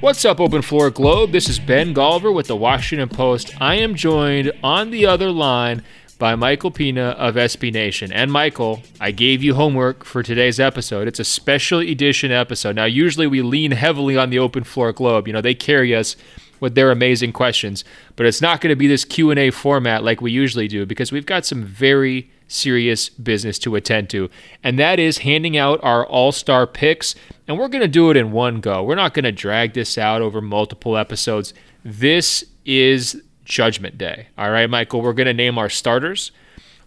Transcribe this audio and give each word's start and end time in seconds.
What's 0.00 0.24
up, 0.24 0.40
Open 0.40 0.62
Floor 0.62 0.88
Globe? 0.88 1.30
This 1.32 1.46
is 1.46 1.58
Ben 1.58 1.94
Golliver 1.94 2.34
with 2.34 2.46
the 2.46 2.56
Washington 2.56 3.10
Post. 3.10 3.52
I 3.60 3.74
am 3.74 3.94
joined 3.94 4.50
on 4.64 4.90
the 4.90 5.04
other 5.04 5.30
line 5.30 5.82
by 6.18 6.34
Michael 6.36 6.70
Pina 6.70 7.10
of 7.18 7.34
SB 7.34 7.70
Nation. 7.70 8.10
And 8.10 8.32
Michael, 8.32 8.80
I 8.98 9.10
gave 9.10 9.42
you 9.42 9.52
homework 9.52 10.06
for 10.06 10.22
today's 10.22 10.58
episode. 10.58 11.06
It's 11.06 11.20
a 11.20 11.24
special 11.24 11.80
edition 11.80 12.32
episode. 12.32 12.76
Now, 12.76 12.86
usually 12.86 13.26
we 13.26 13.42
lean 13.42 13.72
heavily 13.72 14.16
on 14.16 14.30
the 14.30 14.38
Open 14.38 14.64
Floor 14.64 14.94
Globe. 14.94 15.26
You 15.26 15.34
know, 15.34 15.42
they 15.42 15.54
carry 15.54 15.94
us 15.94 16.16
with 16.60 16.74
their 16.74 16.90
amazing 16.90 17.34
questions, 17.34 17.84
but 18.16 18.24
it's 18.24 18.40
not 18.40 18.62
going 18.62 18.70
to 18.70 18.76
be 18.76 18.88
this 18.88 19.04
Q&A 19.04 19.50
format 19.50 20.02
like 20.02 20.22
we 20.22 20.32
usually 20.32 20.66
do 20.66 20.86
because 20.86 21.12
we've 21.12 21.26
got 21.26 21.44
some 21.44 21.62
very 21.62 22.30
serious 22.50 23.08
business 23.08 23.58
to 23.60 23.76
attend 23.76 24.10
to, 24.10 24.28
and 24.62 24.78
that 24.78 24.98
is 24.98 25.18
handing 25.18 25.56
out 25.56 25.78
our 25.82 26.04
all-star 26.04 26.66
picks, 26.66 27.14
and 27.46 27.58
we're 27.58 27.68
going 27.68 27.80
to 27.80 27.88
do 27.88 28.10
it 28.10 28.16
in 28.16 28.32
one 28.32 28.60
go. 28.60 28.82
We're 28.82 28.96
not 28.96 29.14
going 29.14 29.24
to 29.24 29.32
drag 29.32 29.74
this 29.74 29.96
out 29.96 30.20
over 30.20 30.40
multiple 30.40 30.96
episodes. 30.96 31.54
This 31.84 32.44
is 32.64 33.22
Judgment 33.44 33.96
Day. 33.96 34.28
All 34.36 34.50
right, 34.50 34.68
Michael, 34.68 35.00
we're 35.00 35.12
going 35.12 35.26
to 35.26 35.34
name 35.34 35.58
our 35.58 35.68
starters. 35.68 36.32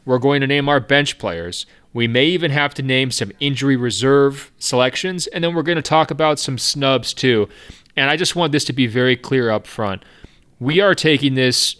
We're 0.05 0.19
going 0.19 0.41
to 0.41 0.47
name 0.47 0.67
our 0.67 0.79
bench 0.79 1.17
players. 1.17 1.65
We 1.93 2.07
may 2.07 2.25
even 2.25 2.51
have 2.51 2.73
to 2.73 2.81
name 2.81 3.11
some 3.11 3.31
injury 3.39 3.75
reserve 3.77 4.51
selections, 4.59 5.27
and 5.27 5.43
then 5.43 5.55
we're 5.55 5.63
going 5.63 5.77
to 5.77 5.81
talk 5.81 6.11
about 6.11 6.39
some 6.39 6.57
snubs 6.57 7.13
too. 7.13 7.47
And 7.95 8.09
I 8.09 8.17
just 8.17 8.35
want 8.35 8.51
this 8.51 8.65
to 8.65 8.73
be 8.73 8.87
very 8.87 9.15
clear 9.15 9.49
up 9.49 9.67
front. 9.67 10.03
We 10.59 10.79
are 10.79 10.95
taking 10.95 11.35
this 11.35 11.75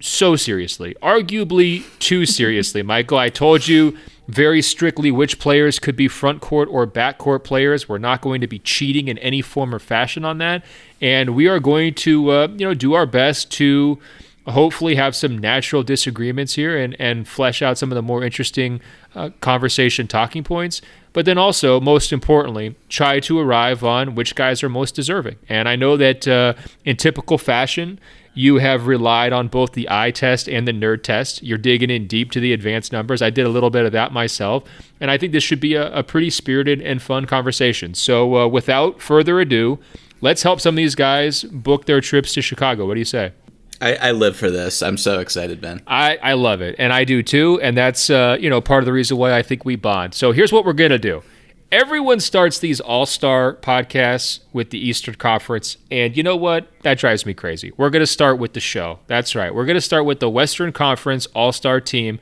so 0.00 0.36
seriously, 0.36 0.94
arguably 1.02 1.84
too 1.98 2.24
seriously, 2.24 2.82
Michael. 2.82 3.18
I 3.18 3.30
told 3.30 3.66
you 3.66 3.96
very 4.28 4.60
strictly 4.60 5.10
which 5.10 5.38
players 5.38 5.78
could 5.78 5.96
be 5.96 6.06
front 6.06 6.40
court 6.40 6.68
or 6.70 6.86
back 6.86 7.18
court 7.18 7.44
players. 7.44 7.88
We're 7.88 7.98
not 7.98 8.20
going 8.20 8.40
to 8.40 8.46
be 8.46 8.58
cheating 8.58 9.08
in 9.08 9.18
any 9.18 9.42
form 9.42 9.74
or 9.74 9.78
fashion 9.78 10.24
on 10.24 10.38
that, 10.38 10.64
and 11.00 11.34
we 11.34 11.48
are 11.48 11.58
going 11.58 11.94
to 11.94 12.30
uh, 12.30 12.48
you 12.48 12.66
know 12.66 12.74
do 12.74 12.94
our 12.94 13.06
best 13.06 13.50
to 13.52 13.98
hopefully 14.46 14.94
have 14.94 15.14
some 15.14 15.36
natural 15.36 15.82
disagreements 15.82 16.54
here 16.54 16.78
and 16.78 16.94
and 17.00 17.26
flesh 17.26 17.60
out 17.62 17.78
some 17.78 17.90
of 17.90 17.96
the 17.96 18.02
more 18.02 18.22
interesting 18.22 18.80
uh, 19.14 19.30
conversation 19.40 20.06
talking 20.06 20.44
points. 20.44 20.80
But 21.12 21.24
then 21.24 21.38
also, 21.38 21.80
most 21.80 22.12
importantly, 22.12 22.76
try 22.88 23.20
to 23.20 23.38
arrive 23.38 23.82
on 23.82 24.14
which 24.14 24.34
guys 24.34 24.62
are 24.62 24.68
most 24.68 24.94
deserving. 24.94 25.36
And 25.48 25.68
I 25.68 25.76
know 25.76 25.96
that 25.96 26.28
uh, 26.28 26.54
in 26.84 26.96
typical 26.96 27.38
fashion, 27.38 27.98
you 28.34 28.58
have 28.58 28.86
relied 28.86 29.32
on 29.32 29.48
both 29.48 29.72
the 29.72 29.88
eye 29.90 30.12
test 30.12 30.48
and 30.48 30.68
the 30.68 30.72
nerd 30.72 31.02
test. 31.02 31.42
You're 31.42 31.58
digging 31.58 31.90
in 31.90 32.06
deep 32.06 32.30
to 32.32 32.40
the 32.40 32.52
advanced 32.52 32.92
numbers. 32.92 33.20
I 33.20 33.30
did 33.30 33.46
a 33.46 33.48
little 33.48 33.70
bit 33.70 33.84
of 33.84 33.92
that 33.92 34.12
myself. 34.12 34.62
And 35.00 35.10
I 35.10 35.18
think 35.18 35.32
this 35.32 35.42
should 35.42 35.58
be 35.58 35.74
a, 35.74 35.92
a 35.92 36.02
pretty 36.04 36.30
spirited 36.30 36.80
and 36.80 37.02
fun 37.02 37.24
conversation. 37.24 37.94
So, 37.94 38.36
uh, 38.36 38.46
without 38.46 39.02
further 39.02 39.40
ado, 39.40 39.80
let's 40.20 40.44
help 40.44 40.60
some 40.60 40.74
of 40.74 40.76
these 40.76 40.94
guys 40.94 41.42
book 41.42 41.86
their 41.86 42.00
trips 42.00 42.32
to 42.34 42.42
Chicago. 42.42 42.86
What 42.86 42.94
do 42.94 43.00
you 43.00 43.04
say? 43.04 43.32
I, 43.80 43.94
I, 43.94 44.10
live 44.12 44.36
for 44.36 44.50
this. 44.50 44.82
I'm 44.82 44.96
so 44.96 45.20
excited, 45.20 45.60
Ben. 45.60 45.82
I, 45.86 46.18
I 46.22 46.32
love 46.32 46.60
it, 46.60 46.76
and 46.78 46.92
I 46.92 47.04
do 47.04 47.22
too. 47.22 47.60
And 47.62 47.76
that's 47.76 48.10
uh, 48.10 48.36
you 48.40 48.50
know 48.50 48.60
part 48.60 48.82
of 48.82 48.86
the 48.86 48.92
reason 48.92 49.16
why 49.16 49.36
I 49.36 49.42
think 49.42 49.64
we 49.64 49.76
bond. 49.76 50.14
So 50.14 50.32
here's 50.32 50.52
what 50.52 50.64
we're 50.64 50.72
gonna 50.72 50.98
do. 50.98 51.22
Everyone 51.70 52.18
starts 52.18 52.58
these 52.58 52.80
All 52.80 53.06
Star 53.06 53.54
podcasts 53.54 54.40
with 54.52 54.70
the 54.70 54.78
Eastern 54.78 55.14
Conference, 55.14 55.76
and 55.90 56.16
you 56.16 56.22
know 56.22 56.36
what? 56.36 56.68
That 56.82 56.98
drives 56.98 57.26
me 57.26 57.34
crazy. 57.34 57.72
We're 57.76 57.90
gonna 57.90 58.06
start 58.06 58.38
with 58.38 58.54
the 58.54 58.60
show. 58.60 59.00
That's 59.06 59.34
right. 59.34 59.54
We're 59.54 59.66
gonna 59.66 59.80
start 59.80 60.04
with 60.04 60.20
the 60.20 60.30
Western 60.30 60.72
Conference 60.72 61.26
All 61.34 61.52
Star 61.52 61.80
team. 61.80 62.18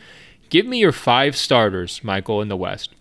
Give 0.51 0.67
me 0.67 0.79
your 0.79 0.93
five 0.93 1.37
starters, 1.37 2.05
Michael, 2.05 2.43
in 2.43 2.49
the 2.49 2.57
West. 2.57 2.95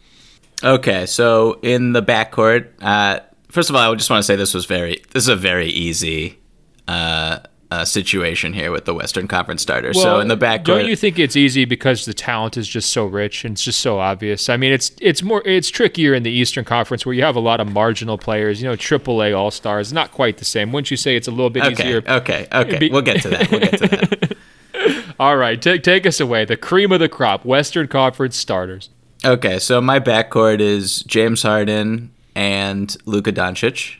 Okay, 0.63 1.05
so 1.05 1.59
in 1.61 1.91
the 1.91 2.01
backcourt, 2.01 2.69
uh, 2.81 3.19
first 3.49 3.69
of 3.69 3.75
all, 3.75 3.91
I 3.91 3.95
just 3.95 4.09
want 4.09 4.19
to 4.19 4.23
say 4.23 4.35
this 4.35 4.53
was 4.53 4.65
very. 4.65 5.03
This 5.11 5.23
is 5.23 5.29
a 5.29 5.35
very 5.35 5.67
easy. 5.67 6.39
Uh, 6.87 7.39
uh, 7.71 7.85
situation 7.85 8.53
here 8.53 8.71
with 8.71 8.85
the 8.85 8.93
Western 8.93 9.27
Conference 9.27 9.61
starters. 9.61 9.95
Well, 9.95 10.03
so 10.03 10.19
in 10.19 10.27
the 10.27 10.37
backcourt, 10.37 10.63
don't 10.63 10.85
you 10.85 10.95
think 10.95 11.17
it's 11.17 11.35
easy 11.35 11.65
because 11.65 12.05
the 12.05 12.13
talent 12.13 12.57
is 12.57 12.67
just 12.67 12.91
so 12.91 13.05
rich 13.05 13.43
and 13.43 13.53
it's 13.53 13.63
just 13.63 13.79
so 13.79 13.99
obvious? 13.99 14.49
I 14.49 14.57
mean, 14.57 14.71
it's 14.71 14.91
it's 15.01 15.23
more 15.23 15.41
it's 15.45 15.69
trickier 15.69 16.13
in 16.13 16.23
the 16.23 16.31
Eastern 16.31 16.65
Conference 16.65 17.05
where 17.05 17.13
you 17.13 17.23
have 17.23 17.35
a 17.35 17.39
lot 17.39 17.59
of 17.59 17.71
marginal 17.71 18.17
players. 18.17 18.61
You 18.61 18.69
know, 18.69 18.75
AAA 18.75 19.37
All 19.37 19.51
Stars, 19.51 19.91
not 19.91 20.11
quite 20.11 20.37
the 20.37 20.45
same. 20.45 20.71
Wouldn't 20.71 20.91
you 20.91 20.97
say 20.97 21.15
it's 21.15 21.27
a 21.27 21.31
little 21.31 21.49
bit 21.49 21.63
okay, 21.63 21.71
easier? 21.71 22.03
Okay, 22.07 22.47
okay, 22.51 22.77
be- 22.77 22.89
we'll 22.89 23.01
get 23.01 23.21
to 23.23 23.29
that. 23.29 23.51
We'll 23.51 23.61
get 23.61 23.77
to 23.79 23.87
that. 23.87 24.37
All 25.19 25.37
right, 25.37 25.61
take 25.61 25.83
take 25.83 26.05
us 26.05 26.19
away. 26.19 26.45
The 26.45 26.57
cream 26.57 26.91
of 26.91 26.99
the 26.99 27.09
crop, 27.09 27.45
Western 27.45 27.87
Conference 27.87 28.35
starters. 28.35 28.89
Okay, 29.23 29.59
so 29.59 29.81
my 29.81 29.99
backcourt 29.99 30.59
is 30.59 31.01
James 31.03 31.41
Harden 31.41 32.11
and 32.35 32.95
Luka 33.05 33.31
Doncic, 33.31 33.95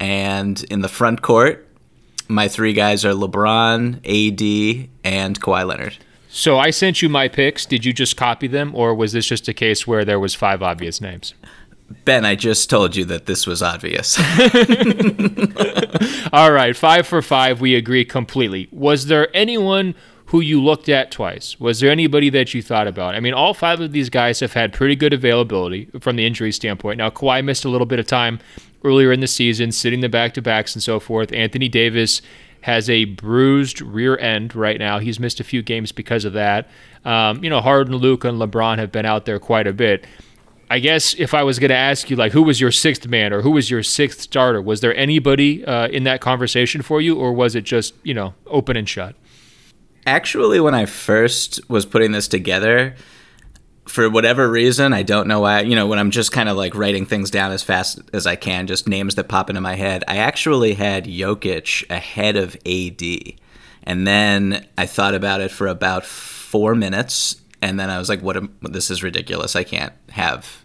and 0.00 0.62
in 0.64 0.80
the 0.80 0.88
front 0.88 1.20
court 1.20 1.68
my 2.32 2.48
three 2.48 2.72
guys 2.72 3.04
are 3.04 3.12
LeBron, 3.12 3.98
AD, 4.04 4.88
and 5.04 5.40
Kawhi 5.40 5.66
Leonard. 5.66 5.98
So 6.28 6.58
I 6.58 6.70
sent 6.70 7.02
you 7.02 7.08
my 7.08 7.28
picks. 7.28 7.66
Did 7.66 7.84
you 7.84 7.92
just 7.92 8.16
copy 8.16 8.46
them, 8.46 8.74
or 8.74 8.94
was 8.94 9.12
this 9.12 9.26
just 9.26 9.48
a 9.48 9.54
case 9.54 9.86
where 9.86 10.04
there 10.04 10.18
was 10.18 10.34
five 10.34 10.62
obvious 10.62 11.00
names? 11.00 11.34
Ben, 12.04 12.24
I 12.24 12.36
just 12.36 12.70
told 12.70 12.96
you 12.96 13.04
that 13.04 13.26
this 13.26 13.46
was 13.46 13.62
obvious. 13.62 14.18
All 16.32 16.52
right, 16.52 16.74
five 16.74 17.06
for 17.06 17.20
five. 17.20 17.60
We 17.60 17.74
agree 17.74 18.06
completely. 18.06 18.68
Was 18.72 19.06
there 19.06 19.28
anyone 19.36 19.94
who 20.26 20.40
you 20.40 20.62
looked 20.62 20.88
at 20.88 21.10
twice? 21.10 21.60
Was 21.60 21.80
there 21.80 21.90
anybody 21.90 22.30
that 22.30 22.54
you 22.54 22.62
thought 22.62 22.86
about? 22.86 23.14
I 23.14 23.20
mean, 23.20 23.34
all 23.34 23.52
five 23.52 23.80
of 23.80 23.92
these 23.92 24.08
guys 24.08 24.40
have 24.40 24.54
had 24.54 24.72
pretty 24.72 24.96
good 24.96 25.12
availability 25.12 25.90
from 26.00 26.16
the 26.16 26.26
injury 26.26 26.52
standpoint. 26.52 26.96
Now, 26.96 27.10
Kawhi 27.10 27.44
missed 27.44 27.66
a 27.66 27.68
little 27.68 27.86
bit 27.86 27.98
of 27.98 28.06
time 28.06 28.40
earlier 28.84 29.12
in 29.12 29.20
the 29.20 29.26
season, 29.26 29.72
sitting 29.72 30.00
the 30.00 30.08
back 30.08 30.34
to 30.34 30.42
backs 30.42 30.74
and 30.74 30.82
so 30.82 31.00
forth. 31.00 31.32
Anthony 31.32 31.68
Davis 31.68 32.22
has 32.62 32.88
a 32.88 33.06
bruised 33.06 33.80
rear 33.80 34.16
end 34.18 34.54
right 34.54 34.78
now. 34.78 34.98
He's 34.98 35.18
missed 35.18 35.40
a 35.40 35.44
few 35.44 35.62
games 35.62 35.92
because 35.92 36.24
of 36.24 36.32
that. 36.34 36.68
Um, 37.04 37.42
you 37.42 37.50
know, 37.50 37.60
Harden, 37.60 37.96
Luka, 37.96 38.28
and 38.28 38.40
LeBron 38.40 38.78
have 38.78 38.92
been 38.92 39.04
out 39.04 39.24
there 39.24 39.38
quite 39.38 39.66
a 39.66 39.72
bit. 39.72 40.06
I 40.70 40.78
guess 40.78 41.14
if 41.18 41.34
I 41.34 41.42
was 41.42 41.58
going 41.58 41.68
to 41.68 41.74
ask 41.76 42.08
you, 42.08 42.16
like, 42.16 42.32
who 42.32 42.42
was 42.42 42.60
your 42.60 42.70
sixth 42.70 43.06
man 43.06 43.32
or 43.32 43.42
who 43.42 43.50
was 43.50 43.70
your 43.70 43.82
sixth 43.82 44.22
starter, 44.22 44.62
was 44.62 44.80
there 44.80 44.96
anybody 44.96 45.64
uh, 45.66 45.88
in 45.88 46.04
that 46.04 46.20
conversation 46.20 46.80
for 46.82 47.00
you, 47.00 47.16
or 47.16 47.32
was 47.32 47.54
it 47.54 47.64
just, 47.64 47.94
you 48.04 48.14
know, 48.14 48.32
open 48.46 48.76
and 48.76 48.88
shut? 48.88 49.14
Actually, 50.06 50.60
when 50.60 50.74
I 50.74 50.86
first 50.86 51.60
was 51.68 51.84
putting 51.84 52.12
this 52.12 52.26
together, 52.26 52.96
for 53.92 54.08
whatever 54.08 54.48
reason, 54.48 54.94
I 54.94 55.02
don't 55.02 55.28
know 55.28 55.40
why, 55.40 55.60
you 55.60 55.76
know, 55.76 55.86
when 55.86 55.98
I'm 55.98 56.10
just 56.10 56.32
kind 56.32 56.48
of 56.48 56.56
like 56.56 56.74
writing 56.74 57.04
things 57.04 57.30
down 57.30 57.52
as 57.52 57.62
fast 57.62 58.00
as 58.14 58.26
I 58.26 58.36
can, 58.36 58.66
just 58.66 58.88
names 58.88 59.16
that 59.16 59.28
pop 59.28 59.50
into 59.50 59.60
my 59.60 59.74
head, 59.74 60.02
I 60.08 60.16
actually 60.16 60.72
had 60.72 61.04
Jokic 61.04 61.84
ahead 61.90 62.36
of 62.36 62.56
AD. 62.64 63.34
And 63.82 64.06
then 64.06 64.66
I 64.78 64.86
thought 64.86 65.14
about 65.14 65.42
it 65.42 65.50
for 65.50 65.66
about 65.66 66.06
four 66.06 66.74
minutes. 66.74 67.36
And 67.60 67.78
then 67.78 67.90
I 67.90 67.98
was 67.98 68.08
like, 68.08 68.22
what? 68.22 68.38
Am, 68.38 68.56
this 68.62 68.90
is 68.90 69.02
ridiculous. 69.02 69.54
I 69.54 69.62
can't 69.62 69.92
have 70.08 70.62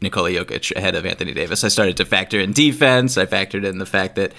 Nikola 0.00 0.30
Jokic 0.30 0.76
ahead 0.76 0.94
of 0.94 1.04
Anthony 1.04 1.34
Davis. 1.34 1.64
I 1.64 1.68
started 1.68 1.96
to 1.96 2.04
factor 2.04 2.38
in 2.38 2.52
defense. 2.52 3.18
I 3.18 3.26
factored 3.26 3.64
in 3.64 3.78
the 3.78 3.86
fact 3.86 4.14
that, 4.14 4.34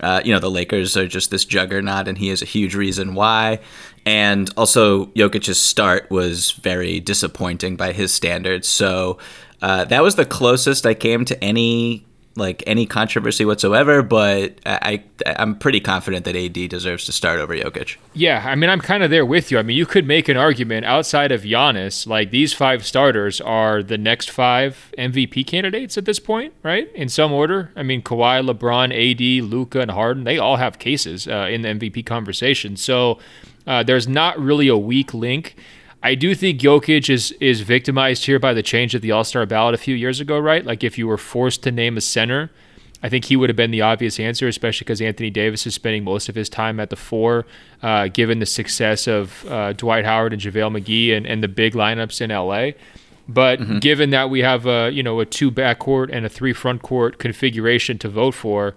uh, 0.00 0.20
you 0.22 0.34
know, 0.34 0.40
the 0.40 0.50
Lakers 0.50 0.94
are 0.98 1.08
just 1.08 1.30
this 1.30 1.46
juggernaut 1.46 2.06
and 2.06 2.18
he 2.18 2.28
is 2.28 2.42
a 2.42 2.44
huge 2.44 2.74
reason 2.74 3.14
why. 3.14 3.60
And 4.08 4.48
also, 4.56 5.06
Jokic's 5.08 5.60
start 5.60 6.10
was 6.10 6.52
very 6.52 6.98
disappointing 6.98 7.76
by 7.76 7.92
his 7.92 8.10
standards. 8.10 8.66
So 8.66 9.18
uh, 9.60 9.84
that 9.84 10.02
was 10.02 10.14
the 10.14 10.24
closest 10.24 10.86
I 10.86 10.94
came 10.94 11.26
to 11.26 11.44
any 11.44 12.06
like 12.34 12.62
any 12.66 12.86
controversy 12.86 13.44
whatsoever, 13.44 14.00
but 14.00 14.60
I 14.64 15.02
I'm 15.26 15.58
pretty 15.58 15.80
confident 15.80 16.24
that 16.24 16.36
AD 16.36 16.70
deserves 16.70 17.04
to 17.06 17.12
start 17.12 17.38
over 17.40 17.52
Jokic. 17.54 17.96
Yeah, 18.14 18.44
I 18.46 18.54
mean 18.54 18.70
I'm 18.70 18.80
kind 18.80 19.02
of 19.02 19.10
there 19.10 19.26
with 19.26 19.50
you. 19.50 19.58
I 19.58 19.62
mean 19.62 19.76
you 19.76 19.86
could 19.86 20.06
make 20.06 20.28
an 20.28 20.36
argument 20.36 20.86
outside 20.86 21.32
of 21.32 21.42
Giannis, 21.42 22.06
like 22.06 22.30
these 22.30 22.54
five 22.54 22.86
starters 22.86 23.40
are 23.40 23.82
the 23.82 23.98
next 23.98 24.30
five 24.30 24.92
MVP 24.96 25.48
candidates 25.48 25.98
at 25.98 26.04
this 26.04 26.20
point, 26.20 26.54
right? 26.62 26.88
In 26.94 27.08
some 27.08 27.32
order. 27.32 27.72
I 27.74 27.82
mean 27.82 28.02
Kawhi, 28.02 28.48
LeBron, 28.48 28.92
AD, 28.94 29.44
Luka, 29.50 29.80
and 29.80 29.90
Harden, 29.90 30.22
they 30.22 30.38
all 30.38 30.56
have 30.56 30.78
cases 30.78 31.26
uh, 31.26 31.48
in 31.50 31.62
the 31.62 31.68
MVP 31.70 32.06
conversation. 32.06 32.76
So 32.76 33.18
uh, 33.68 33.82
there's 33.82 34.08
not 34.08 34.38
really 34.40 34.66
a 34.66 34.76
weak 34.76 35.12
link. 35.12 35.54
I 36.02 36.14
do 36.14 36.34
think 36.34 36.60
Jokic 36.60 37.10
is 37.10 37.32
is 37.32 37.60
victimized 37.60 38.24
here 38.24 38.38
by 38.38 38.54
the 38.54 38.62
change 38.62 38.94
of 38.94 39.02
the 39.02 39.12
All 39.12 39.24
Star 39.24 39.44
ballot 39.44 39.74
a 39.74 39.78
few 39.78 39.94
years 39.94 40.20
ago, 40.20 40.38
right? 40.38 40.64
Like 40.64 40.82
if 40.82 40.96
you 40.96 41.06
were 41.06 41.18
forced 41.18 41.62
to 41.64 41.70
name 41.70 41.96
a 41.96 42.00
center, 42.00 42.50
I 43.02 43.10
think 43.10 43.26
he 43.26 43.36
would 43.36 43.50
have 43.50 43.56
been 43.56 43.70
the 43.70 43.82
obvious 43.82 44.18
answer, 44.18 44.48
especially 44.48 44.84
because 44.84 45.02
Anthony 45.02 45.28
Davis 45.28 45.66
is 45.66 45.74
spending 45.74 46.02
most 46.02 46.30
of 46.30 46.34
his 46.34 46.48
time 46.48 46.80
at 46.80 46.88
the 46.88 46.96
four, 46.96 47.46
uh, 47.82 48.08
given 48.08 48.38
the 48.38 48.46
success 48.46 49.06
of 49.06 49.44
uh, 49.46 49.74
Dwight 49.74 50.06
Howard 50.06 50.32
and 50.32 50.40
JaVale 50.40 50.80
McGee 50.80 51.14
and, 51.14 51.26
and 51.26 51.42
the 51.42 51.48
big 51.48 51.74
lineups 51.74 52.22
in 52.22 52.30
LA. 52.30 52.78
But 53.28 53.60
mm-hmm. 53.60 53.80
given 53.80 54.08
that 54.10 54.30
we 54.30 54.40
have 54.40 54.66
a 54.66 54.90
you 54.90 55.02
know 55.02 55.20
a 55.20 55.26
two 55.26 55.50
backcourt 55.50 56.08
and 56.10 56.24
a 56.24 56.30
three 56.30 56.54
front 56.54 56.80
court 56.80 57.18
configuration 57.18 57.98
to 57.98 58.08
vote 58.08 58.34
for, 58.34 58.74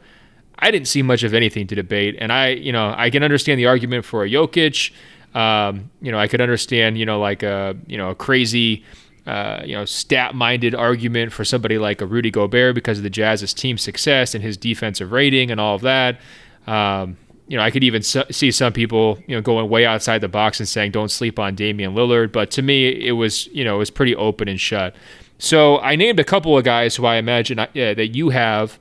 I 0.61 0.71
didn't 0.71 0.87
see 0.87 1.01
much 1.01 1.23
of 1.23 1.33
anything 1.33 1.67
to 1.67 1.75
debate. 1.75 2.15
And 2.19 2.31
I, 2.31 2.49
you 2.49 2.71
know, 2.71 2.93
I 2.95 3.09
can 3.09 3.23
understand 3.23 3.59
the 3.59 3.65
argument 3.65 4.05
for 4.05 4.23
a 4.23 4.29
Jokic. 4.29 4.91
Um, 5.33 5.89
you 6.01 6.11
know, 6.11 6.19
I 6.19 6.27
could 6.27 6.41
understand, 6.41 6.97
you 6.97 7.05
know, 7.05 7.19
like 7.19 7.41
a, 7.41 7.75
you 7.87 7.97
know, 7.97 8.09
a 8.09 8.15
crazy 8.15 8.83
uh, 9.25 9.61
you 9.63 9.75
know, 9.75 9.85
stat-minded 9.85 10.73
argument 10.73 11.31
for 11.31 11.45
somebody 11.45 11.77
like 11.77 12.01
a 12.01 12.05
Rudy 12.05 12.31
Gobert 12.31 12.73
because 12.73 12.97
of 12.97 13.03
the 13.03 13.09
Jazz's 13.09 13.53
team 13.53 13.77
success 13.77 14.33
and 14.33 14.43
his 14.43 14.57
defensive 14.57 15.11
rating 15.11 15.51
and 15.51 15.59
all 15.59 15.75
of 15.75 15.81
that. 15.81 16.19
Um, 16.65 17.17
you 17.47 17.57
know, 17.57 17.63
I 17.63 17.69
could 17.69 17.83
even 17.83 18.01
see 18.01 18.49
some 18.49 18.73
people, 18.73 19.19
you 19.27 19.35
know, 19.35 19.41
going 19.41 19.69
way 19.69 19.85
outside 19.85 20.21
the 20.21 20.27
box 20.27 20.59
and 20.59 20.67
saying 20.67 20.91
don't 20.91 21.11
sleep 21.11 21.37
on 21.37 21.53
Damian 21.53 21.93
Lillard. 21.93 22.31
But 22.31 22.49
to 22.51 22.61
me, 22.61 22.87
it 22.87 23.11
was, 23.11 23.47
you 23.47 23.63
know, 23.63 23.75
it 23.75 23.79
was 23.79 23.89
pretty 23.89 24.15
open 24.15 24.47
and 24.47 24.59
shut. 24.59 24.95
So 25.37 25.79
I 25.79 25.95
named 25.95 26.19
a 26.19 26.23
couple 26.23 26.57
of 26.57 26.63
guys 26.63 26.95
who 26.95 27.05
I 27.05 27.17
imagine 27.17 27.59
uh, 27.59 27.67
that 27.73 28.15
you 28.15 28.29
have 28.29 28.79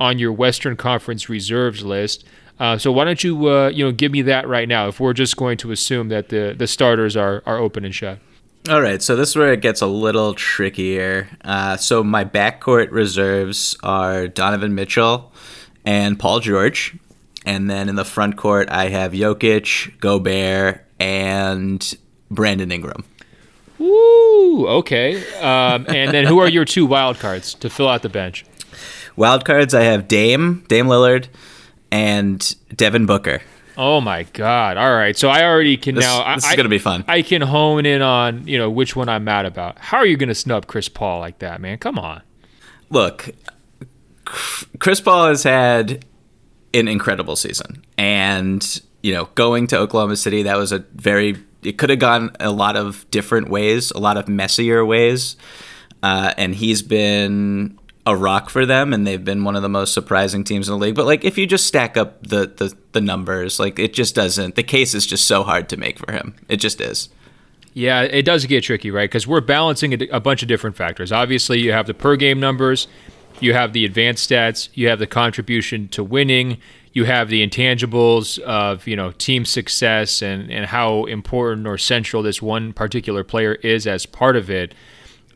on 0.00 0.18
your 0.18 0.32
Western 0.32 0.76
Conference 0.76 1.28
reserves 1.28 1.84
list. 1.84 2.24
Uh, 2.58 2.76
so 2.76 2.90
why 2.90 3.04
don't 3.04 3.22
you, 3.22 3.48
uh, 3.48 3.68
you 3.68 3.84
know, 3.84 3.92
give 3.92 4.10
me 4.10 4.22
that 4.22 4.48
right 4.48 4.68
now? 4.68 4.88
If 4.88 4.98
we're 4.98 5.12
just 5.12 5.36
going 5.36 5.56
to 5.58 5.70
assume 5.70 6.08
that 6.08 6.30
the 6.30 6.54
the 6.56 6.66
starters 6.66 7.16
are 7.16 7.42
are 7.46 7.58
open 7.58 7.84
and 7.84 7.94
shut. 7.94 8.18
All 8.68 8.82
right, 8.82 9.00
so 9.00 9.16
this 9.16 9.30
is 9.30 9.36
where 9.36 9.54
it 9.54 9.62
gets 9.62 9.80
a 9.80 9.86
little 9.86 10.34
trickier. 10.34 11.30
Uh, 11.42 11.78
so 11.78 12.04
my 12.04 12.26
backcourt 12.26 12.90
reserves 12.90 13.74
are 13.82 14.28
Donovan 14.28 14.74
Mitchell 14.74 15.32
and 15.86 16.18
Paul 16.18 16.40
George, 16.40 16.94
and 17.46 17.70
then 17.70 17.88
in 17.88 17.94
the 17.94 18.04
front 18.04 18.36
court 18.36 18.68
I 18.70 18.88
have 18.88 19.12
Jokic, 19.12 19.98
Gobert, 20.00 20.84
and 20.98 21.96
Brandon 22.30 22.70
Ingram. 22.70 23.04
Woo! 23.78 24.68
Okay. 24.68 25.16
Um, 25.38 25.86
and 25.88 26.12
then 26.12 26.26
who 26.26 26.38
are 26.38 26.48
your 26.48 26.66
two 26.66 26.84
wild 26.84 27.18
cards 27.18 27.54
to 27.54 27.70
fill 27.70 27.88
out 27.88 28.02
the 28.02 28.10
bench? 28.10 28.44
Wild 29.16 29.44
cards 29.44 29.74
I 29.74 29.82
have 29.82 30.08
Dame, 30.08 30.64
Dame 30.68 30.86
Lillard, 30.86 31.28
and 31.90 32.54
Devin 32.74 33.06
Booker. 33.06 33.42
Oh 33.76 34.00
my 34.00 34.24
God! 34.24 34.76
All 34.76 34.92
right, 34.92 35.16
so 35.16 35.28
I 35.28 35.44
already 35.44 35.76
can 35.76 35.94
this, 35.94 36.04
now. 36.04 36.34
This 36.34 36.44
I, 36.44 36.50
is 36.50 36.56
gonna 36.56 36.68
be 36.68 36.78
fun. 36.78 37.04
I 37.08 37.22
can 37.22 37.40
hone 37.40 37.86
in 37.86 38.02
on 38.02 38.46
you 38.46 38.58
know 38.58 38.70
which 38.70 38.94
one 38.94 39.08
I'm 39.08 39.24
mad 39.24 39.46
about. 39.46 39.78
How 39.78 39.96
are 39.98 40.06
you 40.06 40.16
gonna 40.16 40.34
snub 40.34 40.66
Chris 40.66 40.88
Paul 40.88 41.20
like 41.20 41.38
that, 41.38 41.60
man? 41.60 41.78
Come 41.78 41.98
on. 41.98 42.22
Look, 42.90 43.30
Chris 44.78 45.00
Paul 45.00 45.28
has 45.28 45.44
had 45.44 46.04
an 46.74 46.88
incredible 46.88 47.36
season, 47.36 47.84
and 47.96 48.82
you 49.02 49.14
know, 49.14 49.26
going 49.34 49.66
to 49.68 49.78
Oklahoma 49.78 50.16
City, 50.16 50.42
that 50.42 50.56
was 50.56 50.72
a 50.72 50.80
very. 50.94 51.36
It 51.62 51.78
could 51.78 51.90
have 51.90 51.98
gone 51.98 52.34
a 52.40 52.50
lot 52.50 52.76
of 52.76 53.10
different 53.10 53.50
ways, 53.50 53.90
a 53.90 53.98
lot 53.98 54.16
of 54.16 54.28
messier 54.28 54.84
ways, 54.84 55.36
uh, 56.02 56.32
and 56.36 56.54
he's 56.54 56.82
been 56.82 57.78
a 58.06 58.16
rock 58.16 58.48
for 58.48 58.64
them 58.64 58.92
and 58.92 59.06
they've 59.06 59.24
been 59.24 59.44
one 59.44 59.56
of 59.56 59.62
the 59.62 59.68
most 59.68 59.92
surprising 59.92 60.42
teams 60.42 60.68
in 60.68 60.72
the 60.72 60.78
league. 60.78 60.94
But 60.94 61.06
like 61.06 61.24
if 61.24 61.36
you 61.36 61.46
just 61.46 61.66
stack 61.66 61.96
up 61.96 62.22
the 62.26 62.46
the, 62.46 62.74
the 62.92 63.00
numbers 63.00 63.60
like 63.60 63.78
it 63.78 63.92
just 63.92 64.14
doesn't 64.14 64.54
the 64.54 64.62
case 64.62 64.94
is 64.94 65.06
just 65.06 65.26
so 65.26 65.42
hard 65.42 65.68
to 65.68 65.76
make 65.76 65.98
for 65.98 66.12
him. 66.12 66.34
It 66.48 66.56
just 66.56 66.80
is. 66.80 67.10
Yeah 67.74 68.02
it 68.02 68.22
does 68.22 68.46
get 68.46 68.64
tricky 68.64 68.90
right? 68.90 69.08
Because 69.08 69.26
we're 69.26 69.42
balancing 69.42 69.92
a, 69.94 70.06
a 70.12 70.20
bunch 70.20 70.42
of 70.42 70.48
different 70.48 70.76
factors. 70.76 71.12
Obviously 71.12 71.60
you 71.60 71.72
have 71.72 71.86
the 71.86 71.94
per 71.94 72.16
game 72.16 72.40
numbers 72.40 72.88
you 73.38 73.54
have 73.54 73.72
the 73.72 73.84
advanced 73.84 74.28
stats 74.28 74.68
you 74.74 74.88
have 74.88 74.98
the 74.98 75.06
contribution 75.06 75.88
to 75.88 76.02
winning 76.02 76.58
you 76.92 77.04
have 77.04 77.28
the 77.28 77.46
intangibles 77.46 78.38
of 78.40 78.86
you 78.86 78.96
know 78.96 79.12
team 79.12 79.44
success 79.44 80.22
and 80.22 80.50
and 80.50 80.66
how 80.66 81.04
important 81.04 81.66
or 81.66 81.78
central 81.78 82.22
this 82.22 82.40
one 82.40 82.72
particular 82.72 83.24
player 83.24 83.54
is 83.56 83.86
as 83.86 84.06
part 84.06 84.36
of 84.36 84.50
it 84.50 84.74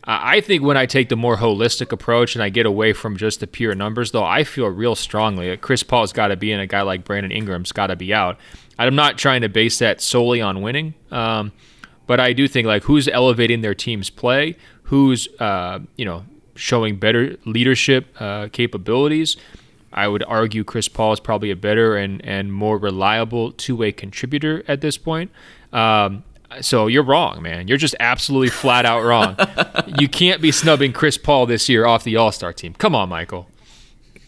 I 0.06 0.40
think 0.42 0.62
when 0.62 0.76
I 0.76 0.84
take 0.84 1.08
the 1.08 1.16
more 1.16 1.36
holistic 1.36 1.90
approach 1.90 2.34
and 2.34 2.42
I 2.42 2.50
get 2.50 2.66
away 2.66 2.92
from 2.92 3.16
just 3.16 3.40
the 3.40 3.46
pure 3.46 3.74
numbers, 3.74 4.10
though, 4.10 4.24
I 4.24 4.44
feel 4.44 4.66
real 4.66 4.94
strongly 4.94 5.48
that 5.48 5.62
Chris 5.62 5.82
Paul's 5.82 6.12
got 6.12 6.28
to 6.28 6.36
be 6.36 6.52
in, 6.52 6.60
a 6.60 6.66
guy 6.66 6.82
like 6.82 7.04
Brandon 7.04 7.32
Ingram's 7.32 7.72
got 7.72 7.86
to 7.86 7.96
be 7.96 8.12
out. 8.12 8.38
I'm 8.78 8.94
not 8.94 9.16
trying 9.16 9.40
to 9.42 9.48
base 9.48 9.78
that 9.78 10.02
solely 10.02 10.42
on 10.42 10.60
winning, 10.60 10.94
um, 11.10 11.52
but 12.06 12.20
I 12.20 12.34
do 12.34 12.46
think 12.46 12.66
like 12.66 12.82
who's 12.84 13.08
elevating 13.08 13.62
their 13.62 13.74
team's 13.74 14.10
play, 14.10 14.56
who's 14.84 15.28
uh, 15.40 15.78
you 15.96 16.04
know 16.04 16.24
showing 16.54 16.96
better 16.96 17.36
leadership 17.46 18.06
uh, 18.20 18.48
capabilities. 18.52 19.36
I 19.92 20.08
would 20.08 20.24
argue 20.24 20.64
Chris 20.64 20.88
Paul 20.88 21.12
is 21.12 21.20
probably 21.20 21.50
a 21.50 21.56
better 21.56 21.96
and 21.96 22.22
and 22.24 22.52
more 22.52 22.78
reliable 22.78 23.52
two 23.52 23.76
way 23.76 23.92
contributor 23.92 24.64
at 24.68 24.80
this 24.80 24.98
point. 24.98 25.30
Um, 25.72 26.24
so 26.60 26.86
you're 26.86 27.04
wrong, 27.04 27.42
man. 27.42 27.68
You're 27.68 27.78
just 27.78 27.94
absolutely 28.00 28.50
flat 28.50 28.86
out 28.86 29.02
wrong. 29.02 29.36
you 29.98 30.08
can't 30.08 30.40
be 30.40 30.52
snubbing 30.52 30.92
Chris 30.92 31.18
Paul 31.18 31.46
this 31.46 31.68
year 31.68 31.86
off 31.86 32.04
the 32.04 32.16
All 32.16 32.32
Star 32.32 32.52
team. 32.52 32.74
Come 32.74 32.94
on, 32.94 33.08
Michael. 33.08 33.48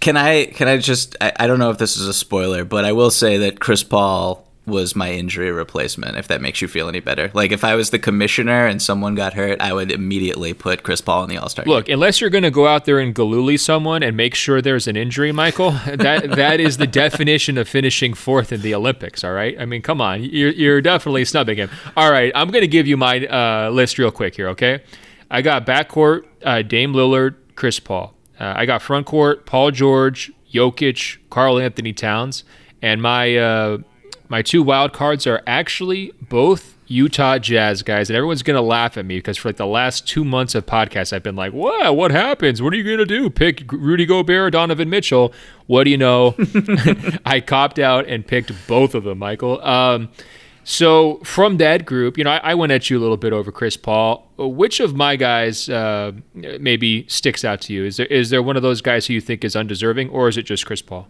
Can 0.01 0.17
I? 0.17 0.47
Can 0.47 0.69
I 0.69 0.77
just? 0.79 1.17
I, 1.21 1.33
I 1.41 1.47
don't 1.47 1.59
know 1.59 1.71
if 1.71 1.79
this 1.79 1.97
is 1.97 2.07
a 2.07 2.15
spoiler, 2.15 2.65
but 2.65 2.85
I 2.85 2.93
will 2.93 3.11
say 3.11 3.39
that 3.39 3.61
Chris 3.61 3.83
Paul 3.83 4.47
was 4.67 4.97
my 4.97 5.13
injury 5.13 5.51
replacement, 5.53 6.17
if 6.17 6.27
that 6.27 6.41
makes 6.41 6.61
you 6.61 6.67
feel 6.67 6.89
any 6.89 6.99
better. 6.99 7.31
Like 7.33 7.53
if 7.53 7.63
I 7.63 7.77
was 7.77 7.91
the 7.91 8.01
commissioner 8.01 8.67
and 8.67 8.83
someone 8.83 9.15
got 9.15 9.35
hurt, 9.35 9.61
I 9.61 9.73
would 9.73 9.93
immediately 9.93 10.55
put 10.55 10.83
Chris 10.83 11.01
Paul 11.01 11.23
in 11.23 11.31
the 11.31 11.39
All 11.39 11.49
Star. 11.49 11.65
Look, 11.65 11.89
unless 11.89 12.21
you're 12.21 12.31
going 12.31 12.43
to 12.43 12.51
go 12.51 12.67
out 12.67 12.85
there 12.85 12.99
and 12.99 13.15
Gillooly 13.15 13.57
someone 13.57 14.03
and 14.03 14.17
make 14.17 14.35
sure 14.35 14.61
there's 14.61 14.89
an 14.89 14.97
injury, 14.97 15.31
Michael, 15.31 15.71
that 15.87 16.33
that 16.33 16.59
is 16.59 16.79
the 16.79 16.87
definition 16.87 17.57
of 17.59 17.69
finishing 17.69 18.13
fourth 18.13 18.53
in 18.53 18.63
the 18.63 18.75
Olympics. 18.75 19.23
All 19.23 19.33
right, 19.33 19.57
I 19.59 19.65
mean, 19.67 19.83
come 19.83 20.01
on, 20.01 20.23
you're 20.25 20.51
you're 20.51 20.83
definitely 20.83 21.25
snubbing 21.25 21.57
him. 21.57 21.71
All 21.97 22.11
right, 22.11 22.33
I'm 22.35 22.51
going 22.51 22.63
to 22.63 22.69
give 22.69 22.87
you 22.87 22.97
my 22.97 23.25
uh, 23.27 23.71
list 23.71 23.99
real 23.99 24.11
quick 24.11 24.35
here. 24.35 24.49
Okay, 24.49 24.83
I 25.31 25.43
got 25.43 25.65
backcourt 25.65 26.25
uh, 26.43 26.63
Dame 26.63 26.93
Lillard, 26.93 27.37
Chris 27.55 27.79
Paul. 27.79 28.15
Uh, 28.39 28.53
I 28.57 28.67
got 28.67 28.83
front 28.83 29.07
court 29.07 29.47
Paul 29.47 29.71
George, 29.71 30.33
Jokic, 30.53 31.19
Karl-Anthony 31.31 31.93
Towns, 31.93 32.45
and 32.83 33.01
my 33.01 33.37
uh, 33.37 33.79
my 34.29 34.43
two 34.43 34.63
wild 34.63 34.93
cards 34.93 35.27
are 35.27 35.43
actually 35.47 36.13
both 36.21 36.77
Utah 36.89 37.39
Jazz 37.39 37.83
guys, 37.83 38.11
and 38.11 38.17
everyone's 38.17 38.43
gonna 38.43 38.63
laugh 38.63 38.97
at 38.97 39.05
me 39.05 39.19
because 39.19 39.37
for 39.37 39.49
like 39.49 39.57
the 39.57 39.67
last 39.67 40.07
two 40.07 40.25
months 40.25 40.55
of 40.55 40.67
podcasts, 40.67 41.13
I've 41.13 41.23
been 41.23 41.37
like, 41.37 41.53
"What? 41.53 41.97
What 41.97 42.11
happens? 42.11 42.63
What 42.63 42.73
are 42.73 42.77
you 42.77 42.85
gonna 42.85 43.07
do? 43.07 43.29
Pick 43.29 43.71
Rudy 43.73 44.07
Gobert 44.07 44.47
or 44.47 44.51
Donovan 44.51 44.89
Mitchell?" 44.89 45.33
What 45.67 45.85
do 45.85 45.91
you 45.91 45.99
know? 45.99 46.37
I 47.27 47.41
copped 47.41 47.79
out 47.79 48.07
and 48.07 48.27
picked 48.27 48.53
both 48.69 48.95
of 48.95 49.05
them, 49.05 49.19
Michael. 49.19 49.61
Um, 49.63 50.11
so 50.69 51.21
from 51.23 51.59
that 51.59 51.87
group, 51.87 52.19
you 52.19 52.25
know, 52.25 52.31
I, 52.31 52.39
I, 52.39 52.55
went 52.55 52.73
at 52.73 52.91
you 52.91 52.99
a 52.99 53.01
little 53.01 53.17
bit 53.17 53.33
over 53.33 53.53
Chris 53.53 53.77
Paul. 53.77 54.29
Which 54.37 54.81
of 54.81 54.97
my 54.97 55.15
guys 55.15 55.69
uh, 55.69 56.11
maybe 56.35 57.07
sticks 57.09 57.45
out 57.45 57.61
to 57.63 57.73
you? 57.73 57.85
Is 57.85 57.99
there 57.99 58.07
is 58.07 58.31
there 58.31 58.43
one 58.43 58.57
of 58.57 58.63
those 58.63 58.81
guys 58.81 59.07
who 59.07 59.15
you 59.15 59.21
think 59.21 59.45
is 59.45 59.55
undeserving, 59.55 60.11
or 60.11 60.29
is 60.29 60.37
it 60.37 60.43
just 60.43 60.67
Chris 60.67 60.83
Paul? 60.83 61.09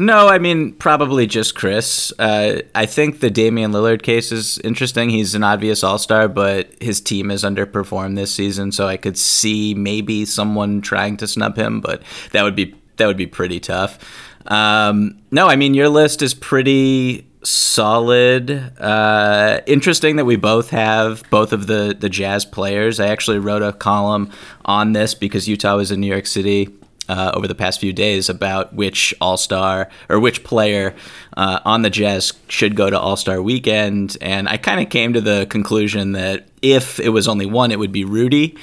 No, 0.00 0.28
I 0.28 0.38
mean 0.38 0.72
probably 0.72 1.26
just 1.26 1.54
Chris. 1.54 2.10
Uh, 2.18 2.62
I 2.74 2.86
think 2.86 3.20
the 3.20 3.28
Damian 3.28 3.72
Lillard 3.72 4.00
case 4.00 4.32
is 4.32 4.56
interesting. 4.60 5.10
He's 5.10 5.34
an 5.34 5.44
obvious 5.44 5.84
All 5.84 5.98
Star, 5.98 6.26
but 6.26 6.72
his 6.80 7.02
team 7.02 7.28
has 7.28 7.44
underperformed 7.44 8.16
this 8.16 8.32
season, 8.34 8.72
so 8.72 8.88
I 8.88 8.96
could 8.96 9.18
see 9.18 9.74
maybe 9.74 10.24
someone 10.24 10.80
trying 10.80 11.18
to 11.18 11.26
snub 11.26 11.54
him, 11.56 11.82
but 11.82 12.02
that 12.32 12.44
would 12.44 12.56
be 12.56 12.74
that 12.96 13.08
would 13.08 13.18
be 13.18 13.26
pretty 13.26 13.60
tough. 13.60 13.98
Um, 14.46 15.20
no, 15.30 15.48
I 15.48 15.56
mean 15.56 15.74
your 15.74 15.90
list 15.90 16.22
is 16.22 16.32
pretty 16.32 17.26
solid. 17.42 18.50
Uh, 18.80 19.60
interesting 19.66 20.16
that 20.16 20.24
we 20.24 20.36
both 20.36 20.70
have 20.70 21.24
both 21.28 21.52
of 21.52 21.66
the 21.66 21.94
the 21.98 22.08
Jazz 22.08 22.46
players. 22.46 23.00
I 23.00 23.08
actually 23.08 23.38
wrote 23.38 23.60
a 23.60 23.74
column 23.74 24.30
on 24.64 24.94
this 24.94 25.14
because 25.14 25.46
Utah 25.46 25.76
was 25.76 25.90
in 25.90 26.00
New 26.00 26.06
York 26.06 26.26
City 26.26 26.70
uh, 27.10 27.32
over 27.34 27.48
the 27.48 27.56
past 27.56 27.80
few 27.80 27.92
days 27.92 28.28
about 28.28 28.72
which 28.72 29.12
All 29.20 29.36
Star 29.36 29.88
or 30.08 30.20
which 30.20 30.44
player 30.44 30.94
uh, 31.36 31.58
on 31.64 31.82
the 31.82 31.90
Jazz 31.90 32.32
should 32.46 32.76
go 32.76 32.88
to 32.88 32.98
All 32.98 33.16
Star 33.16 33.42
Weekend, 33.42 34.16
and 34.20 34.48
I 34.48 34.56
kind 34.56 34.80
of 34.80 34.90
came 34.90 35.12
to 35.14 35.20
the 35.20 35.46
conclusion 35.50 36.12
that 36.12 36.46
if 36.62 37.00
it 37.00 37.08
was 37.08 37.26
only 37.26 37.46
one, 37.46 37.72
it 37.72 37.80
would 37.80 37.90
be 37.90 38.04
Rudy, 38.04 38.56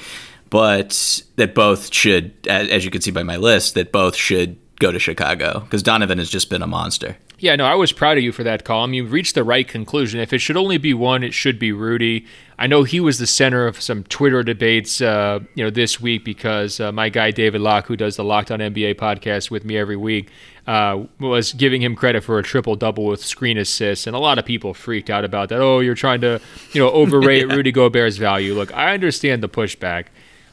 but 0.48 1.22
that 1.36 1.54
both 1.54 1.92
should, 1.92 2.32
as 2.48 2.86
you 2.86 2.90
can 2.90 3.02
see 3.02 3.10
by 3.10 3.22
my 3.22 3.36
list, 3.36 3.74
that 3.74 3.92
both 3.92 4.16
should 4.16 4.56
go 4.76 4.90
to 4.90 4.98
Chicago 4.98 5.60
because 5.60 5.82
Donovan 5.82 6.16
has 6.16 6.30
just 6.30 6.48
been 6.48 6.62
a 6.62 6.66
monster. 6.66 7.18
Yeah, 7.40 7.54
no, 7.54 7.66
I 7.66 7.76
was 7.76 7.92
proud 7.92 8.18
of 8.18 8.24
you 8.24 8.32
for 8.32 8.42
that 8.42 8.64
column. 8.64 8.94
You 8.94 9.04
reached 9.04 9.36
the 9.36 9.44
right 9.44 9.66
conclusion. 9.66 10.18
If 10.18 10.32
it 10.32 10.40
should 10.40 10.56
only 10.56 10.76
be 10.76 10.92
one, 10.92 11.22
it 11.22 11.32
should 11.32 11.56
be 11.56 11.70
Rudy. 11.70 12.26
I 12.58 12.66
know 12.66 12.82
he 12.82 12.98
was 12.98 13.18
the 13.18 13.28
center 13.28 13.68
of 13.68 13.80
some 13.80 14.02
Twitter 14.02 14.42
debates, 14.42 15.00
uh, 15.00 15.38
you 15.54 15.62
know, 15.62 15.70
this 15.70 16.00
week 16.00 16.24
because 16.24 16.80
uh, 16.80 16.90
my 16.90 17.10
guy 17.10 17.30
David 17.30 17.60
Locke, 17.60 17.86
who 17.86 17.96
does 17.96 18.16
the 18.16 18.24
Locked 18.24 18.50
On 18.50 18.58
NBA 18.58 18.96
podcast 18.96 19.52
with 19.52 19.64
me 19.64 19.76
every 19.76 19.96
week, 19.96 20.30
uh, 20.66 21.04
was 21.20 21.52
giving 21.52 21.80
him 21.80 21.94
credit 21.94 22.24
for 22.24 22.40
a 22.40 22.42
triple 22.42 22.74
double 22.74 23.04
with 23.04 23.24
screen 23.24 23.56
assists, 23.56 24.08
and 24.08 24.16
a 24.16 24.18
lot 24.18 24.40
of 24.40 24.44
people 24.44 24.74
freaked 24.74 25.08
out 25.08 25.24
about 25.24 25.48
that. 25.50 25.60
Oh, 25.60 25.78
you're 25.78 25.94
trying 25.94 26.20
to, 26.22 26.40
you 26.72 26.80
know, 26.80 26.90
overrate 26.90 27.46
yeah. 27.48 27.54
Rudy 27.54 27.70
Gobert's 27.70 28.16
value. 28.16 28.54
Look, 28.54 28.76
I 28.76 28.94
understand 28.94 29.44
the 29.44 29.48
pushback, 29.48 30.06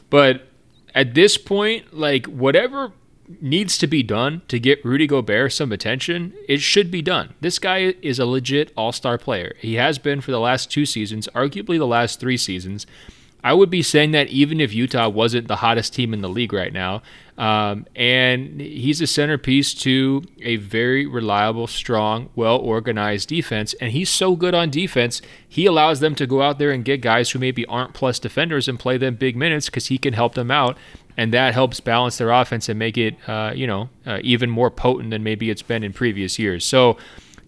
but 0.08 0.46
at 0.94 1.14
this 1.14 1.36
point, 1.36 1.92
like 1.92 2.26
whatever 2.26 2.92
needs 3.40 3.78
to 3.78 3.86
be 3.86 4.02
done 4.02 4.42
to 4.48 4.58
get 4.58 4.84
Rudy 4.84 5.06
Gobert 5.06 5.52
some 5.52 5.72
attention, 5.72 6.32
it 6.48 6.60
should 6.60 6.90
be 6.90 7.02
done. 7.02 7.34
This 7.40 7.58
guy 7.58 7.94
is 8.02 8.18
a 8.18 8.26
legit 8.26 8.72
all 8.76 8.92
star 8.92 9.18
player. 9.18 9.54
He 9.58 9.74
has 9.74 9.98
been 9.98 10.20
for 10.20 10.30
the 10.30 10.40
last 10.40 10.70
two 10.70 10.86
seasons, 10.86 11.28
arguably 11.34 11.78
the 11.78 11.86
last 11.86 12.20
three 12.20 12.36
seasons. 12.36 12.86
I 13.46 13.52
would 13.52 13.70
be 13.70 13.82
saying 13.82 14.10
that 14.10 14.26
even 14.28 14.60
if 14.60 14.74
Utah 14.74 15.08
wasn't 15.08 15.46
the 15.46 15.56
hottest 15.56 15.94
team 15.94 16.12
in 16.12 16.20
the 16.20 16.28
league 16.28 16.52
right 16.52 16.72
now. 16.72 17.02
Um, 17.38 17.86
and 17.94 18.60
he's 18.60 19.00
a 19.00 19.06
centerpiece 19.06 19.72
to 19.74 20.24
a 20.42 20.56
very 20.56 21.06
reliable, 21.06 21.68
strong, 21.68 22.30
well 22.34 22.56
organized 22.56 23.28
defense. 23.28 23.72
And 23.74 23.92
he's 23.92 24.10
so 24.10 24.34
good 24.34 24.54
on 24.54 24.70
defense, 24.70 25.22
he 25.48 25.66
allows 25.66 26.00
them 26.00 26.16
to 26.16 26.26
go 26.26 26.42
out 26.42 26.58
there 26.58 26.72
and 26.72 26.84
get 26.84 27.02
guys 27.02 27.30
who 27.30 27.38
maybe 27.38 27.64
aren't 27.66 27.94
plus 27.94 28.18
defenders 28.18 28.66
and 28.66 28.80
play 28.80 28.96
them 28.96 29.14
big 29.14 29.36
minutes 29.36 29.66
because 29.66 29.86
he 29.86 29.98
can 29.98 30.14
help 30.14 30.34
them 30.34 30.50
out. 30.50 30.76
And 31.16 31.32
that 31.32 31.54
helps 31.54 31.80
balance 31.80 32.18
their 32.18 32.30
offense 32.30 32.68
and 32.68 32.78
make 32.78 32.98
it, 32.98 33.16
uh, 33.28 33.52
you 33.54 33.66
know, 33.66 33.88
uh, 34.04 34.18
even 34.22 34.50
more 34.50 34.70
potent 34.70 35.10
than 35.10 35.22
maybe 35.22 35.48
it's 35.50 35.62
been 35.62 35.82
in 35.82 35.92
previous 35.92 36.38
years. 36.38 36.64
So, 36.64 36.98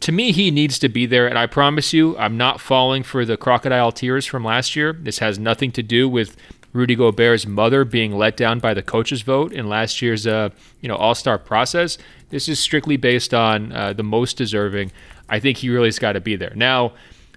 to 0.01 0.13
me, 0.13 0.31
he 0.31 0.51
needs 0.51 0.79
to 0.79 0.89
be 0.89 1.07
there. 1.07 1.27
And 1.27 1.37
I 1.37 1.47
promise 1.47 1.93
you, 1.93 2.17
I'm 2.19 2.37
not 2.37 2.61
falling 2.61 3.03
for 3.03 3.25
the 3.25 3.37
crocodile 3.37 3.91
tears 3.91 4.27
from 4.27 4.45
last 4.45 4.77
year. 4.77 4.93
This 4.93 5.19
has 5.19 5.39
nothing 5.39 5.73
to 5.73 5.83
do 5.83 6.09
with 6.09 6.37
Rudy 6.73 6.95
Gobert's 6.95 7.47
mother 7.47 7.85
being 7.85 8.17
let 8.17 8.37
down 8.37 8.59
by 8.59 8.75
the 8.75 8.83
coaches' 8.83 9.23
vote 9.23 9.53
in 9.53 9.69
last 9.69 10.03
year's 10.03 10.27
uh, 10.27 10.51
you 10.81 10.89
know 10.89 10.97
All 10.97 11.15
Star 11.15 11.39
process. 11.39 11.99
This 12.31 12.49
is 12.49 12.61
strictly 12.61 12.97
based 12.97 13.33
on 13.33 13.73
uh, 13.73 13.93
the 13.93 14.03
most 14.03 14.37
deserving. 14.37 14.93
I 15.29 15.41
think 15.41 15.59
he 15.59 15.71
really's 15.71 15.99
got 15.99 16.13
to 16.13 16.21
be 16.21 16.37
there. 16.37 16.53
Now, 16.55 16.93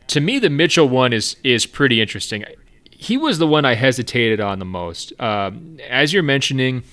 to 0.07 0.19
me, 0.19 0.39
the 0.39 0.49
Mitchell 0.49 0.87
one 0.87 1.13
is 1.13 1.37
is 1.43 1.65
pretty 1.65 2.01
interesting. 2.01 2.45
He 3.01 3.17
was 3.17 3.39
the 3.39 3.47
one 3.47 3.65
I 3.65 3.73
hesitated 3.73 4.39
on 4.39 4.59
the 4.59 4.65
most. 4.65 5.11
Um, 5.19 5.79
as 5.89 6.13
you're 6.13 6.21
mentioning, 6.21 6.83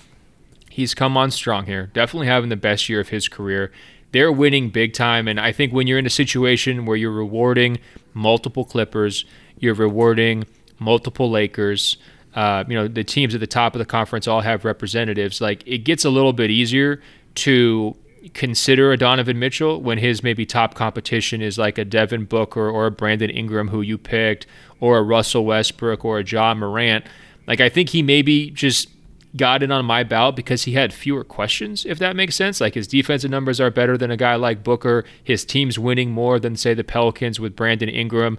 he's 0.71 0.95
come 0.95 1.19
on 1.19 1.31
strong 1.31 1.67
here. 1.67 1.91
Definitely 1.93 2.29
having 2.29 2.49
the 2.49 2.57
best 2.57 2.88
year 2.88 2.99
of 2.99 3.11
his 3.11 3.29
career. 3.29 3.71
They're 4.12 4.33
winning 4.33 4.71
big 4.71 4.95
time, 4.95 5.29
and 5.29 5.38
I 5.38 5.53
think 5.53 5.75
when 5.75 5.87
you're 5.87 5.99
in 5.99 6.07
a 6.07 6.11
situation 6.11 6.87
where 6.87 6.97
you're 6.97 7.12
rewarding 7.12 7.79
multiple 8.15 8.65
Clippers, 8.65 9.27
you're 9.59 9.75
rewarding 9.75 10.47
multiple 10.79 11.31
Lakers 11.31 11.99
uh, 12.35 12.65
you 12.69 12.75
know, 12.75 12.87
the 12.87 13.05
teams 13.05 13.35
at 13.35 13.41
the 13.41 13.47
top 13.47 13.75
of 13.75 13.79
the 13.79 13.85
conference 13.85 14.29
all 14.29 14.43
have 14.43 14.65
representatives. 14.65 15.41
Like 15.41 15.62
it 15.67 15.79
gets 15.79 16.05
a 16.05 16.11
little 16.11 16.33
bit 16.33 16.50
easier 16.50 17.03
to 17.37 17.97
consider 18.35 18.92
a 18.92 18.97
Donovan 18.97 19.38
Mitchell 19.38 19.80
when 19.80 19.99
his 19.99 20.23
maybe 20.23 20.47
top 20.47 20.75
competition 20.75 21.42
is 21.42 21.58
like 21.58 21.78
a 21.78 21.85
Devin 21.85 22.25
Booker 22.25 22.68
or 22.68 22.87
a 22.87 22.90
Brandon 22.90 23.30
Ingram 23.30 23.68
who 23.68 23.80
you 23.80 23.99
picked, 23.99 24.47
or 24.80 24.99
a 24.99 25.02
Russell 25.02 25.44
Westbrook 25.44 26.04
or 26.04 26.18
a 26.18 26.25
Ja 26.25 26.54
Morant. 26.54 27.04
Like 27.47 27.61
I 27.61 27.68
think 27.68 27.90
he 27.90 28.02
maybe 28.02 28.50
just 28.50 28.88
got 29.37 29.62
it 29.62 29.70
on 29.70 29.85
my 29.85 30.02
ballot 30.02 30.37
because 30.37 30.64
he 30.64 30.73
had 30.73 30.92
fewer 30.92 31.25
questions, 31.25 31.85
if 31.85 31.99
that 31.99 32.16
makes 32.16 32.35
sense. 32.35 32.61
Like 32.61 32.75
his 32.75 32.88
defensive 32.88 33.30
numbers 33.30 33.61
are 33.61 33.70
better 33.70 33.97
than 33.97 34.11
a 34.11 34.16
guy 34.16 34.35
like 34.37 34.64
Booker. 34.64 35.04
His 35.23 35.44
team's 35.44 35.78
winning 35.78 36.11
more 36.11 36.38
than 36.38 36.56
say 36.56 36.75
the 36.75 36.85
Pelicans 36.85 37.38
with 37.38 37.56
Brandon 37.56 37.88
Ingram. 37.88 38.38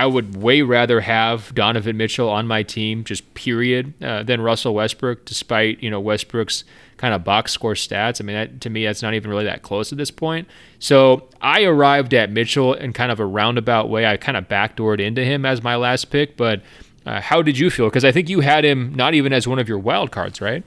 I 0.00 0.06
would 0.06 0.34
way 0.34 0.62
rather 0.62 1.02
have 1.02 1.54
Donovan 1.54 1.98
Mitchell 1.98 2.30
on 2.30 2.46
my 2.46 2.62
team, 2.62 3.04
just 3.04 3.34
period, 3.34 3.92
uh, 4.02 4.22
than 4.22 4.40
Russell 4.40 4.72
Westbrook, 4.72 5.26
despite 5.26 5.82
you 5.82 5.90
know 5.90 6.00
Westbrook's 6.00 6.64
kind 6.96 7.12
of 7.12 7.22
box 7.22 7.52
score 7.52 7.74
stats. 7.74 8.18
I 8.18 8.24
mean, 8.24 8.34
that, 8.34 8.62
to 8.62 8.70
me, 8.70 8.86
that's 8.86 9.02
not 9.02 9.12
even 9.12 9.30
really 9.30 9.44
that 9.44 9.60
close 9.60 9.92
at 9.92 9.98
this 9.98 10.10
point. 10.10 10.48
So 10.78 11.28
I 11.42 11.64
arrived 11.64 12.14
at 12.14 12.30
Mitchell 12.30 12.72
in 12.72 12.94
kind 12.94 13.12
of 13.12 13.20
a 13.20 13.26
roundabout 13.26 13.90
way. 13.90 14.06
I 14.06 14.16
kind 14.16 14.38
of 14.38 14.48
backdoored 14.48 15.00
into 15.00 15.22
him 15.22 15.44
as 15.44 15.62
my 15.62 15.76
last 15.76 16.06
pick, 16.06 16.34
but 16.34 16.62
uh, 17.04 17.20
how 17.20 17.42
did 17.42 17.58
you 17.58 17.68
feel? 17.68 17.84
Because 17.84 18.06
I 18.06 18.10
think 18.10 18.30
you 18.30 18.40
had 18.40 18.64
him 18.64 18.94
not 18.94 19.12
even 19.12 19.34
as 19.34 19.46
one 19.46 19.58
of 19.58 19.68
your 19.68 19.78
wild 19.78 20.10
cards, 20.10 20.40
right? 20.40 20.64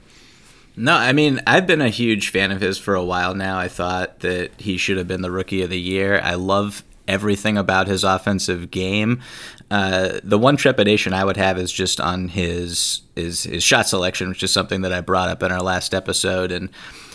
No, 0.76 0.94
I 0.94 1.12
mean, 1.12 1.42
I've 1.48 1.66
been 1.66 1.82
a 1.82 1.90
huge 1.90 2.30
fan 2.30 2.52
of 2.52 2.62
his 2.62 2.78
for 2.78 2.94
a 2.94 3.04
while 3.04 3.34
now. 3.34 3.58
I 3.58 3.68
thought 3.68 4.20
that 4.20 4.52
he 4.62 4.78
should 4.78 4.98
have 4.98 5.08
been 5.08 5.24
the 5.24 5.32
rookie 5.32 5.64
of 5.64 5.72
the 5.72 5.80
year. 5.80 6.20
I 6.24 6.36
love 6.36 6.84
everything 7.08 7.58
about 7.58 7.88
his 7.88 8.04
offensive 8.04 8.72
game. 8.72 9.22
Uh, 9.72 10.20
the 10.24 10.38
one 10.38 10.58
trepidation 10.58 11.14
I 11.14 11.26
would 11.26 11.38
have 11.38 11.58
is 11.58 11.72
just 11.72 12.00
on 12.00 12.28
his, 12.30 13.02
his 13.16 13.44
his 13.44 13.64
shot 13.64 13.88
selection, 13.88 14.30
which 14.30 14.44
is 14.44 14.52
something 14.52 14.82
that 14.82 14.94
I 14.94 15.02
brought 15.02 15.30
up 15.30 15.42
in 15.44 15.52
our 15.52 15.62
last 15.62 15.94
episode. 15.94 16.52
And 16.52 16.70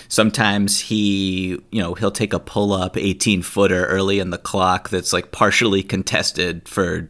sometimes 0.09 0.81
he, 0.81 1.61
you 1.71 1.81
know, 1.81 1.95
he'll 1.95 2.11
take 2.11 2.33
a 2.33 2.41
pull 2.41 2.73
up 2.73 2.97
18 2.97 3.43
footer 3.43 3.87
early 3.87 4.19
in 4.19 4.31
the 4.31 4.39
clock 4.39 4.89
that's 4.89 5.13
like 5.13 5.31
partially 5.31 5.83
contested 5.83 6.69
for 6.69 7.09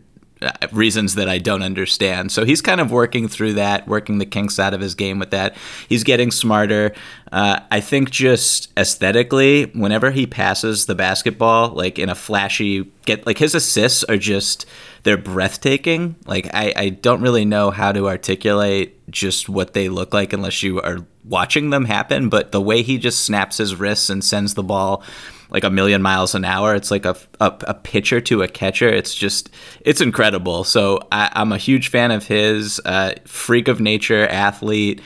reasons 0.73 1.14
that 1.14 1.28
I 1.28 1.38
don't 1.38 1.62
understand. 1.62 2.30
So 2.33 2.45
he's 2.45 2.62
kind 2.62 2.80
of 2.80 2.90
working 2.90 3.28
through 3.28 3.54
that, 3.54 3.88
working 3.88 4.18
the 4.18 4.26
kinks 4.26 4.59
out 4.59 4.75
of 4.75 4.80
his 4.80 4.95
game 4.95 5.18
with 5.18 5.30
that. 5.30 5.57
He's 5.88 6.04
getting 6.04 6.30
smarter. 6.30 6.95
Uh, 7.33 7.61
I 7.71 7.80
think 7.80 8.11
just 8.11 8.73
aesthetically, 8.76 9.66
whenever 9.66 10.11
he 10.11 10.26
passes 10.26 10.87
the 10.87 10.95
basketball, 10.95 11.71
like 11.71 11.99
in 11.99 12.09
a 12.09 12.14
flashy 12.14 12.90
get, 13.04 13.26
like 13.26 13.38
his 13.38 13.54
assists 13.54 14.04
are 14.04 14.16
just 14.16 14.66
they're 15.02 15.16
breathtaking. 15.16 16.16
Like 16.26 16.49
I, 16.54 16.73
I 16.76 16.88
don't 16.90 17.21
really 17.21 17.45
know 17.45 17.71
how 17.71 17.92
to 17.92 18.09
articulate 18.09 18.95
just 19.11 19.49
what 19.49 19.73
they 19.73 19.88
look 19.88 20.12
like 20.12 20.33
unless 20.33 20.62
you 20.62 20.80
are 20.80 20.99
watching 21.29 21.71
them 21.71 21.85
happen. 21.85 22.29
But 22.29 22.53
the 22.53 22.61
way 22.61 22.83
he 22.83 22.99
just 22.99 23.25
snaps 23.25 23.59
his 23.59 23.77
wrists 23.77 24.11
and 24.11 24.25
sends 24.25 24.55
the 24.55 24.63
ball 24.63 25.03
like 25.51 25.65
a 25.65 25.71
million 25.71 26.03
miles 26.03 26.35
an 26.35 26.45
hour. 26.45 26.75
It's 26.75 26.91
like 26.91 27.05
a, 27.05 27.17
a, 27.41 27.55
a 27.63 27.75
pitcher 27.75 28.21
to 28.23 28.43
a 28.43 28.49
catcher. 28.49 28.89
It's 28.89 29.15
just, 29.15 29.51
it's 29.81 30.01
incredible. 30.01 30.65
So 30.65 31.01
I, 31.11 31.31
am 31.35 31.53
a 31.53 31.59
huge 31.59 31.89
fan 31.89 32.11
of 32.11 32.27
his. 32.27 32.81
Uh, 32.85 33.15
freak 33.25 33.69
of 33.69 33.81
nature 33.81 34.27
athlete. 34.27 35.01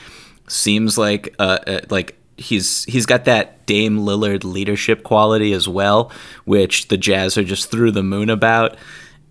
Seems 0.47 0.97
like 0.97 1.33
uh, 1.39 1.59
uh, 1.65 1.79
like 1.89 2.17
he's 2.37 2.83
he's 2.85 3.05
got 3.05 3.25
that 3.25 3.65
Dame 3.65 3.99
Lillard 3.99 4.43
leadership 4.43 5.03
quality 5.03 5.53
as 5.53 5.67
well, 5.67 6.11
which 6.45 6.89
the 6.89 6.97
Jazz 6.97 7.37
are 7.37 7.43
just 7.43 7.71
through 7.71 7.91
the 7.91 8.03
moon 8.03 8.29
about. 8.29 8.75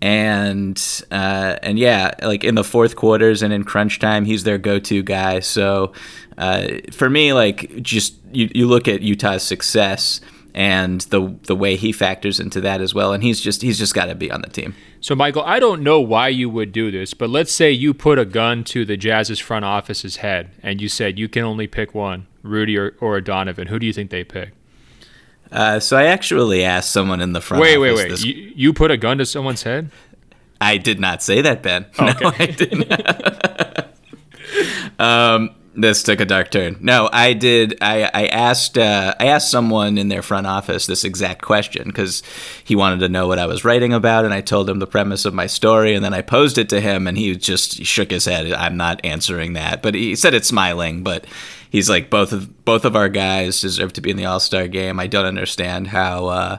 And 0.03 0.77
uh, 1.11 1.55
and 1.63 1.79
yeah, 1.79 2.13
like 2.21 2.43
in 2.43 2.55
the 2.55 2.63
fourth 2.65 2.97
quarters 2.97 3.41
and 3.41 3.53
in 3.53 3.63
crunch 3.63 3.99
time, 3.99 4.25
he's 4.25 4.43
their 4.43 4.57
go-to 4.57 5.01
guy. 5.01 5.39
So 5.39 5.93
uh, 6.37 6.67
for 6.91 7.09
me, 7.09 7.31
like 7.31 7.81
just 7.81 8.15
you, 8.33 8.49
you 8.53 8.67
look 8.67 8.89
at 8.89 9.01
Utah's 9.01 9.43
success 9.43 10.19
and 10.53 10.99
the 11.01 11.33
the 11.43 11.55
way 11.55 11.77
he 11.77 11.93
factors 11.93 12.41
into 12.41 12.59
that 12.59 12.81
as 12.81 12.93
well. 12.93 13.13
And 13.13 13.23
he's 13.23 13.39
just 13.39 13.61
he's 13.61 13.79
just 13.79 13.93
got 13.93 14.07
to 14.07 14.15
be 14.15 14.29
on 14.29 14.41
the 14.41 14.49
team. 14.49 14.75
So 14.99 15.15
Michael, 15.15 15.43
I 15.45 15.59
don't 15.59 15.81
know 15.81 16.01
why 16.01 16.27
you 16.27 16.49
would 16.49 16.73
do 16.73 16.91
this, 16.91 17.13
but 17.13 17.29
let's 17.29 17.53
say 17.53 17.71
you 17.71 17.93
put 17.93 18.19
a 18.19 18.25
gun 18.25 18.65
to 18.65 18.83
the 18.83 18.97
Jazz's 18.97 19.39
front 19.39 19.63
office's 19.63 20.17
head 20.17 20.51
and 20.61 20.81
you 20.81 20.89
said 20.89 21.17
you 21.17 21.29
can 21.29 21.45
only 21.45 21.67
pick 21.67 21.95
one, 21.95 22.27
Rudy 22.41 22.77
or, 22.77 22.93
or 22.99 23.21
Donovan. 23.21 23.67
Who 23.67 23.79
do 23.79 23.85
you 23.85 23.93
think 23.93 24.11
they 24.11 24.25
pick? 24.25 24.51
Uh, 25.51 25.79
so 25.79 25.97
I 25.97 26.05
actually 26.05 26.63
asked 26.63 26.91
someone 26.91 27.21
in 27.21 27.33
the 27.33 27.41
front. 27.41 27.61
Office. 27.61 27.77
Wait, 27.77 27.77
wait, 27.77 27.95
wait! 27.95 28.09
This... 28.09 28.25
You, 28.25 28.51
you 28.55 28.73
put 28.73 28.91
a 28.91 28.97
gun 28.97 29.19
to 29.19 29.25
someone's 29.25 29.63
head? 29.63 29.91
I 30.59 30.77
did 30.77 30.99
not 30.99 31.21
say 31.21 31.41
that, 31.41 31.61
Ben. 31.61 31.85
Okay. 31.99 32.23
No, 32.23 32.33
I 32.39 32.45
didn't. 32.45 33.89
um, 34.99 35.55
this 35.75 36.03
took 36.03 36.19
a 36.19 36.25
dark 36.25 36.51
turn. 36.51 36.77
No, 36.81 37.09
I 37.11 37.33
did. 37.33 37.77
I, 37.81 38.09
I 38.13 38.27
asked 38.27 38.77
uh, 38.77 39.15
I 39.19 39.27
asked 39.27 39.49
someone 39.49 39.97
in 39.97 40.07
their 40.09 40.21
front 40.21 40.47
office 40.47 40.85
this 40.85 41.03
exact 41.03 41.41
question 41.41 41.85
because 41.87 42.21
he 42.63 42.75
wanted 42.75 42.99
to 42.99 43.09
know 43.09 43.27
what 43.27 43.39
I 43.39 43.45
was 43.45 43.65
writing 43.65 43.91
about, 43.93 44.25
and 44.25 44.33
I 44.33 44.41
told 44.41 44.69
him 44.69 44.79
the 44.79 44.87
premise 44.87 45.25
of 45.25 45.33
my 45.33 45.47
story, 45.47 45.95
and 45.95 46.05
then 46.05 46.13
I 46.13 46.21
posed 46.21 46.57
it 46.57 46.69
to 46.69 46.79
him, 46.79 47.07
and 47.07 47.17
he 47.17 47.35
just 47.35 47.83
shook 47.85 48.11
his 48.11 48.25
head. 48.25 48.51
I'm 48.53 48.77
not 48.77 49.01
answering 49.03 49.53
that, 49.53 49.81
but 49.81 49.95
he 49.95 50.15
said 50.15 50.33
it 50.33 50.45
smiling. 50.45 51.03
But 51.03 51.25
he's 51.73 51.89
like 51.89 52.09
both 52.09 52.31
of 52.31 52.63
both 52.63 52.85
of 52.85 52.95
our 52.95 53.09
guys 53.09 53.59
deserve 53.59 53.91
to 53.93 54.01
be 54.01 54.11
in 54.11 54.15
the 54.15 54.25
All 54.25 54.39
Star 54.39 54.69
game. 54.69 55.01
I 55.01 55.07
don't 55.07 55.25
understand 55.25 55.87
how 55.87 56.27
uh, 56.27 56.57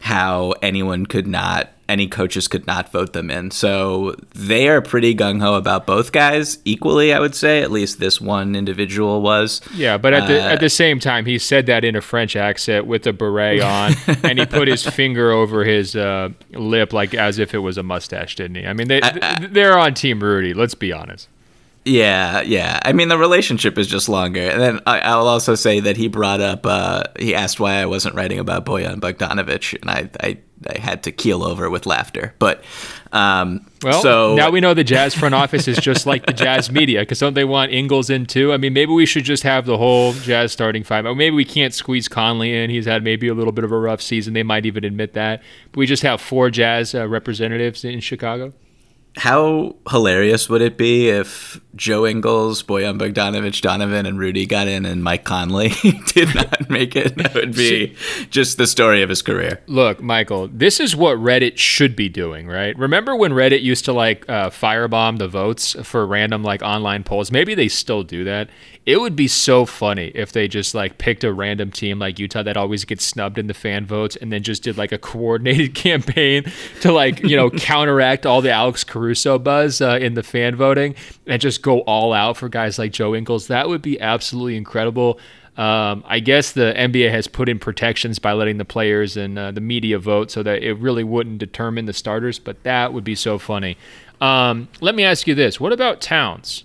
how 0.00 0.54
anyone 0.60 1.06
could 1.06 1.28
not 1.28 1.70
any 1.88 2.06
coaches 2.06 2.48
could 2.48 2.66
not 2.66 2.92
vote 2.92 3.14
them 3.14 3.30
in. 3.30 3.50
So 3.50 4.14
they 4.34 4.68
are 4.68 4.82
pretty 4.82 5.14
gung 5.14 5.40
ho 5.40 5.54
about 5.54 5.86
both 5.86 6.12
guys 6.12 6.58
equally, 6.66 7.14
I 7.14 7.20
would 7.20 7.34
say. 7.34 7.62
At 7.62 7.70
least 7.70 7.98
this 7.98 8.20
one 8.20 8.54
individual 8.54 9.22
was. 9.22 9.62
Yeah, 9.74 9.96
but 9.96 10.12
at 10.12 10.26
the 10.26 10.42
uh, 10.42 10.48
at 10.48 10.60
the 10.60 10.68
same 10.68 10.98
time, 10.98 11.24
he 11.24 11.38
said 11.38 11.66
that 11.66 11.84
in 11.84 11.96
a 11.96 12.00
French 12.00 12.36
accent 12.36 12.86
with 12.86 13.06
a 13.06 13.12
beret 13.12 13.62
on, 13.62 13.94
and 14.22 14.38
he 14.38 14.46
put 14.46 14.68
his 14.68 14.84
finger 14.98 15.30
over 15.30 15.64
his 15.64 15.96
uh, 15.96 16.30
lip 16.52 16.92
like 16.92 17.14
as 17.14 17.38
if 17.38 17.54
it 17.54 17.58
was 17.58 17.78
a 17.78 17.82
mustache, 17.82 18.34
didn't 18.34 18.56
he? 18.56 18.66
I 18.66 18.72
mean, 18.72 18.88
they 18.88 19.00
I, 19.00 19.18
I, 19.22 19.46
they're 19.46 19.78
on 19.78 19.94
Team 19.94 20.20
Rudy. 20.20 20.54
Let's 20.54 20.74
be 20.74 20.92
honest. 20.92 21.28
Yeah, 21.88 22.42
yeah. 22.42 22.80
I 22.84 22.92
mean, 22.92 23.08
the 23.08 23.18
relationship 23.18 23.78
is 23.78 23.86
just 23.86 24.08
longer. 24.08 24.42
And 24.42 24.60
then 24.60 24.80
I, 24.86 25.16
will 25.16 25.28
also 25.28 25.54
say 25.54 25.80
that 25.80 25.96
he 25.96 26.08
brought 26.08 26.40
up, 26.40 26.66
uh, 26.66 27.04
he 27.18 27.34
asked 27.34 27.58
why 27.58 27.74
I 27.74 27.86
wasn't 27.86 28.14
writing 28.14 28.38
about 28.38 28.66
Bojan 28.66 29.00
Bogdanovic, 29.00 29.80
and 29.80 29.90
I, 29.90 30.10
I 30.20 30.38
I 30.66 30.78
had 30.78 31.02
to 31.04 31.12
keel 31.12 31.44
over 31.44 31.70
with 31.70 31.86
laughter. 31.86 32.34
But 32.38 32.64
um, 33.12 33.66
well, 33.82 34.02
so 34.02 34.34
now 34.34 34.50
we 34.50 34.60
know 34.60 34.74
the 34.74 34.84
Jazz 34.84 35.14
front 35.14 35.34
office 35.34 35.68
is 35.68 35.78
just 35.78 36.04
like 36.06 36.26
the 36.26 36.32
Jazz 36.32 36.70
media 36.70 37.00
because 37.00 37.20
don't 37.20 37.34
they 37.34 37.44
want 37.44 37.72
Ingles 37.72 38.10
in 38.10 38.26
too? 38.26 38.52
I 38.52 38.56
mean, 38.56 38.72
maybe 38.72 38.92
we 38.92 39.06
should 39.06 39.24
just 39.24 39.42
have 39.44 39.66
the 39.66 39.78
whole 39.78 40.12
Jazz 40.14 40.52
starting 40.52 40.82
five. 40.82 41.06
Or 41.06 41.14
maybe 41.14 41.36
we 41.36 41.44
can't 41.44 41.72
squeeze 41.72 42.08
Conley 42.08 42.54
in. 42.54 42.70
He's 42.70 42.86
had 42.86 43.04
maybe 43.04 43.28
a 43.28 43.34
little 43.34 43.52
bit 43.52 43.64
of 43.64 43.72
a 43.72 43.78
rough 43.78 44.02
season. 44.02 44.34
They 44.34 44.42
might 44.42 44.66
even 44.66 44.84
admit 44.84 45.14
that. 45.14 45.42
But 45.72 45.78
we 45.78 45.86
just 45.86 46.02
have 46.02 46.20
four 46.20 46.50
Jazz 46.50 46.94
uh, 46.94 47.06
representatives 47.08 47.84
in 47.84 48.00
Chicago. 48.00 48.52
How 49.18 49.74
hilarious 49.90 50.48
would 50.48 50.62
it 50.62 50.78
be 50.78 51.08
if 51.08 51.60
Joe 51.74 52.06
Ingles, 52.06 52.62
Bojan 52.62 53.00
Bogdanovic, 53.00 53.60
Donovan, 53.60 54.06
and 54.06 54.16
Rudy 54.16 54.46
got 54.46 54.68
in 54.68 54.86
and 54.86 55.02
Mike 55.02 55.24
Conley 55.24 55.68
did 56.06 56.34
not 56.36 56.70
make 56.70 56.94
it? 56.94 57.16
That 57.16 57.34
would 57.34 57.54
be 57.54 57.96
just 58.30 58.58
the 58.58 58.66
story 58.66 59.02
of 59.02 59.08
his 59.08 59.20
career. 59.20 59.60
Look, 59.66 60.00
Michael, 60.00 60.48
this 60.48 60.78
is 60.78 60.94
what 60.94 61.18
Reddit 61.18 61.58
should 61.58 61.96
be 61.96 62.08
doing, 62.08 62.46
right? 62.46 62.78
Remember 62.78 63.16
when 63.16 63.32
Reddit 63.32 63.60
used 63.60 63.84
to 63.86 63.92
like 63.92 64.28
uh, 64.28 64.50
firebomb 64.50 65.18
the 65.18 65.28
votes 65.28 65.74
for 65.82 66.06
random 66.06 66.44
like 66.44 66.62
online 66.62 67.02
polls? 67.02 67.32
Maybe 67.32 67.56
they 67.56 67.68
still 67.68 68.04
do 68.04 68.22
that. 68.22 68.48
It 68.88 68.98
would 68.98 69.14
be 69.14 69.28
so 69.28 69.66
funny 69.66 70.06
if 70.14 70.32
they 70.32 70.48
just 70.48 70.74
like 70.74 70.96
picked 70.96 71.22
a 71.22 71.30
random 71.30 71.70
team 71.70 71.98
like 71.98 72.18
Utah 72.18 72.42
that 72.42 72.56
always 72.56 72.86
gets 72.86 73.04
snubbed 73.04 73.36
in 73.36 73.46
the 73.46 73.52
fan 73.52 73.84
votes 73.84 74.16
and 74.16 74.32
then 74.32 74.42
just 74.42 74.62
did 74.62 74.78
like 74.78 74.92
a 74.92 74.98
coordinated 74.98 75.74
campaign 75.74 76.50
to 76.80 76.90
like, 76.90 77.22
you 77.22 77.36
know, 77.36 77.50
counteract 77.58 78.24
all 78.24 78.40
the 78.40 78.50
Alex 78.50 78.84
Caruso 78.84 79.38
buzz 79.38 79.82
uh, 79.82 79.98
in 80.00 80.14
the 80.14 80.22
fan 80.22 80.56
voting 80.56 80.94
and 81.26 81.38
just 81.38 81.60
go 81.60 81.80
all 81.80 82.14
out 82.14 82.38
for 82.38 82.48
guys 82.48 82.78
like 82.78 82.92
Joe 82.92 83.14
Ingles. 83.14 83.48
That 83.48 83.68
would 83.68 83.82
be 83.82 84.00
absolutely 84.00 84.56
incredible. 84.56 85.20
Um, 85.58 86.02
I 86.06 86.20
guess 86.20 86.52
the 86.52 86.72
NBA 86.74 87.10
has 87.10 87.28
put 87.28 87.50
in 87.50 87.58
protections 87.58 88.18
by 88.18 88.32
letting 88.32 88.56
the 88.56 88.64
players 88.64 89.18
and 89.18 89.38
uh, 89.38 89.50
the 89.50 89.60
media 89.60 89.98
vote 89.98 90.30
so 90.30 90.42
that 90.42 90.62
it 90.62 90.78
really 90.78 91.04
wouldn't 91.04 91.36
determine 91.36 91.84
the 91.84 91.92
starters, 91.92 92.38
but 92.38 92.62
that 92.62 92.94
would 92.94 93.04
be 93.04 93.16
so 93.16 93.36
funny. 93.36 93.76
Um, 94.22 94.68
let 94.80 94.94
me 94.94 95.04
ask 95.04 95.26
you 95.26 95.34
this 95.34 95.60
what 95.60 95.74
about 95.74 96.00
Towns? 96.00 96.64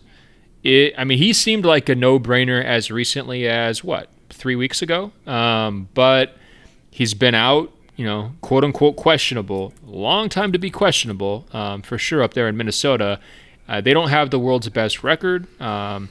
It, 0.64 0.94
I 0.98 1.04
mean, 1.04 1.18
he 1.18 1.34
seemed 1.34 1.66
like 1.66 1.90
a 1.90 1.96
no 1.96 2.20
brainer 2.20 2.64
as 2.64 2.90
recently 2.90 3.48
as 3.48 3.84
what, 3.84 4.10
three 4.30 4.56
weeks 4.56 4.82
ago? 4.82 5.12
Um, 5.28 5.90
but 5.94 6.38
he's 6.90 7.14
been 7.14 7.36
out, 7.36 7.72
you 7.96 8.06
know, 8.06 8.32
quote 8.42 8.64
unquote 8.64 8.96
questionable. 8.96 9.74
Long 9.86 10.30
time 10.30 10.52
to 10.54 10.58
be 10.58 10.70
questionable, 10.72 11.46
um, 11.52 11.82
for 11.82 11.98
sure, 11.98 12.24
up 12.24 12.34
there 12.34 12.48
in 12.48 12.56
Minnesota. 12.56 13.20
Uh, 13.68 13.82
they 13.82 13.94
don't 13.94 14.10
have 14.10 14.30
the 14.30 14.40
world's 14.40 14.70
best 14.70 15.04
record. 15.04 15.48
Um, 15.62 16.10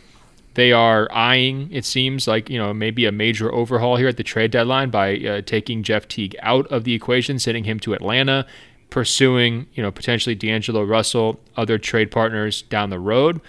they 0.55 0.71
are 0.71 1.11
eyeing, 1.11 1.73
it 1.73 1.87
seems 1.87 2.29
like, 2.29 2.51
you 2.51 2.59
know, 2.59 2.75
maybe 2.75 3.07
a 3.07 3.13
major 3.13 3.51
overhaul 3.53 3.97
here 3.97 4.09
at 4.09 4.19
the 4.19 4.23
trade 4.23 4.51
deadline 4.51 4.91
by 4.91 5.17
uh, 5.17 5.41
taking 5.41 5.83
Jeff 5.83 6.07
Teague 6.07 6.37
out 6.41 6.67
of 6.67 6.85
the 6.85 6.93
equation, 6.93 7.39
sending 7.39 7.65
him 7.65 7.81
to 7.81 7.95
Atlanta, 7.95 8.47
pursuing, 8.91 9.67
you 9.73 9.83
know, 9.83 9.91
potentially 9.91 10.35
D'Angelo 10.35 10.83
Russell, 10.85 11.41
other 11.57 11.79
trade 11.79 12.11
partners 12.11 12.61
down 12.63 12.91
the 12.91 12.99
road. 12.99 13.41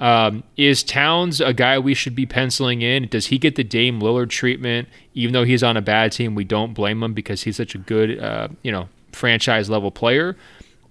Um, 0.00 0.44
is 0.56 0.82
Towns 0.82 1.40
a 1.40 1.52
guy 1.52 1.78
we 1.78 1.94
should 1.94 2.14
be 2.14 2.26
penciling 2.26 2.82
in? 2.82 3.08
Does 3.08 3.26
he 3.26 3.38
get 3.38 3.56
the 3.56 3.64
Dame 3.64 4.00
Lillard 4.00 4.30
treatment? 4.30 4.88
Even 5.14 5.32
though 5.32 5.44
he's 5.44 5.62
on 5.62 5.76
a 5.76 5.82
bad 5.82 6.12
team, 6.12 6.34
we 6.34 6.44
don't 6.44 6.72
blame 6.72 7.02
him 7.02 7.14
because 7.14 7.42
he's 7.42 7.56
such 7.56 7.74
a 7.74 7.78
good, 7.78 8.18
uh, 8.18 8.48
you 8.62 8.70
know, 8.70 8.88
franchise 9.12 9.68
level 9.68 9.90
player. 9.90 10.36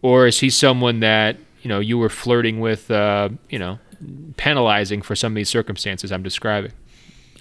Or 0.01 0.27
is 0.27 0.39
he 0.39 0.49
someone 0.49 0.99
that 0.99 1.37
you 1.61 1.69
know 1.69 1.79
you 1.79 1.97
were 1.97 2.09
flirting 2.09 2.59
with, 2.59 2.91
uh, 2.91 3.29
you 3.49 3.59
know, 3.59 3.79
penalizing 4.35 5.01
for 5.01 5.15
some 5.15 5.31
of 5.31 5.35
these 5.35 5.49
circumstances 5.49 6.11
I'm 6.11 6.23
describing? 6.23 6.73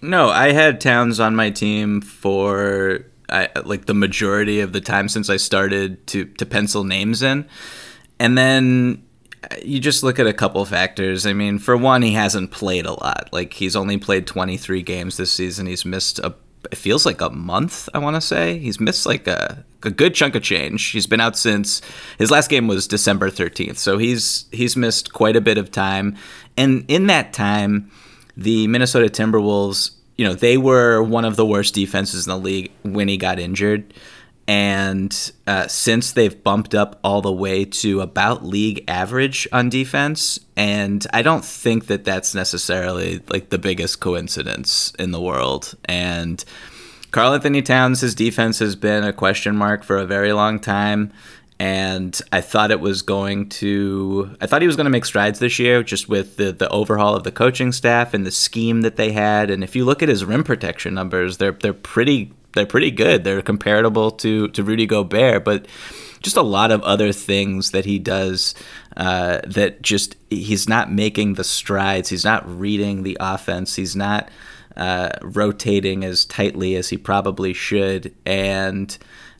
No, 0.02 0.28
I 0.28 0.52
had 0.52 0.80
Towns 0.80 1.18
on 1.20 1.34
my 1.34 1.50
team 1.50 2.00
for 2.00 3.06
I, 3.28 3.48
like 3.64 3.86
the 3.86 3.94
majority 3.94 4.60
of 4.60 4.72
the 4.72 4.80
time 4.80 5.08
since 5.08 5.28
I 5.28 5.36
started 5.36 6.06
to 6.08 6.26
to 6.26 6.46
pencil 6.46 6.84
names 6.84 7.22
in, 7.22 7.46
and 8.18 8.38
then 8.38 9.02
you 9.62 9.80
just 9.80 10.02
look 10.02 10.18
at 10.18 10.26
a 10.26 10.32
couple 10.32 10.64
factors. 10.64 11.26
I 11.26 11.32
mean, 11.32 11.58
for 11.58 11.76
one, 11.76 12.02
he 12.02 12.12
hasn't 12.12 12.50
played 12.50 12.86
a 12.86 12.92
lot. 12.92 13.28
Like 13.32 13.54
he's 13.54 13.76
only 13.76 13.98
played 13.98 14.26
23 14.26 14.82
games 14.82 15.16
this 15.16 15.32
season. 15.32 15.66
He's 15.66 15.84
missed 15.84 16.18
a 16.20 16.34
it 16.72 16.76
feels 16.76 17.06
like 17.06 17.20
a 17.20 17.30
month, 17.30 17.88
I 17.94 17.98
want 17.98 18.16
to 18.16 18.20
say. 18.20 18.58
He's 18.58 18.80
missed 18.80 19.06
like 19.06 19.26
a, 19.26 19.64
a 19.82 19.90
good 19.90 20.14
chunk 20.14 20.34
of 20.34 20.42
change. 20.42 20.90
He's 20.90 21.06
been 21.06 21.20
out 21.20 21.36
since 21.36 21.80
his 22.18 22.30
last 22.30 22.48
game 22.48 22.66
was 22.66 22.86
December 22.86 23.30
13th. 23.30 23.76
So 23.76 23.98
he's 23.98 24.46
he's 24.52 24.76
missed 24.76 25.12
quite 25.12 25.36
a 25.36 25.40
bit 25.40 25.58
of 25.58 25.70
time. 25.70 26.16
And 26.56 26.84
in 26.88 27.06
that 27.06 27.32
time, 27.32 27.90
the 28.36 28.66
Minnesota 28.66 29.06
Timberwolves, 29.06 29.92
you 30.16 30.24
know, 30.24 30.34
they 30.34 30.56
were 30.56 31.02
one 31.02 31.24
of 31.24 31.36
the 31.36 31.46
worst 31.46 31.74
defenses 31.74 32.26
in 32.26 32.30
the 32.30 32.38
league 32.38 32.72
when 32.82 33.08
he 33.08 33.16
got 33.16 33.38
injured. 33.38 33.94
And 34.48 35.32
uh, 35.46 35.66
since 35.66 36.12
they've 36.12 36.42
bumped 36.44 36.74
up 36.74 37.00
all 37.02 37.20
the 37.20 37.32
way 37.32 37.64
to 37.64 38.00
about 38.00 38.44
league 38.44 38.84
average 38.86 39.48
on 39.52 39.68
defense, 39.68 40.38
and 40.56 41.04
I 41.12 41.22
don't 41.22 41.44
think 41.44 41.86
that 41.86 42.04
that's 42.04 42.34
necessarily 42.34 43.20
like 43.28 43.50
the 43.50 43.58
biggest 43.58 44.00
coincidence 44.00 44.92
in 44.98 45.10
the 45.10 45.20
world. 45.20 45.74
And 45.86 46.44
Karl-Anthony 47.10 47.62
Towns, 47.62 48.02
his 48.02 48.14
defense 48.14 48.60
has 48.60 48.76
been 48.76 49.02
a 49.02 49.12
question 49.12 49.56
mark 49.56 49.82
for 49.82 49.96
a 49.96 50.06
very 50.06 50.32
long 50.32 50.60
time. 50.60 51.12
And 51.58 52.20
I 52.30 52.42
thought 52.42 52.70
it 52.70 52.80
was 52.80 53.00
going 53.00 53.48
to, 53.48 54.36
I 54.42 54.46
thought 54.46 54.60
he 54.60 54.66
was 54.66 54.76
going 54.76 54.84
to 54.84 54.90
make 54.90 55.06
strides 55.06 55.38
this 55.38 55.58
year 55.58 55.82
just 55.82 56.06
with 56.06 56.36
the, 56.36 56.52
the 56.52 56.68
overhaul 56.68 57.16
of 57.16 57.24
the 57.24 57.32
coaching 57.32 57.72
staff 57.72 58.12
and 58.12 58.26
the 58.26 58.30
scheme 58.30 58.82
that 58.82 58.96
they 58.96 59.12
had. 59.12 59.50
And 59.50 59.64
if 59.64 59.74
you 59.74 59.86
look 59.86 60.02
at 60.02 60.10
his 60.10 60.22
rim 60.22 60.44
protection 60.44 60.92
numbers, 60.92 61.38
they're, 61.38 61.52
they're 61.52 61.72
pretty 61.72 62.34
they're 62.56 62.66
pretty 62.66 62.90
good. 62.90 63.22
They're 63.22 63.42
comparable 63.42 64.10
to 64.12 64.48
to 64.48 64.64
Rudy 64.64 64.86
Gobert, 64.86 65.44
but 65.44 65.66
just 66.20 66.36
a 66.36 66.42
lot 66.42 66.72
of 66.72 66.82
other 66.82 67.12
things 67.12 67.70
that 67.70 67.84
he 67.84 68.00
does 68.00 68.54
uh, 68.96 69.40
that 69.46 69.82
just 69.82 70.16
he's 70.30 70.68
not 70.68 70.90
making 70.90 71.34
the 71.34 71.44
strides. 71.44 72.08
He's 72.08 72.24
not 72.24 72.48
reading 72.58 73.04
the 73.04 73.16
offense. 73.20 73.76
He's 73.76 73.94
not 73.94 74.28
uh, 74.76 75.10
rotating 75.22 76.04
as 76.04 76.24
tightly 76.24 76.74
as 76.74 76.88
he 76.88 76.96
probably 76.96 77.52
should, 77.52 78.12
and 78.24 78.96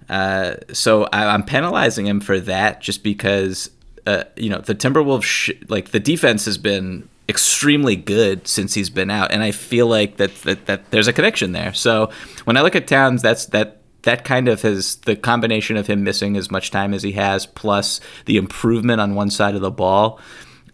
uh, 0.09 0.57
so 0.73 1.05
I, 1.13 1.35
am 1.35 1.43
penalizing 1.43 2.07
him 2.07 2.21
for 2.21 2.39
that 2.41 2.81
just 2.81 3.03
because 3.03 3.71
uh, 4.07 4.25
you 4.37 4.51
know 4.51 4.61
the 4.61 4.75
Timberwolves 4.75 5.25
sh- 5.25 5.51
like 5.69 5.91
the 5.91 6.01
defense 6.01 6.45
has 6.45 6.59
been 6.59 7.09
extremely 7.29 7.97
good 7.97 8.47
since 8.47 8.75
he's 8.75 8.91
been 8.91 9.11
out, 9.11 9.33
and 9.33 9.43
I 9.43 9.51
feel 9.51 9.87
like 9.87 10.17
that, 10.17 10.35
that 10.43 10.67
that 10.67 10.91
there's 10.91 11.09
a 11.09 11.13
connection 11.13 11.53
there. 11.53 11.75
So 11.75 12.11
when 12.45 12.57
I 12.57 12.63
look 12.63 12.77
at 12.77 12.87
Towns, 12.87 13.23
that's 13.23 13.47
that 13.47 13.83
that 14.03 14.25
kind 14.25 14.49
of 14.49 14.63
has 14.63 14.97
the 14.97 15.17
combination 15.17 15.77
of 15.77 15.89
him 15.89 16.05
missing 16.05 16.37
as 16.37 16.51
much 16.51 16.71
time 16.71 16.95
as 16.95 17.03
he 17.03 17.13
has, 17.13 17.47
plus 17.47 18.01
the 18.27 18.37
improvement 18.37 19.01
on 19.01 19.15
one 19.15 19.31
side 19.31 19.55
of 19.55 19.61
the 19.61 19.71
ball 19.71 20.21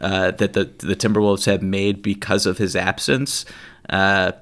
uh, 0.01 0.33
that 0.33 0.53
the 0.53 0.65
the 0.65 0.97
Timberwolves 0.97 1.47
have 1.47 1.62
made 1.62 2.03
because 2.03 2.47
of 2.47 2.59
his 2.59 2.77
absence. 2.77 3.45
Uh, 3.88 4.33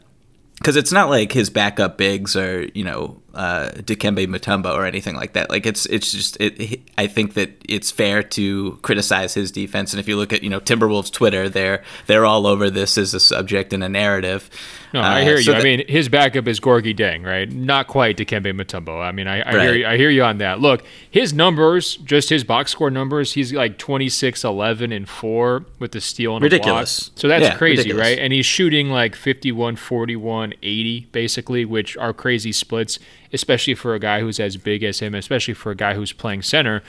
because 0.59 0.77
it's 0.77 0.92
not 0.92 1.09
like 1.09 1.33
his 1.33 1.49
backup 1.49 1.96
bigs 1.96 2.37
are 2.37 2.64
you 2.75 2.85
know 2.85 3.19
uh, 3.35 3.71
Dikembe 3.77 4.27
Mutombo 4.27 4.75
or 4.75 4.85
anything 4.85 5.14
like 5.14 5.33
that. 5.35 5.51
Like 5.51 5.66
it's 5.66 5.87
it's 5.87 6.12
just 6.12 6.37
it, 6.40 6.81
I 6.99 7.07
think 7.07 7.35
that 7.35 7.51
it's 7.69 7.90
fair 7.90 8.23
to 8.23 8.79
criticize 8.83 9.35
his 9.35 9.51
defense. 9.51 9.93
And 9.93 10.01
if 10.01 10.09
you 10.09 10.16
look 10.16 10.33
at 10.33 10.43
you 10.43 10.51
know 10.51 10.61
Timberwolves 10.61 11.12
Twitter, 11.12 11.49
they're 11.49 11.83
they're 12.07 12.25
all 12.25 12.47
over 12.47 12.71
this 12.71 12.99
as 12.99 13.14
a 13.14 13.21
subject 13.21 13.73
and 13.73 13.85
a 13.85 13.88
narrative. 13.88 14.51
No, 14.93 15.03
I 15.03 15.23
hear 15.23 15.37
uh, 15.37 15.43
so 15.43 15.51
you. 15.51 15.53
That, 15.53 15.61
I 15.61 15.64
mean, 15.64 15.85
his 15.88 16.09
backup 16.09 16.49
is 16.49 16.59
Gorgui 16.59 16.97
Dieng, 16.97 17.25
right? 17.25 17.51
Not 17.51 17.87
quite 17.87 18.16
Dikembe 18.16 18.53
Mutombo. 18.53 19.01
I 19.01 19.12
mean, 19.12 19.29
I, 19.29 19.40
I 19.40 19.55
right. 19.55 19.62
hear 19.62 19.75
you, 19.75 19.87
I 19.87 19.97
hear 19.97 20.11
you 20.11 20.25
on 20.25 20.38
that. 20.38 20.61
Look, 20.61 20.83
his 21.09 21.33
numbers, 21.33 21.97
just 21.97 22.29
his 22.29 22.43
box 22.43 22.73
score 22.73 22.90
numbers, 22.90 23.35
he's 23.35 23.53
like 23.53 23.79
26, 23.79 24.43
11, 24.43 24.93
and 24.93 25.09
4 25.09 25.64
with 25.79 25.93
the 25.93 26.01
steal 26.01 26.37
and 26.37 26.43
ridiculous. 26.43 27.11
So 27.14 27.29
that's 27.29 27.45
yeah, 27.45 27.57
crazy, 27.57 27.83
ridiculous. 27.83 28.03
right? 28.03 28.19
And 28.19 28.33
he's 28.33 28.47
shooting 28.47 28.88
like 28.90 29.14
51, 29.14 29.77
41, 29.77 30.55
80, 30.61 31.09
basically, 31.12 31.64
which 31.64 31.97
are 31.97 32.12
crazy 32.12 32.53
splits, 32.53 32.99
especially 33.33 33.75
for 33.75 33.95
a 33.95 33.99
guy 33.99 34.21
who's 34.21 34.40
as 34.40 34.57
big 34.57 34.83
as 34.83 35.01
him, 35.01 35.14
especially 35.14 35.55
for 35.55 35.71
a 35.71 35.77
guy 35.77 35.95
who's 35.95 36.12
playing 36.12 36.43
center. 36.43 36.83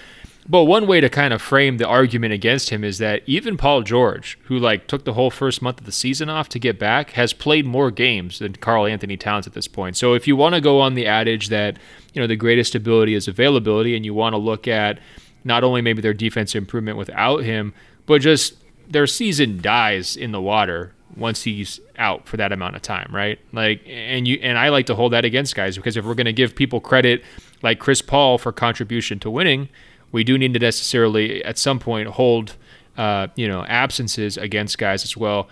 But 0.50 0.64
one 0.64 0.88
way 0.88 1.00
to 1.02 1.10
kind 1.10 1.34
of 1.34 1.42
frame 1.42 1.78
the 1.78 1.88
argument 1.88 2.34
against 2.34 2.72
him 2.72 2.84
is 2.84 2.98
that 2.98 3.22
even 3.28 3.58
Paul 3.58 3.84
George, 3.84 4.40
who 4.46 4.58
like 4.58 4.88
took 4.88 5.06
the 5.06 5.14
whole 5.14 5.30
first 5.30 5.62
month 5.62 5.80
of 5.80 5.86
the 5.86 5.92
season 5.92 6.30
off 6.30 6.50
to 6.50 6.60
get 6.60 6.80
back, 6.80 7.12
has 7.12 7.32
played 7.32 7.66
more 7.66 7.92
games 7.92 8.40
than 8.40 8.54
Karl-Anthony 8.54 9.18
Towns 9.18 9.46
at 9.46 9.54
this 9.54 9.68
point. 9.68 9.98
So 9.98 10.14
if 10.14 10.28
you 10.28 10.36
want 10.36 10.56
to 10.56 10.62
go 10.62 10.80
on 10.80 10.96
the 10.96 11.06
adage 11.06 11.50
that, 11.50 11.78
you 12.14 12.22
know, 12.22 12.28
the 12.28 12.36
greatest 12.36 12.74
ability 12.74 13.14
is 13.14 13.28
availability 13.28 13.96
and 13.96 14.04
you 14.04 14.16
want 14.16 14.34
to 14.34 14.38
look 14.38 14.68
at 14.68 15.00
not 15.44 15.64
only 15.64 15.82
maybe 15.82 16.02
their 16.02 16.14
defense 16.14 16.56
improvement 16.56 16.98
without 16.98 17.44
him, 17.44 17.74
but 18.08 18.22
just 18.22 18.56
their 18.90 19.08
season 19.08 19.62
dies 19.62 20.18
in 20.18 20.32
the 20.32 20.42
water 20.42 20.94
once 21.15 21.43
he's 21.43 21.80
out 21.97 22.28
for 22.28 22.38
that 22.38 22.52
amount 22.52 22.76
of 22.76 22.82
time, 22.82 23.10
right? 23.12 23.39
Like 23.52 23.82
and 23.88 24.28
you 24.28 24.39
and 24.41 24.58
I 24.58 24.69
like 24.69 24.86
to 24.88 24.95
hold 24.95 25.13
that 25.13 25.26
against 25.26 25.56
guys 25.56 25.76
because 25.76 25.97
if 25.97 26.06
we're 26.06 26.15
going 26.15 26.26
to 26.26 26.34
give 26.34 26.56
people 26.56 26.80
credit 26.80 27.24
like 27.62 27.80
Chris 27.80 28.02
Paul 28.02 28.38
for 28.38 28.52
contribution 28.52 29.19
to 29.19 29.30
winning, 29.30 29.69
we 30.12 30.24
do 30.24 30.38
need 30.38 30.54
to 30.54 30.60
necessarily 30.60 31.43
at 31.43 31.58
some 31.58 31.80
point 31.80 32.08
hold 32.10 32.56
uh, 32.97 33.28
you 33.36 33.47
know 33.47 33.65
absences 33.65 34.38
against 34.38 34.78
guys 34.78 35.04
as 35.04 35.15
well. 35.15 35.47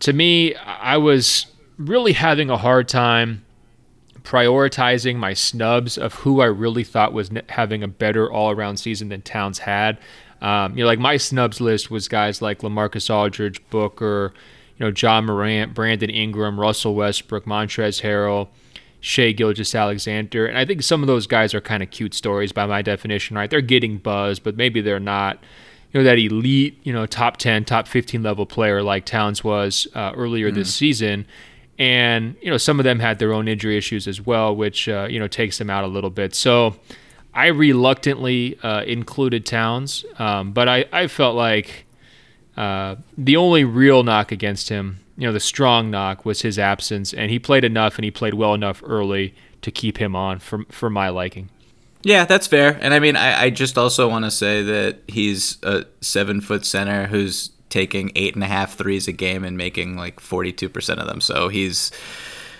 To 0.00 0.12
me, 0.12 0.54
I 0.54 0.96
was 0.96 1.46
really 1.76 2.12
having 2.12 2.50
a 2.50 2.56
hard 2.56 2.88
time 2.88 3.44
prioritizing 4.22 5.16
my 5.16 5.32
snubs 5.32 5.96
of 5.96 6.12
who 6.14 6.40
I 6.40 6.46
really 6.46 6.84
thought 6.84 7.12
was 7.12 7.30
having 7.48 7.82
a 7.82 7.88
better 7.88 8.30
all-around 8.30 8.76
season 8.76 9.08
than 9.08 9.22
Towns 9.22 9.60
had. 9.60 9.98
Um, 10.42 10.76
you 10.76 10.84
know, 10.84 10.86
like 10.86 10.98
my 10.98 11.16
snubs 11.16 11.60
list 11.60 11.90
was 11.90 12.08
guys 12.08 12.42
like 12.42 12.60
LaMarcus 12.60 13.12
Aldridge, 13.12 13.62
Booker, 13.70 14.34
you 14.78 14.86
know, 14.86 14.92
Ja 14.96 15.20
Morant, 15.20 15.74
Brandon 15.74 16.10
Ingram, 16.10 16.58
Russell 16.58 16.94
Westbrook, 16.94 17.44
Montrezl 17.44 18.02
Harrell. 18.02 18.48
Shai 19.00 19.32
Gilgeous-Alexander. 19.32 20.46
And 20.46 20.58
I 20.58 20.64
think 20.64 20.82
some 20.82 21.02
of 21.02 21.06
those 21.06 21.26
guys 21.26 21.54
are 21.54 21.60
kind 21.60 21.82
of 21.82 21.90
cute 21.90 22.14
stories 22.14 22.52
by 22.52 22.66
my 22.66 22.82
definition, 22.82 23.36
right? 23.36 23.48
They're 23.48 23.60
getting 23.60 23.98
buzz, 23.98 24.40
but 24.40 24.56
maybe 24.56 24.80
they're 24.80 24.98
not, 24.98 25.38
you 25.92 26.00
know 26.00 26.04
that 26.04 26.18
elite, 26.18 26.78
you 26.82 26.92
know, 26.92 27.06
top 27.06 27.36
10, 27.36 27.64
top 27.64 27.86
15 27.86 28.22
level 28.22 28.44
player 28.44 28.82
like 28.82 29.04
Towns 29.04 29.44
was 29.44 29.86
uh, 29.94 30.12
earlier 30.16 30.50
mm. 30.50 30.54
this 30.54 30.74
season. 30.74 31.26
And, 31.78 32.34
you 32.42 32.50
know, 32.50 32.56
some 32.56 32.80
of 32.80 32.84
them 32.84 32.98
had 32.98 33.20
their 33.20 33.32
own 33.32 33.46
injury 33.46 33.76
issues 33.76 34.08
as 34.08 34.20
well, 34.20 34.54
which, 34.54 34.88
uh, 34.88 35.06
you 35.08 35.20
know, 35.20 35.28
takes 35.28 35.58
them 35.58 35.70
out 35.70 35.84
a 35.84 35.86
little 35.86 36.10
bit. 36.10 36.34
So 36.34 36.74
I 37.32 37.46
reluctantly 37.46 38.58
uh, 38.64 38.82
included 38.82 39.46
Towns, 39.46 40.04
um, 40.18 40.52
but 40.52 40.68
I, 40.68 40.86
I 40.92 41.06
felt 41.06 41.36
like 41.36 41.86
uh, 42.58 42.96
the 43.16 43.36
only 43.36 43.62
real 43.62 44.02
knock 44.02 44.32
against 44.32 44.68
him, 44.68 44.98
you 45.16 45.24
know, 45.28 45.32
the 45.32 45.38
strong 45.38 45.92
knock 45.92 46.24
was 46.24 46.42
his 46.42 46.58
absence, 46.58 47.14
and 47.14 47.30
he 47.30 47.38
played 47.38 47.62
enough 47.62 47.96
and 47.96 48.04
he 48.04 48.10
played 48.10 48.34
well 48.34 48.52
enough 48.52 48.82
early 48.84 49.32
to 49.62 49.70
keep 49.70 49.98
him 49.98 50.16
on 50.16 50.40
for, 50.40 50.64
for 50.68 50.90
my 50.90 51.08
liking. 51.08 51.50
Yeah, 52.02 52.24
that's 52.24 52.48
fair. 52.48 52.76
And 52.80 52.94
I 52.94 52.98
mean, 52.98 53.14
I, 53.14 53.42
I 53.42 53.50
just 53.50 53.78
also 53.78 54.08
want 54.08 54.24
to 54.24 54.30
say 54.32 54.62
that 54.62 54.98
he's 55.06 55.58
a 55.62 55.84
seven 56.00 56.40
foot 56.40 56.66
center 56.66 57.06
who's 57.06 57.50
taking 57.68 58.10
eight 58.16 58.34
and 58.34 58.42
a 58.42 58.48
half 58.48 58.74
threes 58.74 59.06
a 59.06 59.12
game 59.12 59.44
and 59.44 59.56
making 59.56 59.96
like 59.96 60.18
42% 60.18 60.98
of 60.98 61.06
them. 61.06 61.20
So 61.20 61.48
he's 61.48 61.92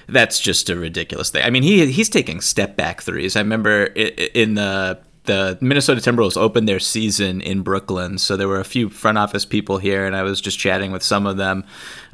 that's 0.09 0.39
just 0.39 0.71
a 0.71 0.77
ridiculous 0.77 1.31
thing. 1.31 1.45
I 1.45 1.51
mean, 1.51 1.65
he 1.65 1.91
he's 1.91 2.09
taking 2.09 2.41
step 2.41 2.77
back 2.77 3.03
threes. 3.03 3.35
I 3.35 3.41
remember 3.41 3.87
in 3.87 4.55
the 4.55 5.01
the 5.29 5.59
Minnesota 5.61 6.01
Timberwolves 6.01 6.39
opened 6.39 6.67
their 6.67 6.81
season 6.81 7.43
in 7.43 7.61
Brooklyn, 7.61 8.17
so 8.17 8.35
there 8.35 8.49
were 8.49 8.61
a 8.61 8.65
few 8.65 8.89
front 8.89 9.19
office 9.19 9.45
people 9.45 9.77
here, 9.77 10.07
and 10.07 10.17
I 10.17 10.23
was 10.23 10.41
just 10.41 10.59
chatting 10.59 10.91
with 10.91 11.03
some 11.03 11.27
of 11.27 11.37
them 11.37 11.65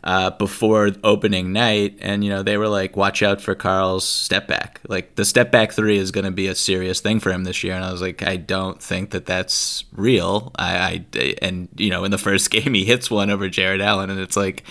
uh, 0.03 0.31
before 0.31 0.90
opening 1.05 1.53
night, 1.53 1.96
and 2.00 2.24
you 2.24 2.31
know 2.31 2.42
they 2.42 2.59
were 2.59 2.68
like, 2.68 2.96
"Watch 2.96 3.22
out 3.22 3.40
for 3.40 3.55
Karl's 3.55 4.05
step 4.07 4.48
back. 4.48 4.81
Like 4.88 5.14
the 5.14 5.24
step 5.24 5.53
back 5.53 5.72
three 5.72 5.96
is 5.96 6.11
going 6.11 6.24
to 6.24 6.33
be 6.33 6.48
a 6.48 6.57
serious 6.57 7.00
thing 7.00 7.20
for 7.20 7.31
him 7.31 7.44
this 7.44 7.62
year." 7.62 7.74
And 7.74 7.85
I 7.85 7.92
was 7.92 8.03
like, 8.03 8.22
"I 8.22 8.37
don't 8.37 8.83
think 8.83 9.11
that 9.11 9.27
that's 9.27 9.85
real." 9.92 10.50
I, 10.59 11.05
I 11.14 11.37
and 11.40 11.68
you 11.77 11.90
know 11.90 12.03
in 12.03 12.11
the 12.11 12.18
first 12.18 12.50
game 12.50 12.74
he 12.74 12.85
hits 12.85 13.11
one 13.11 13.31
over 13.31 13.48
Jarrett 13.48 13.81
Allen, 13.81 14.11
and 14.11 14.18
it's 14.18 14.37
like 14.37 14.64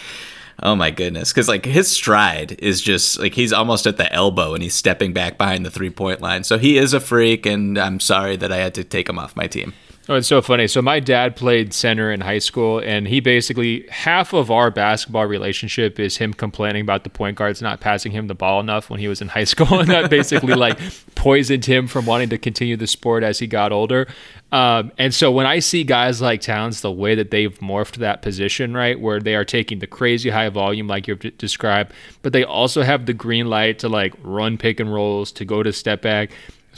Oh 0.61 0.75
my 0.75 0.91
goodness. 0.91 1.31
Because, 1.31 1.47
like, 1.47 1.65
his 1.65 1.89
stride 1.89 2.53
is 2.59 2.81
just 2.81 3.19
like 3.19 3.33
he's 3.33 3.51
almost 3.51 3.87
at 3.87 3.97
the 3.97 4.11
elbow 4.13 4.53
and 4.53 4.61
he's 4.61 4.75
stepping 4.75 5.13
back 5.13 5.37
behind 5.37 5.65
the 5.65 5.71
three 5.71 5.89
point 5.89 6.21
line. 6.21 6.43
So 6.43 6.57
he 6.57 6.77
is 6.77 6.93
a 6.93 6.99
freak, 6.99 7.45
and 7.45 7.77
I'm 7.77 7.99
sorry 7.99 8.35
that 8.37 8.51
I 8.51 8.57
had 8.57 8.73
to 8.75 8.83
take 8.83 9.09
him 9.09 9.17
off 9.17 9.35
my 9.35 9.47
team. 9.47 9.73
Oh, 10.09 10.15
it's 10.15 10.27
so 10.27 10.41
funny. 10.41 10.67
So 10.67 10.81
my 10.81 10.99
dad 10.99 11.37
played 11.37 11.73
center 11.73 12.11
in 12.11 12.19
high 12.19 12.39
school, 12.39 12.79
and 12.79 13.07
he 13.07 13.21
basically 13.21 13.87
half 13.87 14.33
of 14.33 14.51
our 14.51 14.69
basketball 14.69 15.27
relationship 15.27 15.97
is 15.97 16.17
him 16.17 16.33
complaining 16.33 16.81
about 16.81 17.05
the 17.05 17.09
point 17.09 17.37
guards 17.37 17.61
not 17.61 17.79
passing 17.79 18.11
him 18.11 18.27
the 18.27 18.35
ball 18.35 18.59
enough 18.59 18.89
when 18.89 18.99
he 18.99 19.07
was 19.07 19.21
in 19.21 19.29
high 19.29 19.45
school, 19.45 19.79
and 19.79 19.87
that 19.87 20.09
basically 20.09 20.55
like 20.55 20.77
poisoned 21.15 21.63
him 21.63 21.87
from 21.87 22.05
wanting 22.05 22.27
to 22.29 22.37
continue 22.37 22.75
the 22.75 22.85
sport 22.85 23.23
as 23.23 23.39
he 23.39 23.47
got 23.47 23.71
older. 23.71 24.05
Um, 24.51 24.91
and 24.97 25.13
so 25.13 25.31
when 25.31 25.45
I 25.45 25.59
see 25.59 25.85
guys 25.85 26.21
like 26.21 26.41
Towns, 26.41 26.81
the 26.81 26.91
way 26.91 27.15
that 27.15 27.31
they've 27.31 27.57
morphed 27.59 27.95
that 27.97 28.21
position, 28.21 28.73
right, 28.73 28.99
where 28.99 29.21
they 29.21 29.35
are 29.35 29.45
taking 29.45 29.79
the 29.79 29.87
crazy 29.87 30.29
high 30.29 30.49
volume 30.49 30.87
like 30.87 31.07
you've 31.07 31.37
described, 31.37 31.93
but 32.23 32.33
they 32.33 32.43
also 32.43 32.83
have 32.83 33.05
the 33.05 33.13
green 33.13 33.47
light 33.47 33.79
to 33.79 33.87
like 33.87 34.13
run 34.21 34.57
pick 34.57 34.81
and 34.81 34.93
rolls, 34.93 35.31
to 35.31 35.45
go 35.45 35.63
to 35.63 35.71
step 35.71 36.01
back 36.01 36.31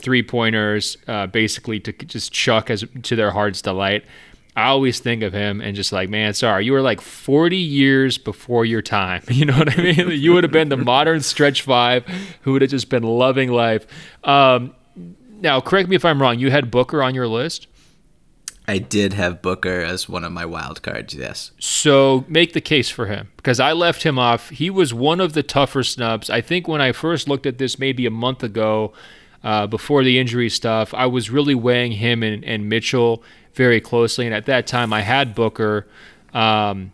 three 0.05 0.21
pointers, 0.21 0.97
uh, 1.07 1.25
basically 1.25 1.79
to 1.79 1.91
just 1.91 2.31
chuck 2.31 2.69
as 2.69 2.85
to 3.01 3.15
their 3.15 3.31
heart's 3.31 3.59
delight. 3.59 4.05
I 4.55 4.67
always 4.67 4.99
think 4.99 5.23
of 5.23 5.33
him 5.33 5.61
and 5.61 5.75
just 5.75 5.91
like, 5.91 6.09
man, 6.09 6.35
sorry, 6.35 6.63
you 6.63 6.73
were 6.73 6.81
like 6.81 7.01
40 7.01 7.57
years 7.57 8.19
before 8.19 8.65
your 8.65 8.83
time. 8.83 9.23
You 9.29 9.45
know 9.45 9.57
what 9.57 9.77
I 9.77 9.81
mean? 9.81 10.11
you 10.11 10.33
would 10.33 10.43
have 10.43 10.53
been 10.53 10.69
the 10.69 10.77
modern 10.77 11.21
stretch 11.21 11.63
five 11.63 12.05
who 12.41 12.53
would 12.53 12.61
have 12.61 12.69
just 12.71 12.87
been 12.87 13.01
loving 13.01 13.51
life. 13.51 13.87
Um, 14.23 14.75
now, 15.41 15.59
correct 15.59 15.89
me 15.89 15.95
if 15.95 16.05
I'm 16.05 16.21
wrong. 16.21 16.37
You 16.39 16.51
had 16.51 16.69
Booker 16.69 17.01
on 17.01 17.15
your 17.15 17.27
list. 17.27 17.67
I 18.67 18.77
did 18.77 19.13
have 19.13 19.41
Booker 19.41 19.81
as 19.81 20.07
one 20.07 20.23
of 20.23 20.31
my 20.31 20.45
wild 20.45 20.83
cards, 20.83 21.15
yes. 21.15 21.51
So 21.59 22.25
make 22.27 22.53
the 22.53 22.61
case 22.61 22.89
for 22.89 23.07
him 23.07 23.31
because 23.37 23.59
I 23.59 23.73
left 23.73 24.03
him 24.03 24.19
off. 24.19 24.49
He 24.51 24.69
was 24.69 24.93
one 24.93 25.19
of 25.19 25.33
the 25.33 25.43
tougher 25.43 25.83
snubs. 25.83 26.29
I 26.29 26.41
think 26.41 26.67
when 26.67 26.79
I 26.79 26.91
first 26.91 27.27
looked 27.27 27.47
at 27.47 27.57
this 27.57 27.79
maybe 27.79 28.05
a 28.05 28.11
month 28.11 28.43
ago, 28.43 28.93
uh, 29.45 29.67
before 29.67 30.03
the 30.03 30.17
injury 30.17 30.49
stuff, 30.49 30.91
I 30.95 31.05
was 31.05 31.29
really 31.29 31.53
weighing 31.53 31.91
him 31.91 32.23
and, 32.23 32.43
and, 32.43 32.67
Mitchell 32.67 33.21
very 33.53 33.79
closely. 33.79 34.25
And 34.25 34.33
at 34.33 34.47
that 34.47 34.65
time, 34.65 34.91
I 34.91 35.01
had 35.01 35.35
Booker. 35.35 35.85
Um, 36.33 36.91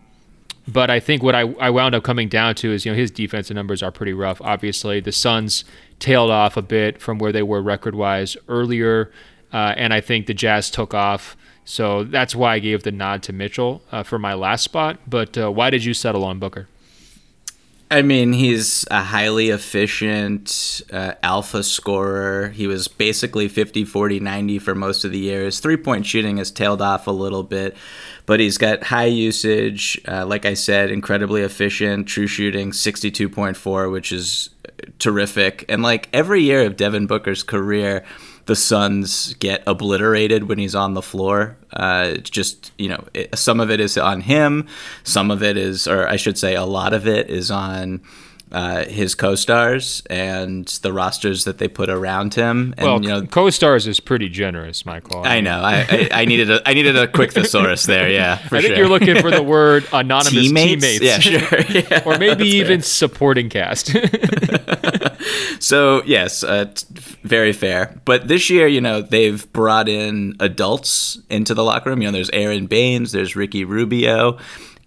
but 0.68 0.90
I 0.90 1.00
think 1.00 1.24
what 1.24 1.34
I, 1.34 1.54
I 1.62 1.70
wound 1.70 1.96
up 1.96 2.04
coming 2.04 2.28
down 2.28 2.56
to 2.56 2.74
is, 2.74 2.86
you 2.86 2.92
know, 2.92 2.98
his 2.98 3.10
defensive 3.10 3.56
numbers 3.56 3.82
are 3.82 3.90
pretty 3.90 4.12
rough. 4.12 4.42
Obviously, 4.42 5.00
the 5.00 5.14
Suns 5.14 5.64
tailed 6.00 6.30
off 6.30 6.58
a 6.58 6.62
bit 6.62 7.02
from 7.02 7.20
where 7.20 7.32
they 7.32 7.42
were 7.42 7.62
record 7.62 7.96
wise 7.96 8.36
earlier. 8.50 9.14
Uh, 9.54 9.74
and 9.78 9.94
I 9.94 10.02
think 10.02 10.28
the 10.28 10.34
Jazz 10.34 10.70
took 10.70 10.94
off. 10.94 11.38
So 11.64 12.04
that's 12.04 12.36
why 12.36 12.56
I 12.56 12.60
gave 12.60 12.84
the 12.84 12.92
nod 12.92 13.24
to 13.24 13.34
Mitchell 13.34 13.82
uh, 13.94 14.04
for 14.04 14.20
my 14.20 14.34
last 14.34 14.64
spot. 14.64 15.00
But 15.08 15.38
uh, 15.38 15.52
why 15.52 15.70
did 15.70 15.86
you 15.86 15.94
settle 15.94 16.26
on 16.26 16.38
Booker? 16.38 16.68
I 17.92 18.04
mean, 18.04 18.32
he's 18.32 18.86
a 18.90 19.04
highly 19.04 19.50
efficient 19.50 20.82
uh, 20.94 21.16
alpha 21.22 21.62
scorer. 21.62 22.48
He 22.48 22.66
was 22.66 22.88
basically 22.88 23.50
50, 23.50 23.84
40, 23.84 24.22
90 24.22 24.60
for 24.60 24.74
most 24.74 25.04
of 25.04 25.12
the 25.12 25.20
year. 25.20 25.44
His 25.44 25.60
three 25.60 25.76
point 25.76 26.06
shooting 26.06 26.38
has 26.38 26.52
tailed 26.52 26.82
off 26.82 27.06
a 27.06 27.12
little 27.12 27.44
bit, 27.44 27.76
but 28.26 28.40
he's 28.40 28.58
got 28.58 28.84
high 28.84 29.08
usage. 29.08 30.00
Uh, 30.08 30.26
like 30.26 30.46
I 30.46 30.54
said, 30.54 30.90
incredibly 30.90 31.42
efficient. 31.42 32.08
True 32.08 32.28
shooting 32.28 32.72
62.4, 32.72 33.92
which 33.92 34.14
is 34.14 34.52
terrific. 34.98 35.66
And 35.68 35.84
like 35.84 36.08
every 36.14 36.44
year 36.44 36.66
of 36.66 36.78
Devin 36.78 37.08
Booker's 37.08 37.44
career, 37.44 38.06
the 38.46 38.56
Suns 38.56 39.34
get 39.36 39.64
obliterated 39.68 40.48
when 40.48 40.58
he's 40.58 40.76
on 40.76 40.94
the 40.94 41.02
floor. 41.02 41.58
Uh, 41.74 42.14
just 42.16 42.72
you 42.78 42.90
know, 42.90 43.04
it, 43.14 43.38
some 43.38 43.60
of 43.60 43.70
it 43.70 43.80
is 43.80 43.98
on 43.98 44.22
him, 44.22 44.68
some 45.04 45.32
of 45.32 45.44
it 45.44 45.58
is, 45.58 45.88
or 45.88 46.08
I 46.08 46.16
should 46.16 46.38
say, 46.38 46.56
a 46.56 46.66
lot 46.66 46.94
of 46.94 47.08
it 47.08 47.30
is 47.30 47.52
on. 47.52 48.02
Uh, 48.52 48.84
his 48.84 49.16
co-stars 49.16 50.04
and 50.10 50.68
the 50.82 50.92
rosters 50.92 51.46
that 51.46 51.58
they 51.58 51.70
put 51.70 51.90
around 51.90 52.34
him. 52.34 52.74
And, 52.78 52.86
well, 52.86 53.02
you 53.02 53.08
know, 53.08 53.26
co-stars 53.26 53.88
is 53.88 54.02
pretty 54.02 54.28
generous, 54.28 54.86
Michael. 54.86 55.22
I 55.24 55.40
know. 55.40 55.62
I, 55.62 55.86
I, 55.90 56.10
I 56.12 56.26
needed 56.26 56.52
a 56.52 56.62
I 56.68 56.74
needed 56.74 56.98
a 56.98 57.08
quick 57.08 57.32
thesaurus 57.32 57.84
there. 57.84 58.10
Yeah, 58.10 58.40
I 58.46 58.48
think 58.50 58.64
sure. 58.64 58.76
you're 58.76 58.90
looking 58.90 59.22
for 59.22 59.32
the 59.32 59.42
word 59.42 59.88
anonymous 59.94 60.34
teammates. 60.34 60.84
teammates. 60.84 61.02
Yeah, 61.02 61.20
sure. 61.20 61.60
Yeah, 61.72 62.04
or 62.06 62.18
maybe 62.18 62.46
even 62.46 62.80
fair. 62.80 62.84
supporting 62.84 63.50
cast. 63.50 63.96
so 65.60 66.04
yes, 66.06 66.44
uh, 66.44 66.66
very 67.24 67.54
fair. 67.54 68.00
But 68.04 68.28
this 68.28 68.50
year, 68.50 68.68
you 68.68 68.82
know, 68.82 69.02
they've 69.02 69.52
brought 69.54 69.88
in 69.88 70.36
adults 70.40 71.20
into 71.30 71.54
the 71.54 71.64
locker 71.64 71.90
room. 71.90 72.02
You 72.02 72.10
know, 72.10 72.12
there's 72.12 72.30
Aron 72.32 72.68
Baynes, 72.68 73.12
there's 73.14 73.36
Ricky 73.36 73.64
Rubio. 73.64 74.38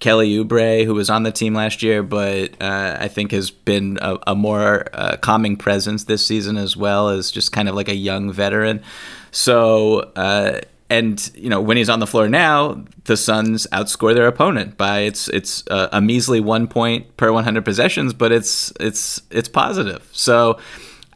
Kelly 0.05 0.37
Oubre, 0.37 0.85
who 0.85 0.93
was 0.93 1.09
on 1.09 1.23
the 1.23 1.33
team 1.33 1.55
last 1.55 1.83
year, 1.83 2.03
but 2.03 2.61
uh, 2.61 2.99
I 3.01 3.09
think 3.09 3.33
has 3.33 3.51
been 3.51 3.99
a, 4.03 4.19
a 4.27 4.35
more 4.35 4.85
uh, 4.93 5.17
calming 5.17 5.57
presence 5.57 6.05
this 6.05 6.27
season 6.27 6.59
as 6.59 6.77
well 6.77 7.09
as 7.09 7.31
just 7.31 7.53
kind 7.53 7.71
of 7.71 7.75
like 7.75 7.89
a 7.89 7.95
young 7.95 8.31
veteran. 8.31 8.83
So, 9.31 10.01
uh, 10.15 10.61
and 10.91 11.31
you 11.35 11.49
know 11.49 11.59
when 11.59 11.79
he's 11.79 11.89
on 11.89 12.01
the 12.01 12.07
floor 12.07 12.29
now, 12.29 12.85
the 13.05 13.17
Suns 13.17 13.67
outscore 13.73 14.15
their 14.15 14.27
opponent 14.27 14.77
by 14.77 14.99
it's 14.99 15.29
it's 15.29 15.65
a, 15.69 16.03
measly 16.03 16.39
one 16.39 16.69
point 16.69 17.17
per 17.17 17.33
100 17.33 17.65
possessions, 17.65 18.13
but 18.13 18.31
it's 18.31 18.75
it's 18.81 19.23
it's 19.31 19.49
positive. 19.49 20.07
So 20.13 20.59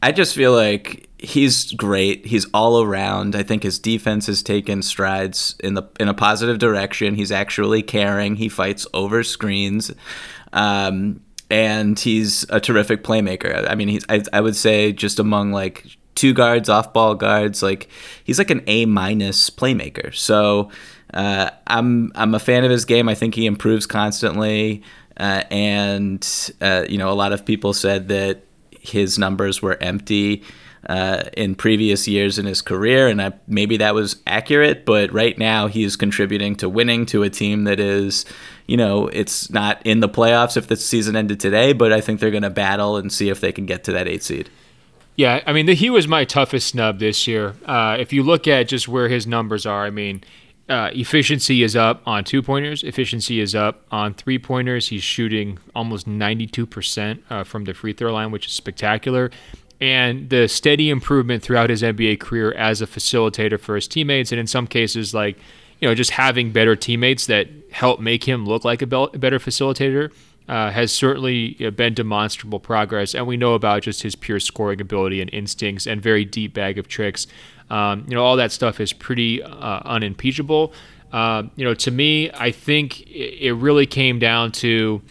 I 0.03 0.13
just 0.13 0.35
feel 0.35 0.53
like 0.55 1.08
he's 1.19 1.73
great. 1.73 2.27
He's 2.27 2.47
all 2.55 2.83
around. 2.83 3.35
I 3.35 3.43
think 3.43 3.63
his 3.63 3.79
defense 3.79 4.27
has 4.27 4.43
taken 4.43 4.83
strides 4.83 5.57
in 5.61 5.75
the 5.75 5.83
in 5.99 6.09
a 6.09 6.15
positive 6.15 6.59
direction. 6.59 7.15
He's 7.15 7.33
actually 7.33 7.83
caring. 7.83 8.37
He 8.37 8.49
fights 8.49 8.87
over 8.95 9.23
screens. 9.23 9.93
Um, 10.53 11.21
and 11.51 11.99
he's 11.99 12.45
a 12.51 12.61
terrific 12.61 13.03
playmaker. 13.03 13.69
I 13.69 13.75
mean, 13.75 13.89
he's 13.89 14.05
I, 14.09 14.23
I 14.33 14.41
would 14.41 14.57
say 14.57 14.93
just 14.93 15.19
among 15.19 15.53
like 15.53 15.87
two 16.15 16.35
guards, 16.35 16.69
off 16.69 16.93
ball 16.93 17.15
guards, 17.15 17.63
like 17.63 17.89
he's 18.25 18.39
like 18.39 18.51
an 18.51 18.63
A 18.67 18.87
minus 18.87 19.51
playmaker. 19.51 20.15
So 20.15 20.71
uh, 21.15 21.51
I'm 21.67 22.13
I'm 22.15 22.35
a 22.35 22.41
fan 22.41 22.65
of 22.65 22.71
his 22.71 22.85
game. 22.85 23.09
I 23.09 23.15
think 23.15 23.35
he 23.35 23.47
improves 23.47 23.87
constantly. 23.87 24.83
Uh, 25.17 25.43
and 25.51 26.53
uh, 26.61 26.85
you 26.89 26.99
know, 26.99 27.11
a 27.11 27.15
lot 27.15 27.33
of 27.33 27.45
people 27.45 27.73
said 27.73 28.09
that 28.09 28.45
his 28.71 29.19
numbers 29.19 29.61
were 29.61 29.77
empty 29.81 30.45
uh, 30.89 31.25
in 31.35 31.55
previous 31.55 32.09
years 32.09 32.39
in 32.39 32.47
his 32.47 32.63
career, 32.63 33.09
and 33.09 33.21
I, 33.21 33.33
maybe 33.47 33.77
that 33.77 33.95
was 33.95 34.17
accurate. 34.27 34.87
But 34.87 35.13
right 35.13 35.37
now, 35.37 35.67
he's 35.67 35.97
contributing 35.97 36.57
to 36.57 36.69
winning 36.69 37.05
to 37.07 37.23
a 37.23 37.31
team 37.31 37.65
that 37.65 37.79
is, 37.79 38.25
you 38.67 38.77
know, 38.77 39.09
it's 39.09 39.51
not 39.51 39.81
in 39.85 40.01
the 40.01 40.09
playoffs 40.09 40.57
if 40.57 40.69
the 40.69 40.77
season 40.77 41.15
ended 41.15 41.41
today, 41.41 41.73
but 41.73 41.93
I 41.93 42.01
think 42.01 42.21
they're 42.21 42.31
going 42.31 42.43
to 42.43 42.51
battle 42.51 42.97
and 42.97 43.13
see 43.13 43.29
if 43.29 43.41
they 43.41 43.53
can 43.53 43.67
get 43.67 43.85
to 43.85 43.93
that 43.93 44.09
eight 44.09 44.23
seed. 44.23 44.49
Yeah, 45.17 45.43
I 45.47 45.53
mean, 45.53 45.67
the, 45.67 45.75
he 45.75 45.91
was 45.91 46.07
my 46.07 46.25
toughest 46.25 46.69
snub 46.69 47.01
this 47.01 47.27
year. 47.27 47.55
Uh, 47.67 47.97
if 47.99 48.13
you 48.13 48.23
look 48.23 48.47
at 48.47 48.69
just 48.69 48.87
where 48.87 49.09
his 49.09 49.27
numbers 49.27 49.67
are, 49.67 49.85
I 49.85 49.91
mean, 49.91 50.23
uh, 50.69 50.91
efficiency 50.93 51.63
is 51.63 51.75
up 51.75 52.03
on 52.07 52.25
two 52.25 52.43
pointers. 52.43 52.83
Efficiency 52.83 53.41
is 53.41 53.55
up 53.55 53.85
on 53.91 54.15
three 54.15 54.39
pointers. 54.39 54.89
He's 54.89 55.03
shooting 55.03 55.59
almost 55.75 56.07
92% 56.07 57.23
uh, 57.31 57.45
from 57.45 57.65
the 57.65 57.75
free 57.75 57.93
throw 57.93 58.13
line, 58.13 58.31
which 58.31 58.47
is 58.47 58.53
spectacular. 58.53 59.31
And 59.81 60.29
the 60.29 60.49
steady 60.49 60.91
improvement 60.91 61.43
throughout 61.43 61.71
his 61.71 61.83
NBA 61.83 62.19
career 62.19 62.53
as 62.53 62.83
a 62.83 62.87
facilitator 62.87 63.61
for 63.61 63.77
his 63.77 63.87
teammates, 63.87 64.33
and 64.33 64.41
in 64.41 64.47
some 64.47 64.67
cases, 64.67 65.15
like 65.15 65.39
you 65.81 65.89
know, 65.89 65.95
just 65.95 66.11
having 66.11 66.51
better 66.51 66.75
teammates 66.75 67.27
that 67.27 67.49
help 67.71 68.01
make 68.01 68.25
him 68.25 68.45
look 68.47 68.65
like 68.65 68.83
a 68.83 68.87
better 68.87 69.39
facilitator 69.39 70.13
uh, 70.49 70.71
has 70.71 70.91
certainly 70.91 71.51
been 71.77 71.95
demonstrable 71.95 72.59
progress. 72.59 73.15
And 73.15 73.27
we 73.27 73.37
know 73.37 73.55
about 73.55 73.83
just 73.83 74.03
his 74.03 74.17
pure 74.17 74.41
scoring 74.41 74.81
ability 74.81 75.21
and 75.21 75.33
instincts 75.33 75.87
and 75.87 76.03
very 76.03 76.25
deep 76.25 76.55
bag 76.55 76.79
of 76.79 76.89
tricks. 76.89 77.27
Um, 77.71 78.07
you 78.09 78.15
know, 78.15 78.25
all 78.25 78.37
that 78.37 78.51
stuff 78.51 78.81
is 78.81 78.93
pretty 78.93 79.43
uh, 79.43 79.81
unimpeachable. 79.85 80.73
Uh, 81.13 81.45
you 81.57 81.65
know, 81.65 81.75
to 81.75 81.91
me, 81.91 82.31
I 82.33 82.51
think 82.51 83.07
it 83.09 83.53
really 83.53 83.87
came 83.87 84.19
down 84.19 84.53
to 84.53 85.03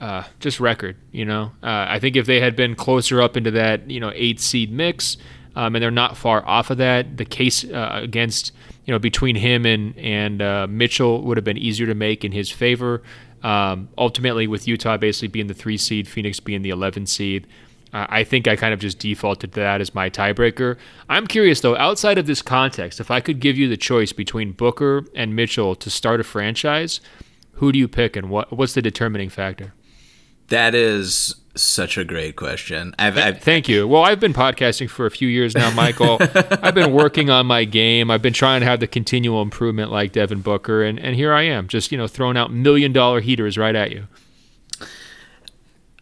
uh, 0.00 0.24
just 0.40 0.60
record. 0.60 0.96
You 1.12 1.24
know, 1.24 1.52
uh, 1.62 1.86
I 1.88 1.98
think 1.98 2.16
if 2.16 2.26
they 2.26 2.40
had 2.40 2.56
been 2.56 2.74
closer 2.74 3.22
up 3.22 3.36
into 3.36 3.50
that, 3.52 3.90
you 3.90 4.00
know, 4.00 4.12
eight 4.14 4.40
seed 4.40 4.72
mix, 4.72 5.16
um, 5.56 5.74
and 5.74 5.82
they're 5.82 5.90
not 5.90 6.16
far 6.16 6.46
off 6.46 6.70
of 6.70 6.78
that, 6.78 7.16
the 7.16 7.24
case 7.24 7.64
uh, 7.64 7.90
against 7.92 8.52
you 8.84 8.92
know 8.92 8.98
between 8.98 9.36
him 9.36 9.64
and 9.64 9.96
and 9.96 10.42
uh, 10.42 10.66
Mitchell 10.68 11.22
would 11.22 11.36
have 11.36 11.44
been 11.44 11.58
easier 11.58 11.86
to 11.86 11.94
make 11.94 12.24
in 12.24 12.32
his 12.32 12.50
favor. 12.50 13.02
Um, 13.42 13.88
ultimately, 13.98 14.46
with 14.46 14.66
Utah 14.66 14.96
basically 14.96 15.28
being 15.28 15.48
the 15.48 15.54
three 15.54 15.76
seed, 15.76 16.08
Phoenix 16.08 16.40
being 16.40 16.62
the 16.62 16.70
11 16.70 17.06
seed. 17.06 17.46
Uh, 17.92 18.06
I 18.08 18.24
think 18.24 18.48
I 18.48 18.56
kind 18.56 18.72
of 18.72 18.80
just 18.80 18.98
defaulted 18.98 19.52
to 19.52 19.60
that 19.60 19.80
as 19.80 19.94
my 19.94 20.08
tiebreaker. 20.10 20.78
I'm 21.08 21.26
curious 21.26 21.60
though, 21.60 21.76
outside 21.76 22.18
of 22.18 22.26
this 22.26 22.42
context, 22.42 23.00
if 23.00 23.10
I 23.10 23.20
could 23.20 23.40
give 23.40 23.56
you 23.56 23.68
the 23.68 23.76
choice 23.76 24.12
between 24.12 24.52
Booker 24.52 25.04
and 25.14 25.36
Mitchell 25.36 25.76
to 25.76 25.90
start 25.90 26.20
a 26.20 26.24
franchise, 26.24 27.00
who 27.52 27.70
do 27.70 27.78
you 27.78 27.86
pick 27.86 28.16
and 28.16 28.30
what 28.30 28.52
what's 28.52 28.74
the 28.74 28.82
determining 28.82 29.28
factor? 29.28 29.74
That 30.48 30.74
is 30.74 31.34
such 31.56 31.96
a 31.96 32.04
great 32.04 32.36
question. 32.36 32.94
I've, 32.98 33.16
I've, 33.16 33.40
Thank 33.40 33.68
you. 33.68 33.86
Well, 33.86 34.02
I've 34.02 34.20
been 34.20 34.34
podcasting 34.34 34.90
for 34.90 35.06
a 35.06 35.10
few 35.10 35.28
years 35.28 35.54
now, 35.54 35.70
Michael. 35.72 36.18
I've 36.34 36.74
been 36.74 36.92
working 36.92 37.30
on 37.30 37.46
my 37.46 37.64
game. 37.64 38.10
I've 38.10 38.22
been 38.22 38.32
trying 38.32 38.60
to 38.60 38.66
have 38.66 38.80
the 38.80 38.86
continual 38.86 39.40
improvement 39.40 39.90
like 39.90 40.12
Devin 40.12 40.40
Booker, 40.40 40.82
and, 40.82 40.98
and 40.98 41.14
here 41.14 41.32
I 41.32 41.42
am, 41.42 41.68
just 41.68 41.92
you 41.92 41.98
know, 41.98 42.08
throwing 42.08 42.36
out 42.36 42.52
million 42.52 42.92
dollar 42.92 43.20
heaters 43.20 43.56
right 43.56 43.74
at 43.74 43.92
you. 43.92 44.06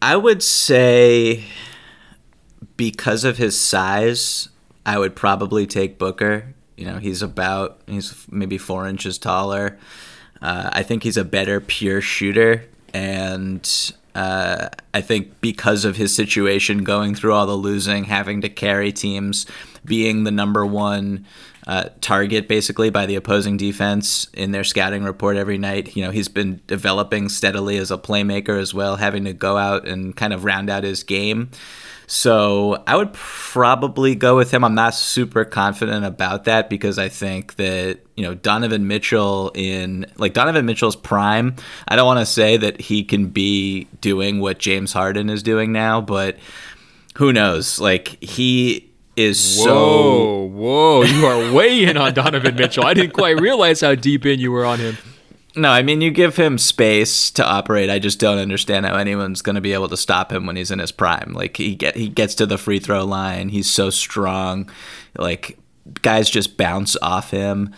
I 0.01 0.17
would 0.17 0.43
say 0.43 1.45
because 2.75 3.23
of 3.23 3.37
his 3.37 3.59
size, 3.59 4.49
I 4.85 4.97
would 4.97 5.15
probably 5.15 5.65
take 5.67 5.97
Booker. 5.97 6.53
You 6.75 6.85
know, 6.85 6.97
he's 6.97 7.21
about 7.21 7.81
he's 7.87 8.25
maybe 8.29 8.57
four 8.57 8.87
inches 8.87 9.17
taller. 9.17 9.77
Uh, 10.41 10.71
I 10.73 10.83
think 10.83 11.03
he's 11.03 11.15
a 11.15 11.23
better 11.23 11.61
pure 11.61 12.01
shooter, 12.01 12.65
and 12.93 13.93
uh, 14.15 14.69
I 14.93 15.01
think 15.01 15.41
because 15.41 15.85
of 15.85 15.95
his 15.95 16.13
situation, 16.13 16.83
going 16.83 17.15
through 17.15 17.33
all 17.33 17.47
the 17.47 17.55
losing, 17.55 18.05
having 18.05 18.41
to 18.41 18.49
carry 18.49 18.91
teams, 18.91 19.45
being 19.85 20.23
the 20.23 20.31
number 20.31 20.65
one 20.65 21.25
uh, 21.67 21.89
target 22.01 22.47
basically 22.47 22.89
by 22.89 23.05
the 23.05 23.15
opposing 23.15 23.57
defense 23.57 24.27
in 24.33 24.51
their 24.51 24.63
scouting 24.63 25.03
report 25.03 25.37
every 25.37 25.57
night. 25.57 25.95
You 25.95 26.03
know, 26.03 26.11
he's 26.11 26.27
been 26.27 26.61
developing 26.67 27.29
steadily 27.29 27.77
as 27.77 27.91
a 27.91 27.97
playmaker 27.97 28.59
as 28.59 28.73
well, 28.73 28.97
having 28.97 29.25
to 29.25 29.33
go 29.33 29.57
out 29.57 29.87
and 29.87 30.15
kind 30.15 30.33
of 30.33 30.43
round 30.43 30.69
out 30.69 30.83
his 30.83 31.03
game. 31.03 31.51
So 32.05 32.83
I 32.85 32.95
would 32.95 33.13
probably 33.13 34.13
go 34.13 34.35
with 34.35 34.53
him. 34.53 34.63
I'm 34.63 34.75
not 34.75 34.93
super 34.93 35.45
confident 35.45 36.05
about 36.05 36.43
that 36.43 36.69
because 36.69 36.99
I 36.99 37.07
think 37.09 37.55
that, 37.55 37.99
you 38.15 38.23
know, 38.23 38.35
Donovan 38.35 38.87
Mitchell 38.87 39.51
in 39.55 40.05
like 40.17 40.33
Donovan 40.33 40.65
Mitchell's 40.65 40.97
prime, 40.97 41.55
I 41.87 41.95
don't 41.95 42.05
want 42.05 42.19
to 42.19 42.25
say 42.25 42.57
that 42.57 42.81
he 42.81 43.03
can 43.03 43.27
be 43.27 43.85
doing 44.01 44.41
what 44.41 44.59
James 44.59 44.91
Harden 44.91 45.29
is 45.29 45.43
doing 45.43 45.71
now, 45.71 46.01
but 46.01 46.37
who 47.15 47.31
knows? 47.31 47.79
Like 47.79 48.21
he 48.21 48.92
is 49.15 49.57
whoa, 49.57 49.65
so 49.65 50.43
whoa, 50.45 51.03
you 51.03 51.25
are 51.25 51.53
way 51.53 51.83
in 51.83 51.97
on 51.97 52.13
Donovan 52.13 52.55
Mitchell. 52.55 52.85
I 52.85 52.93
didn't 52.93 53.13
quite 53.13 53.39
realize 53.39 53.81
how 53.81 53.95
deep 53.95 54.25
in 54.25 54.39
you 54.39 54.51
were 54.51 54.65
on 54.65 54.79
him. 54.79 54.97
No, 55.55 55.69
I 55.69 55.83
mean 55.83 56.01
you 56.01 56.09
give 56.09 56.35
him 56.35 56.57
space 56.57 57.29
to 57.31 57.45
operate. 57.45 57.89
I 57.89 57.99
just 57.99 58.19
don't 58.19 58.39
understand 58.39 58.87
how 58.87 58.95
anyone's 58.95 59.43
going 59.43 59.55
to 59.55 59.61
be 59.61 59.73
able 59.73 59.87
to 59.89 59.97
stop 59.97 60.31
him 60.31 60.47
when 60.47 60.55
he's 60.55 60.71
in 60.71 60.79
his 60.79 60.91
prime. 60.91 61.33
Like 61.33 61.57
he 61.57 61.75
get 61.75 61.95
he 61.95 62.09
gets 62.09 62.33
to 62.35 62.45
the 62.45 62.57
free 62.57 62.79
throw 62.79 63.05
line. 63.05 63.49
He's 63.49 63.69
so 63.69 63.91
strong. 63.91 64.69
Like 65.17 65.59
guys 66.01 66.29
just 66.29 66.57
bounce 66.57 66.97
off 67.01 67.29
him. 67.29 67.73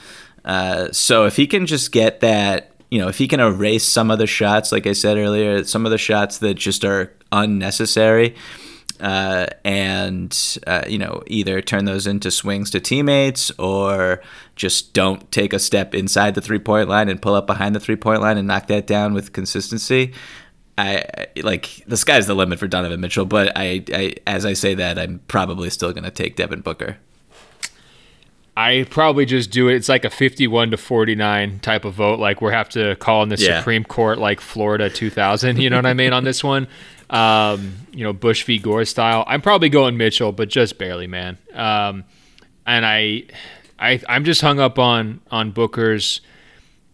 Uh, 0.46 0.92
so 0.92 1.26
if 1.26 1.36
he 1.36 1.48
can 1.48 1.66
just 1.66 1.92
get 1.92 2.20
that, 2.22 2.72
you 2.92 3.00
know, 3.00 3.08
if 3.08 3.18
he 3.18 3.28
can 3.28 3.40
erase 3.40 3.84
some 3.84 4.12
of 4.12 4.20
the 4.20 4.28
shots, 4.28 4.72
like 4.72 4.88
I 4.88 4.94
said 4.94 5.18
earlier, 5.18 5.64
some 5.64 5.86
of 5.86 5.92
the 5.92 5.98
shots 5.98 6.38
that 6.38 6.54
just 6.54 6.86
are 6.86 7.12
unnecessary, 7.32 8.36
uh, 9.00 9.48
and 9.64 10.58
uh, 10.68 10.84
you 10.88 10.98
know 10.98 11.24
either 11.28 11.62
turn 11.62 11.86
those 11.86 12.08
into 12.08 12.32
swings 12.32 12.70
to 12.72 12.80
teammates 12.80 13.52
or 13.52 14.22
just 14.56 14.94
don't 14.94 15.32
take 15.32 15.54
a 15.54 15.60
step 15.60 15.94
inside 15.94 16.36
the 16.36 16.42
three 16.42 16.60
point 16.60 16.90
line 16.90 17.10
and 17.10 17.22
pull 17.22 17.36
up 17.36 17.48
behind 17.48 17.76
the 17.76 17.80
three 17.80 17.96
point 17.96 18.22
line 18.22 18.38
and 18.38 18.48
knock 18.48 18.68
that 18.68 18.88
down 18.88 19.14
with 19.14 19.34
consistency. 19.34 20.14
I, 20.78 21.28
like 21.42 21.84
the 21.88 21.96
sky's 21.96 22.28
the 22.28 22.34
limit 22.34 22.60
for 22.60 22.68
Donovan 22.68 23.00
Mitchell, 23.00 23.26
but 23.26 23.54
I, 23.56 23.84
I 23.94 24.16
as 24.28 24.46
I 24.46 24.54
say 24.54 24.74
that 24.76 25.00
I'm 25.00 25.20
probably 25.28 25.70
still 25.70 25.94
going 25.94 26.04
to 26.04 26.12
take 26.12 26.36
Devin 26.36 26.62
Booker. 26.62 26.98
I 28.58 28.86
probably 28.90 29.26
just 29.26 29.52
do 29.52 29.68
it. 29.68 29.76
It's 29.76 29.90
like 29.90 30.06
a 30.06 30.10
51 30.10 30.72
to 30.72 30.78
49 30.78 31.60
type 31.60 31.84
of 31.84 31.94
vote. 31.94 32.20
Like 32.20 32.42
we 32.42 32.52
have 32.52 32.70
to 32.70 32.96
call 32.98 33.22
in 33.24 33.30
the 33.30 33.36
yeah. 33.36 33.60
Supreme 33.60 33.84
Court, 33.84 34.18
like 34.18 34.40
Florida 34.40 34.90
2000. 34.90 35.60
You 35.60 35.70
know 35.70 35.76
what 35.76 35.86
I 35.86 35.94
mean 35.94 36.14
on 36.14 36.24
this 36.24 36.42
one 36.42 36.68
um, 37.10 37.74
you 37.92 38.04
know, 38.04 38.14
Bush 38.14 38.44
v. 38.44 38.58
Gore 38.60 38.86
style. 38.86 39.24
I'm 39.28 39.42
probably 39.42 39.70
going 39.70 39.98
Mitchell, 39.98 40.32
but 40.32 40.50
just 40.50 40.78
barely, 40.78 41.08
man. 41.08 41.38
Um, 41.54 42.04
and 42.66 42.86
I, 42.86 43.26
I, 43.80 44.02
I'm 44.10 44.26
just 44.26 44.42
hung 44.42 44.60
up 44.60 44.80
on 44.80 45.22
on 45.32 45.52
Booker's 45.52 46.22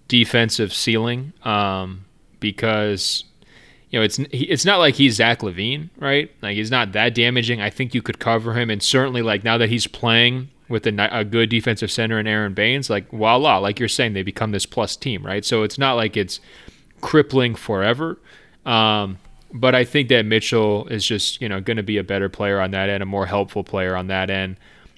defensive 0.07 0.73
ceiling 0.73 1.31
um, 1.43 2.05
because 2.41 3.23
you 3.89 3.99
know 3.99 4.03
it's 4.03 4.19
it's 4.31 4.65
not 4.65 4.79
like 4.79 4.95
he's 4.95 5.15
Zach 5.15 5.39
LaVine, 5.39 5.89
right? 5.97 6.31
Like 6.41 6.55
he's 6.55 6.71
not 6.71 6.91
that 6.91 7.15
damaging. 7.15 7.61
I 7.61 7.69
think 7.69 7.93
you 7.93 8.01
could 8.01 8.19
cover 8.19 8.53
him, 8.53 8.69
and 8.69 8.83
certainly 8.83 9.21
like 9.21 9.43
now 9.43 9.57
that 9.57 9.69
he's 9.69 9.87
playing 9.87 10.49
with 10.67 10.87
a, 10.87 11.09
a 11.11 11.23
good 11.23 11.49
defensive 11.49 11.91
center 11.91 12.17
and 12.17 12.27
Aron 12.27 12.53
Baynes, 12.53 12.89
like 12.89 13.09
voila, 13.11 13.57
like 13.57 13.79
you're 13.79 13.89
saying, 13.89 14.13
they 14.13 14.23
become 14.23 14.51
this 14.51 14.65
plus 14.65 14.95
team, 14.95 15.25
right? 15.25 15.45
So 15.45 15.63
it's 15.63 15.77
not 15.77 15.93
like 15.93 16.17
it's 16.17 16.39
crippling 17.01 17.55
forever. 17.55 18.19
Um, 18.65 19.17
but 19.53 19.75
I 19.75 19.83
think 19.83 20.09
that 20.09 20.25
Mitchell 20.25 20.87
is 20.87 21.05
just 21.05 21.41
you 21.41 21.49
know 21.49 21.61
going 21.61 21.77
to 21.77 21.83
be 21.83 21.97
a 21.97 22.03
better 22.03 22.29
player 22.29 22.59
on 22.59 22.71
that 22.71 22.89
end, 22.89 23.03
a 23.03 23.05
more 23.05 23.25
helpful 23.25 23.63
player 23.63 23.95
on 23.95 24.07
that 24.07 24.29
end, 24.29 24.57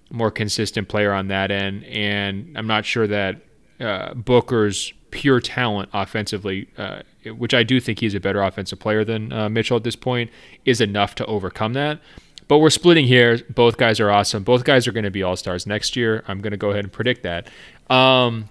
more 0.10 0.32
consistent 0.32 0.88
player 0.88 1.13
on 1.13 1.28
that 1.28 1.52
end, 1.52 1.84
and 1.86 2.58
I'm 2.58 2.68
not 2.68 2.86
sure 2.86 3.08
that 3.08 3.42
uh, 3.80 4.13
Booker's 4.13 4.94
pure 5.12 5.39
talent 5.39 5.89
offensively, 5.94 6.68
uh, 6.78 7.02
which 7.38 7.54
I 7.54 7.63
do 7.63 7.80
think 7.80 8.00
he's 8.00 8.16
a 8.16 8.20
better 8.20 8.42
offensive 8.42 8.80
player 8.80 9.06
than 9.06 9.32
uh, 9.32 9.48
Mitchell 9.48 9.78
at 9.78 9.84
this 9.84 9.96
point, 9.96 10.32
is 10.66 10.82
enough 10.82 11.16
to 11.16 11.26
overcome 11.28 11.74
that. 11.74 12.00
But 12.48 12.58
we're 12.60 12.72
splitting 12.72 13.06
here. 13.06 13.39
Both 13.50 13.78
guys 13.78 14.00
are 14.00 14.10
awesome. 14.10 14.44
Both 14.44 14.63
guys 14.63 14.88
are 14.88 14.92
going 14.92 15.06
to 15.06 15.12
be 15.12 15.24
all 15.24 15.36
stars 15.36 15.66
next 15.66 15.96
year. 15.96 16.24
I'm 16.28 16.42
going 16.42 16.52
to 16.52 16.58
go 16.58 16.72
ahead 16.72 16.84
and 16.84 16.92
predict 16.92 17.24
that. 17.24 17.50
Um, 17.89 18.50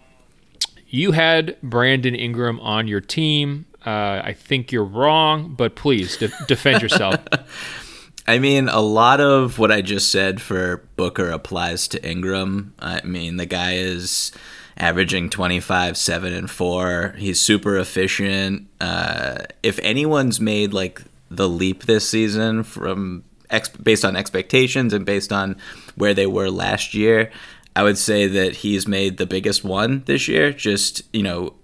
you 0.86 1.12
had 1.12 1.56
Brandon 1.62 2.14
Ingram 2.14 2.60
on 2.60 2.86
your 2.86 3.00
team. 3.00 3.66
Uh, 3.84 4.22
I 4.24 4.32
think 4.32 4.72
you're 4.72 4.84
wrong, 4.84 5.54
but 5.54 5.74
please 5.74 6.16
de- 6.16 6.30
defend 6.46 6.82
yourself. 6.82 7.16
I 8.26 8.38
mean, 8.38 8.68
a 8.68 8.80
lot 8.80 9.20
of 9.20 9.58
what 9.58 9.72
I 9.72 9.82
just 9.82 10.12
said 10.12 10.40
for 10.40 10.84
Booker 10.96 11.30
applies 11.30 11.88
to 11.88 12.08
Ingram. 12.08 12.74
I 12.78 13.02
mean, 13.02 13.36
the 13.36 13.46
guy 13.46 13.74
is 13.74 14.30
averaging 14.76 15.30
25, 15.30 15.96
7, 15.96 16.32
and 16.32 16.50
4. 16.50 17.14
He's 17.18 17.40
super 17.40 17.76
efficient. 17.76 18.68
Uh, 18.80 19.38
if 19.62 19.78
anyone's 19.80 20.40
made 20.40 20.72
like 20.72 21.02
the 21.30 21.48
leap 21.48 21.84
this 21.84 22.08
season 22.08 22.62
from 22.62 23.24
ex- 23.50 23.68
based 23.70 24.04
on 24.04 24.16
expectations 24.16 24.92
and 24.92 25.04
based 25.04 25.32
on 25.32 25.56
where 25.96 26.14
they 26.14 26.26
were 26.26 26.50
last 26.50 26.94
year, 26.94 27.30
I 27.74 27.82
would 27.82 27.98
say 27.98 28.26
that 28.26 28.56
he's 28.56 28.86
made 28.86 29.16
the 29.16 29.26
biggest 29.26 29.64
one 29.64 30.04
this 30.06 30.28
year. 30.28 30.52
Just, 30.52 31.02
you 31.12 31.22
know, 31.22 31.54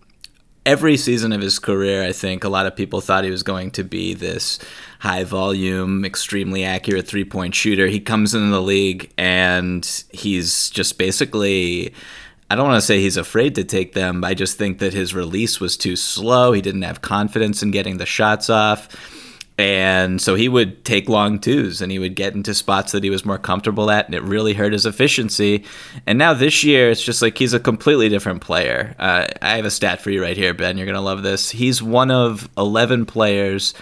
every 0.69 0.99
season 0.99 1.33
of 1.33 1.41
his 1.41 1.59
career, 1.59 2.05
I 2.05 2.13
think 2.13 2.45
a 2.45 2.49
lot 2.51 2.67
of 2.67 2.77
people 2.77 3.01
thought 3.01 3.25
he 3.25 3.31
was 3.31 3.43
going 3.43 3.71
to 3.71 3.83
be 3.83 4.13
this 4.13 4.59
high 5.01 5.25
volume, 5.25 6.05
extremely 6.05 6.63
accurate 6.63 7.07
three 7.07 7.25
point 7.25 7.55
shooter. 7.55 7.87
He 7.87 8.01
comes 8.01 8.35
into 8.35 8.51
the 8.51 8.61
league 8.61 9.11
and 9.17 10.05
he's 10.13 10.71
just 10.71 10.99
basically. 10.99 11.95
I 12.51 12.55
don't 12.55 12.67
want 12.67 12.81
to 12.81 12.87
say 12.87 12.99
he's 13.01 13.19
afraid 13.19 13.55
to 13.57 13.65
take 13.65 13.93
them. 13.93 14.25
I 14.25 14.33
just 14.33 14.57
think 14.57 14.79
that 14.79 14.95
his 14.95 15.15
release 15.15 15.61
was 15.61 15.77
too 15.77 15.97
slow. 15.97 16.53
He 16.53 16.63
didn't 16.63 16.81
have 16.81 17.03
confidence 17.03 17.63
in 17.63 17.73
getting 17.73 17.99
the 17.99 18.07
shots 18.07 18.49
off 18.49 18.89
and 19.59 20.23
so 20.23 20.37
he 20.37 20.49
would 20.49 20.85
take 20.85 21.09
long 21.09 21.41
twos 21.41 21.83
and 21.83 21.91
he 21.91 21.99
would 21.99 22.15
get 22.15 22.35
into 22.35 22.55
spots 22.55 22.93
that 22.93 23.03
he 23.03 23.11
was 23.11 23.25
more 23.25 23.39
comfortable 23.39 23.91
at, 23.91 24.07
and 24.07 24.15
it 24.15 24.23
really 24.23 24.55
hurt 24.55 24.73
his 24.73 24.87
efficiency. 24.87 25.65
And 26.07 26.17
now 26.17 26.33
this 26.33 26.63
year, 26.63 26.91
it's 26.91 27.03
just 27.03 27.21
like 27.21 27.37
he's 27.37 27.53
a 27.53 27.61
completely 27.61 28.09
different 28.09 28.41
player. 28.41 28.95
Uh, 29.01 29.27
I 29.43 29.57
have 29.57 29.65
a 29.65 29.71
stat 29.71 30.01
for 30.01 30.11
you 30.11 30.23
right 30.23 30.37
here, 30.37 30.55
Ben. 30.55 30.79
You're 30.79 30.87
going 30.87 30.95
to 30.95 31.01
love 31.01 31.25
this. 31.25 31.51
He's 31.51 31.83
one 31.83 32.13
of 32.13 32.49
11 32.57 33.07
players 33.07 33.75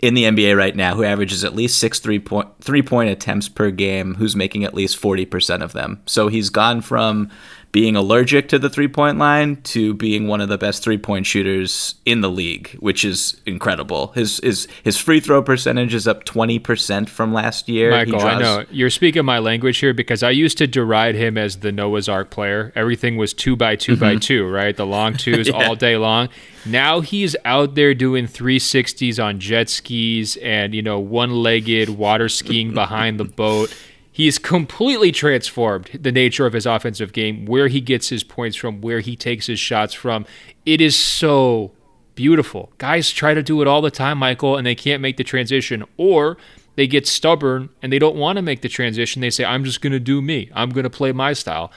in 0.00 0.12
the 0.12 0.24
NBA 0.24 0.54
right 0.54 0.76
now 0.76 0.94
who 0.94 1.04
averages 1.04 1.44
at 1.44 1.54
least 1.54 1.78
six 1.78 1.98
three 1.98 2.18
point, 2.18 2.48
three 2.60 2.82
point 2.82 3.08
attempts 3.08 3.48
per 3.48 3.70
game, 3.70 4.16
who's 4.16 4.36
making 4.36 4.64
at 4.64 4.74
least 4.74 5.00
40% 5.00 5.62
of 5.62 5.72
them. 5.72 6.02
So 6.04 6.28
he's 6.28 6.50
gone 6.50 6.82
from 6.82 7.30
being 7.76 7.94
allergic 7.94 8.48
to 8.48 8.58
the 8.58 8.70
three 8.70 8.88
point 8.88 9.18
line 9.18 9.60
to 9.60 9.92
being 9.92 10.26
one 10.26 10.40
of 10.40 10.48
the 10.48 10.56
best 10.56 10.82
three 10.82 10.96
point 10.96 11.26
shooters 11.26 11.96
in 12.06 12.22
the 12.22 12.30
league, 12.30 12.70
which 12.80 13.04
is 13.04 13.38
incredible. 13.44 14.12
His 14.12 14.40
his 14.42 14.66
his 14.82 14.96
free 14.96 15.20
throw 15.20 15.42
percentage 15.42 15.92
is 15.92 16.08
up 16.08 16.24
twenty 16.24 16.58
percent 16.58 17.10
from 17.10 17.34
last 17.34 17.68
year. 17.68 17.90
Michael, 17.90 18.18
draws... 18.18 18.24
I 18.24 18.38
know 18.38 18.64
you're 18.70 18.88
speaking 18.88 19.26
my 19.26 19.40
language 19.40 19.76
here 19.76 19.92
because 19.92 20.22
I 20.22 20.30
used 20.30 20.56
to 20.56 20.66
deride 20.66 21.16
him 21.16 21.36
as 21.36 21.58
the 21.58 21.70
Noah's 21.70 22.08
Ark 22.08 22.30
player. 22.30 22.72
Everything 22.74 23.18
was 23.18 23.34
two 23.34 23.56
by 23.56 23.76
2 23.76 23.92
mm-hmm. 23.92 24.00
by 24.00 24.16
two, 24.16 24.48
right? 24.48 24.74
The 24.74 24.86
long 24.86 25.12
twos 25.18 25.48
yeah. 25.48 25.68
all 25.68 25.76
day 25.76 25.98
long. 25.98 26.30
Now 26.64 27.02
he's 27.02 27.36
out 27.44 27.74
there 27.74 27.92
doing 27.92 28.26
360s 28.26 29.22
on 29.22 29.38
jet 29.38 29.68
skis 29.68 30.38
and 30.38 30.74
you 30.74 30.80
know 30.80 30.98
one 30.98 31.30
legged 31.42 31.90
water 31.90 32.30
skiing 32.30 32.72
behind 32.72 33.20
the 33.20 33.26
boat 33.26 33.70
He's 34.16 34.38
completely 34.38 35.12
transformed 35.12 35.90
the 35.92 36.10
nature 36.10 36.46
of 36.46 36.54
his 36.54 36.64
offensive 36.64 37.12
game, 37.12 37.44
where 37.44 37.68
he 37.68 37.82
gets 37.82 38.08
his 38.08 38.24
points 38.24 38.56
from, 38.56 38.80
where 38.80 39.00
he 39.00 39.14
takes 39.14 39.46
his 39.46 39.60
shots 39.60 39.92
from. 39.92 40.24
It 40.64 40.80
is 40.80 40.96
so 40.96 41.72
beautiful. 42.14 42.72
Guys 42.78 43.10
try 43.10 43.34
to 43.34 43.42
do 43.42 43.60
it 43.60 43.68
all 43.68 43.82
the 43.82 43.90
time, 43.90 44.16
Michael, 44.16 44.56
and 44.56 44.66
they 44.66 44.74
can't 44.74 45.02
make 45.02 45.18
the 45.18 45.22
transition. 45.22 45.84
Or 45.98 46.38
they 46.76 46.86
get 46.86 47.06
stubborn 47.06 47.68
and 47.82 47.92
they 47.92 47.98
don't 47.98 48.16
want 48.16 48.36
to 48.36 48.42
make 48.42 48.62
the 48.62 48.70
transition. 48.70 49.20
They 49.20 49.28
say, 49.28 49.44
I'm 49.44 49.64
just 49.64 49.82
going 49.82 49.92
to 49.92 50.00
do 50.00 50.22
me, 50.22 50.50
I'm 50.54 50.70
going 50.70 50.84
to 50.84 50.88
play 50.88 51.12
my 51.12 51.34
style. 51.34 51.70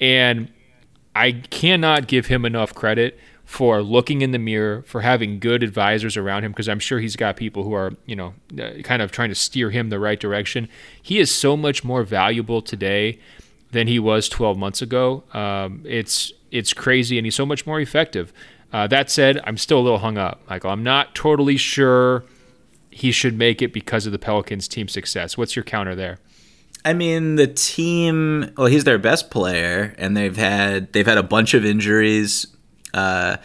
And 0.00 0.50
I 1.14 1.30
cannot 1.30 2.08
give 2.08 2.26
him 2.26 2.44
enough 2.44 2.74
credit 2.74 3.20
for 3.44 3.82
looking 3.82 4.22
in 4.22 4.32
the 4.32 4.38
mirror, 4.38 4.82
for 4.86 5.02
having 5.02 5.38
good 5.38 5.62
advisors 5.62 6.16
around 6.16 6.44
him, 6.44 6.52
because 6.52 6.68
I'm 6.68 6.78
sure 6.78 6.98
he's 6.98 7.16
got 7.16 7.36
people 7.36 7.62
who 7.62 7.74
are, 7.74 7.92
you 8.06 8.16
know, 8.16 8.34
uh, 8.58 8.82
kind 8.82 9.02
of 9.02 9.12
trying 9.12 9.28
to 9.28 9.34
steer 9.34 9.70
him 9.70 9.90
the 9.90 9.98
right 9.98 10.18
direction. 10.18 10.68
He 11.02 11.18
is 11.18 11.30
so 11.30 11.56
much 11.56 11.84
more 11.84 12.02
valuable 12.02 12.62
today 12.62 13.18
than 13.70 13.86
he 13.86 13.98
was 13.98 14.28
12 14.28 14.56
months 14.56 14.80
ago. 14.80 15.24
Um, 15.34 15.82
it's 15.84 16.32
it's 16.50 16.72
crazy, 16.72 17.18
and 17.18 17.26
he's 17.26 17.34
so 17.34 17.44
much 17.44 17.66
more 17.66 17.80
effective. 17.80 18.32
Uh, 18.72 18.86
that 18.86 19.10
said, 19.10 19.40
I'm 19.44 19.56
still 19.56 19.78
a 19.78 19.82
little 19.82 19.98
hung 19.98 20.18
up, 20.18 20.40
Michael. 20.48 20.70
I'm 20.70 20.82
not 20.82 21.14
totally 21.14 21.56
sure 21.56 22.24
he 22.90 23.12
should 23.12 23.36
make 23.36 23.60
it 23.60 23.72
because 23.72 24.06
of 24.06 24.12
the 24.12 24.18
Pelicans' 24.18 24.68
team 24.68 24.88
success. 24.88 25.36
What's 25.36 25.56
your 25.56 25.64
counter 25.64 25.94
there? 25.94 26.18
I 26.84 26.92
mean, 26.92 27.36
the 27.36 27.46
team. 27.46 28.52
Well, 28.56 28.68
he's 28.68 28.84
their 28.84 28.98
best 28.98 29.30
player, 29.30 29.94
and 29.98 30.16
they've 30.16 30.36
had 30.36 30.92
they've 30.92 31.06
had 31.06 31.18
a 31.18 31.22
bunch 31.22 31.54
of 31.54 31.64
injuries 31.64 32.46
uh, 32.94 33.36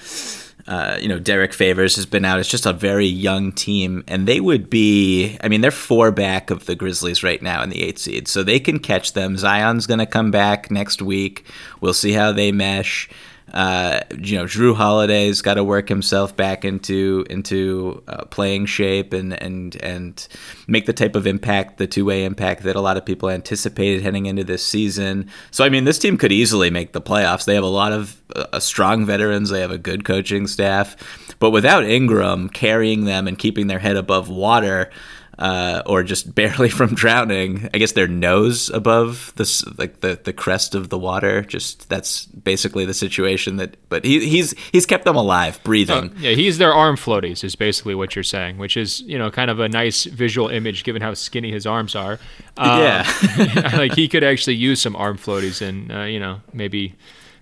uh, 0.68 0.98
you 1.02 1.08
know, 1.08 1.18
Derrick 1.18 1.52
Favors 1.52 1.96
has 1.96 2.06
been 2.06 2.24
out. 2.24 2.40
It's 2.40 2.48
just 2.48 2.68
a 2.68 2.74
very 2.74 3.08
young 3.08 3.52
team, 3.52 4.04
and 4.08 4.28
they 4.28 4.40
would 4.40 4.70
be. 4.70 5.36
I 5.42 5.48
mean, 5.48 5.62
they're 5.62 5.72
four 5.72 6.12
back 6.12 6.52
of 6.52 6.68
the 6.68 6.76
Grizzlies 6.76 7.24
right 7.24 7.42
now 7.42 7.64
in 7.64 7.72
the 7.72 7.82
eight 7.82 7.98
seed, 7.98 8.28
so 8.28 8.44
they 8.44 8.60
can 8.60 8.78
catch 8.78 9.14
them. 9.14 9.36
Zion's 9.36 9.88
going 9.88 10.00
to 10.00 10.06
come 10.06 10.30
back 10.30 10.70
next 10.70 11.02
week. 11.02 11.44
We'll 11.82 11.96
see 11.96 12.12
how 12.12 12.32
they 12.32 12.52
mesh. 12.52 13.10
Uh, 13.54 14.02
you 14.18 14.38
know, 14.38 14.46
Jrue 14.46 14.76
Holiday's 14.76 15.42
got 15.42 15.56
to 15.56 15.64
work 15.64 15.90
himself 15.90 16.36
back 16.36 16.66
into 16.66 17.26
into 17.30 18.04
uh, 18.08 18.26
playing 18.26 18.66
shape 18.66 19.14
and 19.14 19.34
and 19.42 19.76
and 19.78 20.28
make 20.68 20.86
the 20.86 20.94
type 20.94 21.16
of 21.16 21.28
impact, 21.28 21.78
the 21.78 21.88
two 21.88 22.06
way 22.06 22.26
impact 22.26 22.64
that 22.64 22.76
a 22.76 22.82
lot 22.82 22.98
of 22.98 23.06
people 23.06 23.30
anticipated 23.30 24.02
heading 24.02 24.26
into 24.26 24.44
this 24.44 24.66
season. 24.66 25.30
So, 25.52 25.64
I 25.64 25.70
mean, 25.70 25.86
this 25.86 26.00
team 26.00 26.18
could 26.18 26.32
easily 26.32 26.70
make 26.70 26.94
the 26.94 27.02
playoffs. 27.02 27.46
They 27.46 27.56
have 27.56 27.64
a 27.64 27.68
lot 27.68 27.92
of 27.92 28.22
uh, 28.36 28.60
strong 28.60 29.06
veterans. 29.06 29.50
They 29.50 29.62
have 29.62 29.72
a 29.72 29.78
good 29.78 30.06
coaching 30.06 30.48
staff, 30.48 30.96
but 31.40 31.52
without 31.52 31.84
Ingram 31.84 32.50
carrying 32.50 33.06
them 33.06 33.28
and 33.28 33.38
keeping 33.38 33.68
their 33.68 33.80
head 33.80 33.96
above 33.96 34.30
water 34.30 34.90
uh, 35.40 35.82
or 35.86 36.04
just 36.04 36.36
barely 36.36 36.70
from 36.70 36.94
drowning. 36.94 37.70
I 37.74 37.78
guess 37.80 37.94
their 37.94 38.08
nose 38.08 38.70
above 38.70 39.34
the 39.38 39.74
like 39.78 40.02
the, 40.02 40.20
the 40.24 40.34
crest 40.34 40.76
of 40.76 40.90
the 40.90 41.00
water. 41.00 41.42
Just 41.42 41.90
that's 41.90 42.26
basically 42.26 42.86
the 42.86 42.94
situation. 42.94 43.56
That 43.56 43.78
but 43.90 44.06
he, 44.06 44.30
he's 44.30 44.54
he's 44.72 44.86
kept 44.86 45.06
them 45.06 45.16
alive, 45.16 45.60
breathing. 45.64 46.12
Oh, 46.14 46.20
yeah, 46.20 46.32
he's 46.32 46.58
their 46.58 46.74
arm 46.74 46.98
floaties 46.98 47.44
is 47.44 47.56
basically 47.56 47.96
what 47.96 48.16
you're 48.16 48.24
saying, 48.24 48.58
which 48.58 48.78
is 48.78 49.00
you 49.02 49.18
know 49.18 49.32
kind 49.32 49.50
of 49.50 49.60
a 49.60 49.70
nice 49.70 50.04
visual 50.04 50.50
image 50.50 50.84
given 50.84 51.02
how 51.02 51.14
skinny 51.14 51.52
his 51.52 51.66
arms 51.66 51.96
are. 51.96 52.20
Um, 52.58 52.82
yeah, 52.82 53.72
like 53.78 53.94
he 53.94 54.10
could 54.10 54.22
actually 54.22 54.58
use 54.58 54.82
some 54.82 54.94
arm 54.94 55.18
floaties 55.18 55.66
and 55.66 55.90
uh, 55.94 56.02
you 56.02 56.20
know 56.20 56.42
maybe 56.52 56.96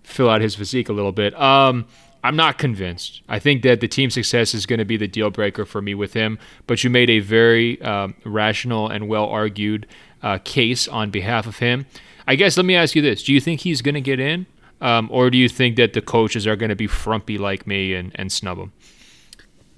fill 0.03 0.29
out 0.29 0.41
his 0.41 0.53
physique 0.53 0.89
a 0.89 0.93
little 0.93 1.11
bit. 1.11 1.33
Um, 1.39 1.87
I'm 2.27 2.35
not 2.35 2.57
convinced. 2.57 3.21
I 3.29 3.39
think 3.39 3.63
that 3.63 3.79
the 3.79 3.87
team 3.87 4.09
success 4.09 4.53
is 4.53 4.65
going 4.65 4.79
to 4.79 4.85
be 4.85 4.97
the 4.97 5.07
deal 5.07 5.29
breaker 5.29 5.65
for 5.65 5.81
me 5.81 5.95
with 5.95 6.13
him. 6.13 6.39
But 6.67 6.83
you 6.83 6.89
made 6.89 7.09
a 7.09 7.19
very 7.19 7.81
um, 7.81 8.15
rational 8.25 8.89
and 8.89 9.07
well 9.07 9.25
argued 9.25 9.87
uh, 10.21 10.39
case 10.43 10.89
on 10.89 11.09
behalf 11.09 11.47
of 11.47 11.59
him. 11.59 11.85
I 12.27 12.35
guess 12.35 12.57
let 12.57 12.65
me 12.65 12.75
ask 12.75 12.95
you 12.95 13.01
this: 13.01 13.23
Do 13.23 13.31
you 13.33 13.39
think 13.39 13.61
he's 13.61 13.81
going 13.81 13.95
to 13.95 14.01
get 14.01 14.19
in, 14.19 14.45
um, 14.81 15.07
or 15.09 15.29
do 15.29 15.37
you 15.37 15.47
think 15.47 15.77
that 15.77 15.93
the 15.93 16.01
coaches 16.01 16.45
are 16.45 16.57
going 16.57 16.69
to 16.69 16.75
be 16.75 16.87
frumpy 16.87 17.37
like 17.37 17.65
me 17.65 17.93
and, 17.93 18.11
and 18.15 18.29
snub 18.29 18.57
him? 18.57 18.73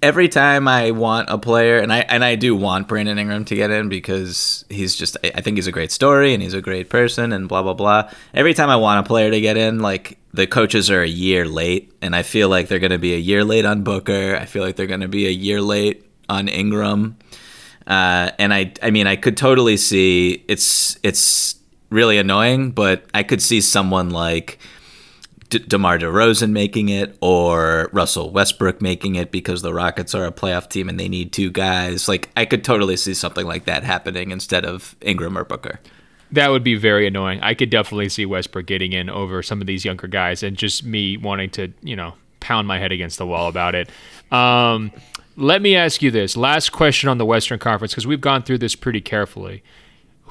every 0.02 0.30
time 0.30 0.68
I 0.68 0.92
want 0.92 1.30
a 1.30 1.38
player, 1.38 1.78
and 1.78 1.92
I 1.92 2.00
and 2.00 2.24
I 2.24 2.36
do 2.36 2.56
want 2.56 2.88
Brandon 2.88 3.18
Ingram 3.20 3.46
to 3.46 3.56
get 3.56 3.70
in 3.72 3.90
because 3.90 4.66
he's 4.70 4.96
just 4.96 5.18
I 5.24 5.42
think 5.42 5.58
he's 5.58 5.68
a 5.68 5.72
great 5.72 5.92
story 5.92 6.34
and 6.34 6.42
he's 6.42 6.54
a 6.54 6.62
great 6.62 6.90
person 6.90 7.32
and 7.32 7.48
blah 7.48 7.64
blah 7.64 7.74
blah. 7.74 8.10
Every 8.34 8.54
time 8.54 8.70
I 8.70 8.76
want 8.76 9.06
a 9.06 9.08
player 9.08 9.32
to 9.32 9.42
get 9.42 9.58
in, 9.58 9.80
like 9.80 10.19
the 10.34 10.48
coaches 10.48 10.90
are 10.90 11.02
a 11.02 11.08
year 11.08 11.46
late, 11.46 11.92
and 12.02 12.16
I 12.16 12.24
feel 12.24 12.50
like 12.50 12.68
they're 12.68 12.80
going 12.80 12.92
to 12.92 13.00
be 13.00 13.14
a 13.14 13.20
year 13.20 13.44
late 13.44 13.66
on 13.66 13.84
Booker. 13.84 14.36
I 14.36 14.46
feel 14.46 14.64
like 14.64 14.76
they're 14.76 14.88
going 14.88 15.00
to 15.02 15.08
be 15.08 15.28
a 15.28 15.32
year 15.32 15.62
late 15.62 16.06
on 16.28 16.48
Ingram. 16.48 17.18
Uh, 17.88 18.32
and 18.38 18.54
I, 18.54 18.74
I 18.84 18.92
mean, 18.92 19.08
I 19.08 19.16
could 19.16 19.36
totally 19.36 19.78
see 19.78 20.44
it's 20.48 21.00
it's 21.02 21.56
really 21.90 22.20
annoying, 22.20 22.72
but 22.72 23.06
I 23.14 23.24
could 23.24 23.42
see 23.42 23.62
someone 23.62 24.12
like 24.12 24.60
D- 25.50 25.60
DeMar 25.60 25.98
DeRozan 25.98 26.52
making 26.52 26.90
it 26.90 27.18
or 27.22 27.90
Russell 27.92 28.30
Westbrook 28.30 28.82
making 28.82 29.16
it 29.16 29.32
because 29.32 29.64
the 29.64 29.74
Rockets 29.74 30.14
are 30.14 30.26
a 30.26 30.32
playoff 30.32 30.70
team 30.70 30.88
and 30.88 31.00
they 31.00 31.10
need 31.10 31.34
two 31.34 31.50
guys. 31.50 32.08
Like 32.08 32.30
I 32.38 32.46
could 32.46 32.64
totally 32.64 32.96
see 32.96 33.16
something 33.16 33.48
like 33.48 33.66
that 33.66 33.84
happening 33.84 34.30
instead 34.30 34.66
of 34.66 34.96
Ingram 35.02 35.36
or 35.36 35.44
Booker. 35.44 35.80
That 36.32 36.50
would 36.50 36.64
be 36.64 36.76
very 36.76 37.08
annoying. 37.08 37.40
I 37.42 37.54
could 37.54 37.70
definitely 37.70 38.10
see 38.10 38.26
Westbrook 38.26 38.68
getting 38.68 38.94
in 38.94 39.10
over 39.10 39.42
some 39.42 39.62
of 39.62 39.68
these 39.68 39.84
younger 39.84 40.08
guys 40.08 40.44
and 40.44 40.56
just 40.56 40.84
me 40.84 41.18
wanting 41.18 41.50
to, 41.52 41.74
you 41.82 41.96
know, 41.96 42.14
pound 42.40 42.68
my 42.68 42.78
head 42.78 42.92
against 42.92 43.18
the 43.18 43.26
wall 43.26 43.48
about 43.48 43.76
it. 43.76 43.90
Um, 44.32 44.92
let 45.36 45.62
me 45.62 45.76
ask 45.76 46.02
you 46.02 46.12
this 46.12 46.38
last 46.38 46.72
question 46.72 47.10
on 47.10 47.18
the 47.18 47.26
Western 47.26 47.60
Conference 47.60 47.94
because 47.94 48.06
we've 48.06 48.22
gone 48.22 48.44
through 48.44 48.60
this 48.60 48.76
pretty 48.76 49.02
carefully. 49.02 49.64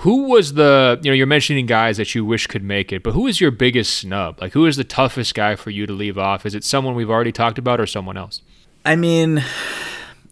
Who 0.02 0.28
was 0.28 0.52
the, 0.52 1.00
you 1.02 1.10
know, 1.10 1.14
you're 1.14 1.26
mentioning 1.26 1.66
guys 1.66 1.96
that 1.96 2.14
you 2.14 2.24
wish 2.24 2.46
could 2.46 2.62
make 2.62 2.92
it, 2.92 3.02
but 3.02 3.14
who 3.14 3.26
is 3.26 3.40
your 3.40 3.50
biggest 3.50 3.98
snub? 3.98 4.40
Like, 4.40 4.52
who 4.52 4.66
is 4.66 4.76
the 4.76 4.84
toughest 4.84 5.34
guy 5.34 5.56
for 5.56 5.70
you 5.70 5.86
to 5.86 5.92
leave 5.92 6.16
off? 6.16 6.46
Is 6.46 6.54
it 6.54 6.62
someone 6.62 6.94
we've 6.94 7.10
already 7.10 7.32
talked 7.32 7.58
about 7.58 7.80
or 7.80 7.86
someone 7.86 8.16
else? 8.16 8.42
I 8.84 8.94
mean, 8.94 9.42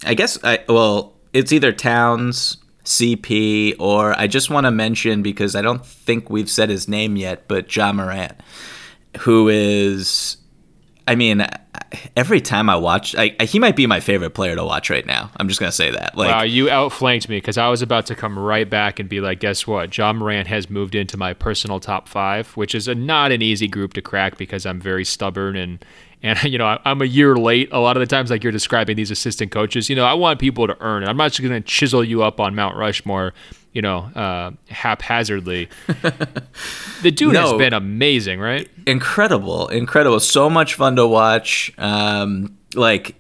I 0.05 0.15
guess, 0.15 0.39
I, 0.45 0.61
well, 0.69 1.15
it's 1.33 1.51
either 1.51 1.73
Towns, 1.73 2.59
CP, 2.87 3.75
or 3.79 4.19
I 4.19 4.27
just 4.27 4.49
want 4.49 4.65
to 4.65 4.71
mention 4.71 5.23
because 5.23 5.55
I 5.55 5.63
don't 5.63 5.85
think 5.85 6.31
we've 6.31 6.51
said 6.51 6.71
his 6.71 6.89
name 6.89 7.17
yet, 7.17 7.49
but 7.49 7.75
Ja 7.75 7.93
Morant, 7.93 8.41
who 9.19 9.49
is 9.49 10.39
I 11.09 11.15
mean, 11.15 11.47
every 12.17 12.41
time 12.41 12.69
I 12.69 12.77
watch, 12.77 13.15
I, 13.17 13.37
he 13.45 13.61
might 13.61 13.77
be 13.77 13.87
my 13.87 14.01
favorite 14.01 14.31
player 14.31 14.57
to 14.57 14.65
watch 14.65 14.91
right 14.91 15.07
now. 15.07 15.31
I'm 15.37 15.47
just 15.47 15.61
gonna 15.61 15.71
say 15.71 15.93
that. 15.93 16.17
Like, 16.17 16.31
wow, 16.31 16.43
you 16.43 16.69
outflanked 16.69 17.29
me 17.29 17.37
because 17.37 17.59
I 17.59 17.69
was 17.69 17.81
about 17.81 18.07
to 18.07 18.17
come 18.17 18.37
right 18.37 18.69
back 18.69 18.99
and 18.99 19.09
be 19.09 19.21
like, 19.21 19.39
guess 19.39 19.67
what? 19.67 19.97
Ja 19.97 20.13
Morant 20.13 20.49
has 20.49 20.69
moved 20.69 20.97
into 20.97 21.17
my 21.17 21.33
personal 21.33 21.79
top 21.79 22.09
five, 22.09 22.49
which 22.57 22.75
is 22.75 22.89
a, 22.89 22.95
not 22.95 23.31
an 23.31 23.41
easy 23.41 23.69
group 23.69 23.93
to 23.95 24.03
crack 24.03 24.37
because 24.37 24.67
I'm 24.67 24.81
very 24.81 25.05
stubborn 25.05 25.55
and 25.55 25.85
and 26.23 26.43
you 26.45 26.59
know 26.59 26.79
I'm 26.85 27.03
a 27.03 27.07
year 27.07 27.37
late. 27.37 27.69
A 27.73 27.79
lot 27.79 27.97
of 27.97 28.01
the 28.01 28.07
times, 28.07 28.31
like 28.31 28.43
you're 28.43 28.53
describing 28.53 28.97
these 28.97 29.11
assistant 29.11 29.51
coaches, 29.51 29.89
you 29.89 29.97
know, 29.97 30.05
I 30.05 30.15
want 30.15 30.39
people 30.39 30.67
to 30.67 30.77
earn 30.81 31.03
it. 31.03 31.09
I'm 31.09 31.17
not 31.17 31.33
just 31.33 31.43
gonna 31.43 31.61
chisel 31.61 32.05
you 32.05 32.23
up 32.23 32.41
on 32.41 32.55
Mount 32.55 32.77
Rushmore 32.77 33.35
you 33.77 33.83
know, 33.83 33.99
uh, 34.15 34.53
haphazardly. 34.71 35.69
the 37.03 37.11
dude 37.11 37.35
no, 37.35 37.43
has 37.43 37.53
been 37.59 37.75
amazing, 37.75 38.41
right? 38.41 38.71
Incredible, 38.87 39.69
incredible. 39.69 40.19
So 40.19 40.49
much 40.49 40.77
fun 40.77 40.97
to 40.97 41.07
watch. 41.07 41.71
Um, 41.77 42.57
like, 42.75 43.17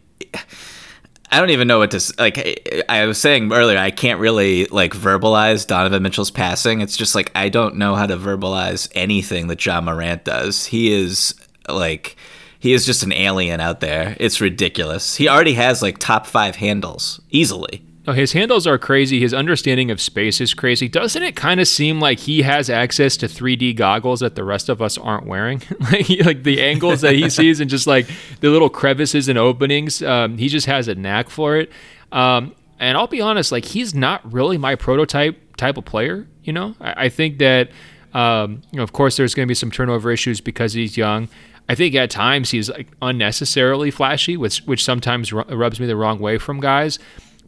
I 1.30 1.40
don't 1.40 1.50
even 1.50 1.68
know 1.68 1.78
what 1.78 1.90
to 1.90 2.14
like. 2.18 2.84
I 2.88 3.04
was 3.04 3.20
saying 3.20 3.52
earlier, 3.52 3.76
I 3.76 3.90
can't 3.90 4.18
really 4.18 4.64
like 4.66 4.94
verbalize 4.94 5.66
Donovan 5.66 6.02
Mitchell's 6.02 6.30
passing. 6.30 6.80
It's 6.80 6.96
just 6.96 7.14
like 7.14 7.30
I 7.34 7.50
don't 7.50 7.76
know 7.76 7.94
how 7.94 8.06
to 8.06 8.16
verbalize 8.16 8.90
anything 8.94 9.48
that 9.48 9.62
Ja 9.62 9.82
Morant 9.82 10.24
does. 10.24 10.64
He 10.64 10.90
is 10.90 11.34
like 11.68 12.16
he 12.58 12.72
is 12.72 12.86
just 12.86 13.02
an 13.02 13.12
alien 13.12 13.60
out 13.60 13.80
there. 13.80 14.16
It's 14.18 14.40
ridiculous. 14.40 15.16
He 15.16 15.28
already 15.28 15.54
has 15.54 15.82
like 15.82 15.98
top 15.98 16.26
five 16.26 16.56
handles 16.56 17.20
easily. 17.30 17.82
Oh, 18.08 18.12
his 18.12 18.32
handles 18.32 18.68
are 18.68 18.78
crazy. 18.78 19.18
His 19.18 19.34
understanding 19.34 19.90
of 19.90 20.00
space 20.00 20.40
is 20.40 20.54
crazy. 20.54 20.88
Doesn't 20.88 21.22
it 21.24 21.34
kind 21.34 21.58
of 21.58 21.66
seem 21.66 21.98
like 21.98 22.20
he 22.20 22.42
has 22.42 22.70
access 22.70 23.16
to 23.16 23.26
3D 23.26 23.74
goggles 23.74 24.20
that 24.20 24.36
the 24.36 24.44
rest 24.44 24.68
of 24.68 24.80
us 24.80 24.96
aren't 24.96 25.26
wearing? 25.26 25.60
like, 25.80 26.08
like 26.24 26.42
the 26.44 26.62
angles 26.62 27.00
that 27.00 27.14
he 27.14 27.28
sees 27.38 27.58
and 27.58 27.68
just 27.68 27.88
like 27.88 28.06
the 28.40 28.48
little 28.48 28.68
crevices 28.70 29.28
and 29.28 29.36
openings. 29.36 30.02
Um, 30.02 30.38
he 30.38 30.48
just 30.48 30.66
has 30.66 30.86
a 30.86 30.94
knack 30.94 31.30
for 31.30 31.56
it. 31.56 31.72
Um, 32.12 32.54
and 32.78 32.96
I'll 32.96 33.08
be 33.08 33.20
honest, 33.20 33.50
like 33.50 33.64
he's 33.64 33.92
not 33.92 34.32
really 34.32 34.56
my 34.56 34.76
prototype 34.76 35.56
type 35.56 35.76
of 35.76 35.84
player. 35.84 36.28
You 36.44 36.52
know, 36.52 36.76
I, 36.80 37.06
I 37.06 37.08
think 37.08 37.38
that 37.38 37.70
Um, 38.14 38.62
you 38.70 38.78
know, 38.78 38.82
of 38.82 38.92
course, 38.92 39.16
there's 39.18 39.34
going 39.34 39.46
to 39.46 39.50
be 39.50 39.54
some 39.54 39.70
turnover 39.70 40.10
issues 40.10 40.40
because 40.40 40.72
he's 40.72 40.96
young. 40.96 41.28
I 41.68 41.74
think 41.74 41.94
at 41.94 42.10
times 42.10 42.50
he's 42.50 42.70
like 42.70 42.88
unnecessarily 43.02 43.90
flashy, 43.90 44.36
which 44.36 44.58
which 44.66 44.84
sometimes 44.84 45.32
rubs 45.32 45.80
me 45.80 45.86
the 45.86 45.96
wrong 45.96 46.18
way 46.18 46.38
from 46.38 46.60
guys. 46.60 46.98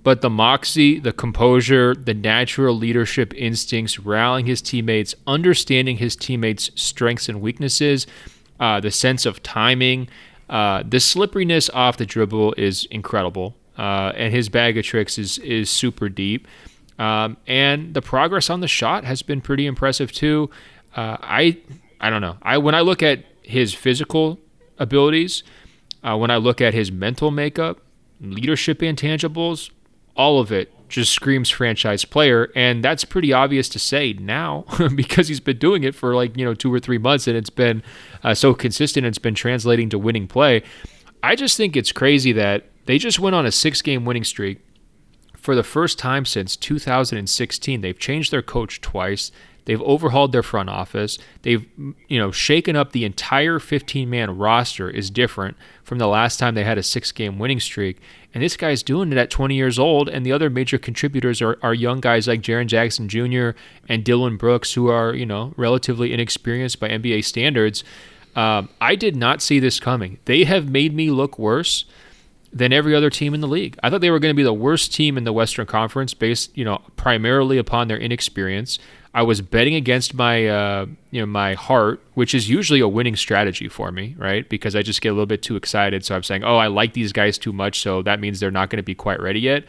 But 0.03 0.23
the 0.23 0.31
moxie, 0.31 1.01
the 1.01 1.13
composure, 1.13 1.95
the 1.95 2.15
natural 2.15 2.75
leadership 2.75 3.35
instincts, 3.35 3.99
rallying 3.99 4.47
his 4.47 4.63
teammates, 4.63 5.15
understanding 5.27 5.99
his 5.99 6.17
teammates' 6.17 6.71
strengths 6.77 7.29
and 7.29 7.41
weaknesses, 7.41 8.07
uh, 8.61 8.81
the 8.81 8.91
sense 8.91 9.27
of 9.27 9.43
timing, 9.43 10.09
uh, 10.49 10.83
the 10.87 10.99
slipperiness 10.99 11.69
off 11.71 11.97
the 11.97 12.07
dribble 12.07 12.55
is 12.57 12.87
incredible, 12.91 13.55
uh, 13.77 14.13
and 14.17 14.33
his 14.33 14.49
bag 14.49 14.79
of 14.79 14.85
tricks 14.85 15.19
is 15.19 15.39
is 15.39 15.69
super 15.69 16.09
deep. 16.09 16.49
Um, 16.99 17.37
and 17.47 17.95
the 17.95 18.03
progress 18.03 18.51
on 18.51 18.61
the 18.61 18.69
shot 18.69 19.05
has 19.05 19.23
been 19.23 19.41
pretty 19.41 19.67
impressive 19.67 20.11
too. 20.11 20.51
Uh, 20.97 21.17
I 21.21 21.59
I 22.01 22.11
don't 22.11 22.23
know. 22.23 22.37
I 22.43 22.59
when 22.59 22.75
I 22.75 22.81
look 22.81 23.03
at 23.03 23.25
his 23.49 23.75
physical 23.75 24.39
abilities, 24.79 25.43
uh, 26.03 26.17
when 26.17 26.31
I 26.31 26.37
look 26.37 26.61
at 26.61 26.75
his 26.75 26.93
mental 26.93 27.31
makeup, 27.31 27.81
leadership 28.21 28.81
intangibles, 28.81 29.71
all 30.17 30.41
of 30.41 30.53
it 30.53 30.73
just 30.89 31.13
screams 31.13 31.51
franchise 31.51 32.05
player. 32.05 32.51
And 32.55 32.83
that's 32.83 33.05
pretty 33.05 33.33
obvious 33.33 33.69
to 33.71 33.79
say 33.79 34.15
now 34.15 34.65
because 34.95 35.29
he's 35.29 35.41
been 35.41 35.59
doing 35.59 35.85
it 35.85 35.95
for 35.95 36.15
like 36.15 36.37
you 36.37 36.45
know 36.45 36.55
two 36.55 36.73
or 36.73 36.81
three 36.81 36.99
months 36.99 37.27
and 37.27 37.37
it's 37.37 37.51
been 37.51 37.83
uh, 38.23 38.35
so 38.35 38.55
consistent 38.55 39.07
it's 39.07 39.19
been 39.19 39.35
translating 39.35 39.89
to 39.91 39.99
winning 39.99 40.27
play. 40.27 40.63
I 41.23 41.35
just 41.35 41.57
think 41.57 41.77
it's 41.77 41.93
crazy 41.93 42.33
that 42.33 42.67
they 42.87 42.99
just 42.99 43.19
went 43.19 43.35
on 43.35 43.47
a 43.47 43.53
six 43.53 43.83
game 43.83 44.05
winning 44.05 44.25
streak. 44.25 44.61
For 45.37 45.55
the 45.55 45.63
first 45.63 45.99
time 45.99 46.25
since 46.25 46.57
2016 46.57 47.81
they've 47.81 47.99
changed 47.99 48.33
their 48.33 48.43
coach 48.43 48.81
twice 48.81 49.31
They've 49.69 49.83
overhauled 49.83 50.33
their 50.33 50.43
front 50.43 50.71
office. 50.71 51.19
They've 51.43 51.67
you 52.09 52.19
know 52.19 52.33
shaken 52.33 52.75
up 52.75 52.93
the 52.93 53.05
entire 53.05 53.59
15-man 53.59 54.39
roster 54.39 54.89
is 54.89 55.11
different 55.11 55.59
from 55.85 55.99
the 55.99 56.09
last 56.09 56.39
time 56.39 56.55
they 56.55 56.65
had 56.65 56.79
a 56.79 56.83
six-game 56.83 57.39
winning 57.39 57.61
streak. 57.61 58.01
And 58.33 58.43
this 58.43 58.57
guy's 58.57 58.83
doing 58.83 59.13
it 59.13 59.19
at 59.19 59.29
20 59.29 59.55
years 59.55 59.79
old. 59.79 60.09
And 60.09 60.25
the 60.25 60.33
other 60.33 60.49
major 60.49 60.79
contributors 60.79 61.43
are, 61.43 61.59
are 61.63 61.75
young 61.75 62.01
guys 62.01 62.27
like 62.27 62.41
Jaren 62.41 62.67
Jackson 62.67 63.11
Jr. 63.11 63.51
and 63.91 64.05
Dillon 64.05 64.39
Brooks, 64.39 64.73
who 64.73 64.89
are 64.89 65.13
you 65.13 65.27
know 65.27 65.53
relatively 65.59 66.15
inexperienced 66.15 66.81
by 66.81 66.89
NBA 66.89 67.23
standards. 67.27 67.85
Um, 68.35 68.71
I 68.81 68.95
did 68.95 69.17
not 69.17 69.43
see 69.43 69.61
this 69.61 69.79
coming. 69.79 70.19
They 70.25 70.45
have 70.45 70.71
made 70.71 70.95
me 70.95 71.11
look 71.11 71.39
worse 71.39 71.85
than 72.51 72.73
every 72.73 72.95
other 72.95 73.11
team 73.11 73.35
in 73.35 73.43
the 73.43 73.49
league. 73.49 73.79
I 73.83 73.91
thought 73.91 74.01
they 74.01 74.11
were 74.11 74.19
going 74.19 74.33
to 74.33 74.37
be 74.37 74.43
the 74.43 74.55
worst 74.55 74.95
team 74.95 75.19
in 75.19 75.25
the 75.25 75.33
Western 75.35 75.67
Conference 75.67 76.15
based, 76.15 76.57
you 76.57 76.65
know, 76.65 76.81
primarily 76.97 77.59
upon 77.59 77.89
their 77.89 77.99
inexperience. 77.99 78.79
I 79.15 79.23
was 79.23 79.41
betting 79.41 79.75
against 79.75 80.15
my 80.15 80.47
uh, 80.47 80.87
you 81.11 81.21
know 81.21 81.27
my 81.27 81.55
heart, 81.55 82.01
which 82.15 82.35
is 82.35 82.49
usually 82.49 82.81
a 82.81 82.89
winning 82.89 83.17
strategy 83.17 83.69
for 83.69 83.91
me, 83.91 84.15
right? 84.19 84.49
Because 84.49 84.77
I 84.77 84.83
just 84.83 85.01
get 85.01 85.09
a 85.09 85.13
little 85.13 85.27
bit 85.27 85.43
too 85.43 85.57
excited. 85.57 86.05
So 86.05 86.15
I'm 86.15 86.23
saying, 86.23 86.45
oh, 86.45 86.57
I 86.57 86.67
like 86.67 86.93
these 86.93 87.13
guys 87.13 87.39
too 87.39 87.53
much, 87.53 87.81
so 87.81 88.03
that 88.03 88.21
means 88.21 88.41
they're 88.41 88.51
not 88.51 88.71
going 88.71 88.79
to 88.79 88.83
be 88.83 88.95
quite 88.95 89.21
ready 89.21 89.41
yet. 89.41 89.65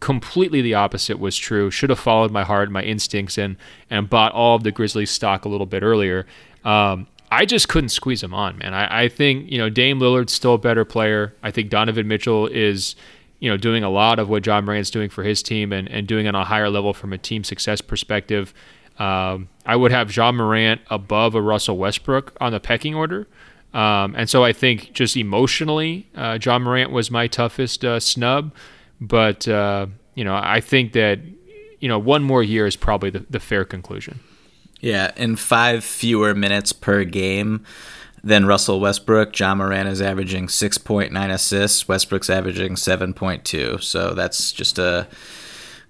Completely 0.00 0.62
the 0.62 0.74
opposite 0.74 1.18
was 1.18 1.36
true. 1.36 1.70
Should 1.70 1.90
have 1.90 1.98
followed 1.98 2.30
my 2.30 2.44
heart, 2.44 2.70
my 2.70 2.82
instincts, 2.82 3.36
and 3.36 3.56
and 3.90 4.08
bought 4.08 4.32
all 4.32 4.56
of 4.56 4.62
the 4.62 4.72
Grizzlies 4.72 5.10
stock 5.10 5.44
a 5.44 5.48
little 5.48 5.66
bit 5.66 5.82
earlier. 5.82 6.26
Um, 6.64 7.06
I 7.30 7.44
just 7.44 7.68
couldn't 7.68 7.90
squeeze 7.90 8.22
them 8.22 8.32
on, 8.32 8.58
man. 8.58 8.74
I, 8.74 9.04
I 9.04 9.08
think 9.08 9.50
you 9.50 9.58
know 9.58 9.68
Dame 9.68 10.00
Lillard's 10.00 10.32
still 10.32 10.54
a 10.54 10.58
better 10.58 10.84
player. 10.84 11.34
I 11.42 11.50
think 11.50 11.68
Donovan 11.68 12.08
Mitchell 12.08 12.46
is 12.46 12.96
you 13.38 13.50
know 13.50 13.56
doing 13.56 13.84
a 13.84 13.90
lot 13.90 14.18
of 14.18 14.28
what 14.28 14.46
Ja 14.46 14.60
Morant's 14.60 14.90
doing 14.90 15.10
for 15.10 15.24
his 15.24 15.42
team 15.42 15.72
and, 15.72 15.88
and 15.88 16.06
doing 16.06 16.26
it 16.26 16.30
on 16.30 16.34
a 16.34 16.44
higher 16.44 16.70
level 16.70 16.94
from 16.94 17.12
a 17.12 17.18
team 17.18 17.44
success 17.44 17.80
perspective. 17.80 18.54
Um, 18.98 19.48
I 19.64 19.76
would 19.76 19.92
have 19.92 20.14
Ja 20.14 20.32
Morant 20.32 20.80
above 20.90 21.34
a 21.34 21.42
Russell 21.42 21.78
Westbrook 21.78 22.36
on 22.40 22.52
the 22.52 22.60
pecking 22.60 22.94
order. 22.94 23.28
Um, 23.74 24.14
and 24.16 24.28
so 24.28 24.44
I 24.44 24.52
think 24.52 24.92
just 24.92 25.16
emotionally, 25.16 26.08
uh, 26.14 26.38
Ja 26.42 26.58
Morant 26.58 26.90
was 26.90 27.10
my 27.10 27.26
toughest 27.26 27.84
uh, 27.84 28.00
snub. 28.00 28.52
But, 29.00 29.46
uh, 29.46 29.86
you 30.14 30.24
know, 30.24 30.34
I 30.34 30.60
think 30.60 30.92
that, 30.94 31.20
you 31.80 31.88
know, 31.88 31.98
one 31.98 32.22
more 32.22 32.42
year 32.42 32.66
is 32.66 32.76
probably 32.76 33.10
the, 33.10 33.24
the 33.30 33.40
fair 33.40 33.64
conclusion. 33.64 34.20
Yeah, 34.80 35.12
in 35.16 35.36
five 35.36 35.84
fewer 35.84 36.34
minutes 36.34 36.72
per 36.72 37.04
game 37.04 37.64
than 38.24 38.46
Russell 38.46 38.80
Westbrook, 38.80 39.38
Ja 39.38 39.54
Morant 39.54 39.88
is 39.88 40.00
averaging 40.00 40.48
6.9 40.48 41.30
assists. 41.30 41.86
Westbrook's 41.88 42.30
averaging 42.30 42.74
7.2. 42.74 43.82
So 43.82 44.14
that's 44.14 44.52
just 44.52 44.78
a 44.78 45.06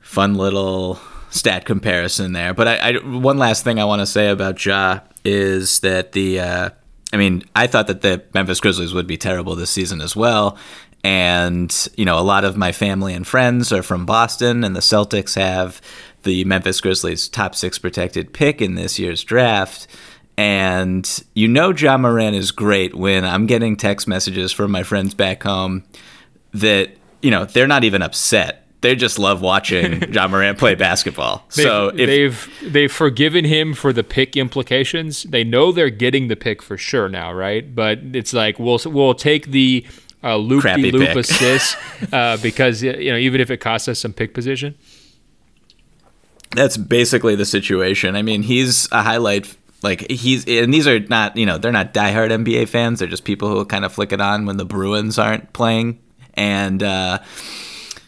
fun 0.00 0.34
little 0.34 0.98
stat 1.30 1.64
comparison 1.64 2.32
there. 2.32 2.54
But 2.54 2.68
I, 2.68 2.76
I 2.76 2.92
one 3.04 3.38
last 3.38 3.64
thing 3.64 3.78
I 3.78 3.84
want 3.84 4.00
to 4.00 4.06
say 4.06 4.28
about 4.28 4.64
Ja 4.64 5.00
is 5.24 5.80
that 5.80 6.12
the 6.12 6.40
uh, 6.40 6.70
I 7.12 7.16
mean 7.16 7.44
I 7.54 7.66
thought 7.66 7.86
that 7.88 8.02
the 8.02 8.22
Memphis 8.34 8.60
Grizzlies 8.60 8.94
would 8.94 9.06
be 9.06 9.16
terrible 9.16 9.54
this 9.54 9.70
season 9.70 10.00
as 10.00 10.16
well. 10.16 10.58
And 11.04 11.88
you 11.96 12.04
know 12.04 12.18
a 12.18 12.22
lot 12.22 12.44
of 12.44 12.56
my 12.56 12.72
family 12.72 13.14
and 13.14 13.26
friends 13.26 13.72
are 13.72 13.82
from 13.82 14.06
Boston, 14.06 14.64
and 14.64 14.74
the 14.74 14.80
Celtics 14.80 15.36
have 15.36 15.80
the 16.22 16.44
Memphis 16.44 16.80
Grizzlies 16.80 17.28
top 17.28 17.54
six 17.54 17.78
protected 17.78 18.32
pick 18.32 18.60
in 18.60 18.74
this 18.74 18.98
year's 18.98 19.22
draft. 19.24 19.86
And 20.36 21.24
you 21.34 21.48
know 21.48 21.74
Ja 21.74 21.98
Morant 21.98 22.36
is 22.36 22.52
great 22.52 22.94
when 22.94 23.24
I'm 23.24 23.46
getting 23.46 23.76
text 23.76 24.06
messages 24.06 24.52
from 24.52 24.70
my 24.70 24.84
friends 24.84 25.12
back 25.12 25.42
home 25.42 25.82
that, 26.52 26.90
you 27.22 27.30
know, 27.30 27.44
they're 27.44 27.66
not 27.66 27.82
even 27.82 28.02
upset 28.02 28.67
they 28.80 28.94
just 28.94 29.18
love 29.18 29.40
watching 29.40 30.12
Ja 30.12 30.28
Morant 30.28 30.58
play 30.58 30.74
basketball. 30.74 31.44
They've, 31.56 31.64
so 31.64 31.88
if, 31.88 31.96
they've 31.96 32.72
they've 32.72 32.92
forgiven 32.92 33.44
him 33.44 33.74
for 33.74 33.92
the 33.92 34.04
pick 34.04 34.36
implications. 34.36 35.24
They 35.24 35.44
know 35.44 35.72
they're 35.72 35.90
getting 35.90 36.28
the 36.28 36.36
pick 36.36 36.62
for 36.62 36.76
sure 36.76 37.08
now, 37.08 37.32
right? 37.32 37.74
But 37.74 37.98
it's 38.12 38.32
like 38.32 38.58
we'll 38.58 38.80
we'll 38.86 39.14
take 39.14 39.48
the 39.48 39.84
uh, 40.22 40.36
loop 40.36 40.62
de 40.62 40.92
loop 40.92 41.16
assist 41.16 41.76
uh, 42.12 42.36
because 42.38 42.82
you 42.82 43.10
know 43.10 43.18
even 43.18 43.40
if 43.40 43.50
it 43.50 43.58
costs 43.58 43.88
us 43.88 43.98
some 43.98 44.12
pick 44.12 44.34
position. 44.34 44.76
That's 46.52 46.78
basically 46.78 47.34
the 47.34 47.44
situation. 47.44 48.16
I 48.16 48.22
mean, 48.22 48.42
he's 48.42 48.90
a 48.90 49.02
highlight. 49.02 49.54
Like 49.82 50.10
he's 50.10 50.46
and 50.46 50.72
these 50.72 50.86
are 50.86 50.98
not 51.00 51.36
you 51.36 51.46
know 51.46 51.58
they're 51.58 51.72
not 51.72 51.94
diehard 51.94 52.30
NBA 52.30 52.68
fans. 52.68 53.00
They're 53.00 53.08
just 53.08 53.24
people 53.24 53.48
who 53.48 53.64
kind 53.64 53.84
of 53.84 53.92
flick 53.92 54.12
it 54.12 54.20
on 54.20 54.46
when 54.46 54.56
the 54.56 54.64
Bruins 54.64 55.18
aren't 55.18 55.52
playing 55.52 55.98
and. 56.34 56.80
uh 56.82 57.18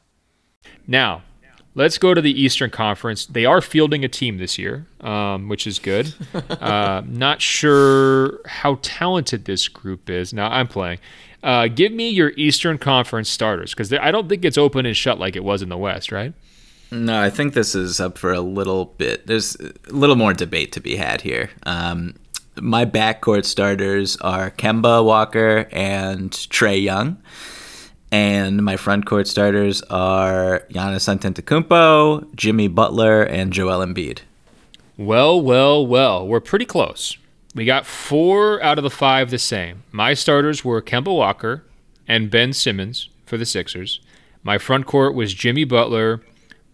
Now, 0.87 1.23
Let's 1.79 1.97
go 1.97 2.12
to 2.12 2.20
the 2.20 2.33
Eastern 2.33 2.70
Conference. 2.70 3.26
They 3.26 3.45
are 3.45 3.61
fielding 3.61 4.05
a 4.05 4.09
team 4.09 4.39
this 4.39 4.59
year, 4.59 4.85
um, 5.01 5.49
which 5.49 5.64
is 5.64 5.79
good. 5.79 6.12
uh, 6.51 7.03
not 7.07 7.41
sure 7.41 8.41
how 8.47 8.81
talented 8.83 9.45
this 9.45 9.68
group 9.68 10.11
is. 10.11 10.33
Now 10.33 10.51
I'm 10.51 10.66
playing. 10.66 10.99
Uh, 11.41 11.68
give 11.68 11.93
me 11.93 12.11
your 12.11 12.33
Eastern 12.37 12.79
Conference 12.79 13.31
starters 13.31 13.74
because 13.74 13.93
I 13.93 14.11
don't 14.11 14.29
think 14.29 14.45
it's 14.45 14.59
open 14.59 14.87
and 14.87 14.97
shut 14.97 15.20
like 15.20 15.37
it 15.37 15.45
was 15.45 15.62
in 15.62 15.68
the 15.68 15.76
West, 15.76 16.11
right? 16.11 16.35
No, 16.91 17.22
I 17.22 17.31
think 17.31 17.55
this 17.55 17.76
is 17.76 18.01
up 18.01 18.18
for 18.18 18.33
a 18.33 18.41
little 18.41 18.87
bit. 18.87 19.29
There's 19.29 19.55
a 19.55 19.72
little 19.93 20.16
more 20.16 20.33
debate 20.33 20.72
to 20.72 20.81
be 20.81 20.97
had 20.97 21.20
here. 21.20 21.49
Um, 21.62 22.16
my 22.61 22.87
backcourt 22.87 23.45
starters 23.45 24.16
are 24.16 24.51
Kemba 24.51 25.05
Walker 25.05 25.68
and 25.70 26.33
Trae 26.33 26.83
Young. 26.83 27.22
And 28.11 28.65
my 28.65 28.77
front 28.77 29.05
court 29.05 29.27
starters 29.29 29.83
are 29.83 30.65
Giannis 30.71 31.09
Antetokounmpo, 31.09 32.35
Jimmy 32.35 32.69
Butler, 32.69 33.23
and 33.23 33.53
Joel 33.53 33.85
Embiid. 33.85 34.21
Well, 34.97 35.41
well, 35.41 35.87
well, 35.87 36.27
we're 36.27 36.41
pretty 36.41 36.65
close. 36.65 37.19
We 37.55 37.65
got 37.65 37.87
four 37.87 38.63
out 38.63 38.79
of 38.79 38.85
the 38.85 38.91
five 38.91 39.31
the 39.31 39.39
same. 39.39 39.83
My 39.93 40.15
starters 40.15 40.65
were 40.65 40.81
Kemba 40.81 41.15
Walker 41.15 41.65
and 42.07 42.31
Ben 42.31 42.53
Simmons 42.53 43.09
for 43.27 43.37
the 43.37 43.47
Sixers. 43.47 44.01
My 44.43 44.59
front 44.59 44.87
court 44.87 45.15
was 45.15 45.35
Jimmy 45.35 45.65
Butler, 45.65 46.23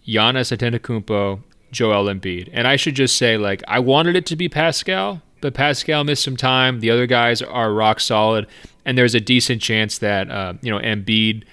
Giannis 0.06 0.56
Antetokounmpo, 0.56 1.40
Joel 1.72 2.04
Embiid. 2.04 2.48
And 2.52 2.68
I 2.68 2.76
should 2.76 2.94
just 2.94 3.16
say, 3.16 3.36
like, 3.36 3.62
I 3.66 3.80
wanted 3.80 4.14
it 4.14 4.26
to 4.26 4.36
be 4.36 4.48
Pascal, 4.48 5.22
but 5.40 5.54
Pascal 5.54 6.04
missed 6.04 6.22
some 6.22 6.36
time. 6.36 6.80
The 6.80 6.90
other 6.90 7.06
guys 7.06 7.42
are 7.42 7.72
rock 7.72 7.98
solid 7.98 8.46
and 8.84 8.98
there's 8.98 9.14
a 9.14 9.20
decent 9.20 9.62
chance 9.62 9.98
that 9.98 10.30
uh, 10.30 10.54
you 10.60 10.70
know 10.70 10.78
Embiid, 10.78 11.44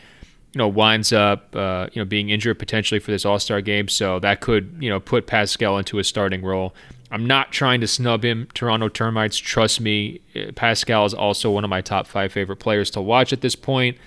you 0.54 0.58
know, 0.58 0.68
winds 0.68 1.14
up 1.14 1.56
uh, 1.56 1.88
you 1.94 2.02
know 2.02 2.06
being 2.06 2.30
injured 2.30 2.60
potentially 2.60 3.00
for 3.00 3.12
this 3.12 3.26
All 3.26 3.40
Star 3.40 3.62
game. 3.62 3.88
So 3.88 4.20
that 4.20 4.42
could 4.42 4.76
you 4.80 4.90
know 4.90 5.00
put 5.00 5.28
Pascal 5.28 5.78
into 5.78 6.00
a 6.00 6.04
starting 6.04 6.44
role. 6.44 6.74
I'm 7.12 7.26
not 7.26 7.52
trying 7.52 7.82
to 7.82 7.88
snub 7.88 8.24
him, 8.24 8.48
Toronto 8.54 8.88
Termites. 8.88 9.38
Trust 9.38 9.82
me, 9.82 10.22
Pascal 10.56 11.06
is 11.06 11.14
also 11.14 11.52
one 11.52 11.66
of 11.66 11.70
my 11.70 11.82
top 11.82 12.08
five 12.08 12.32
favorite 12.32 12.58
players 12.58 12.90
to 12.92 13.02
watch 13.02 13.34
at 13.34 13.42
this 13.42 13.56
point. 13.56 13.98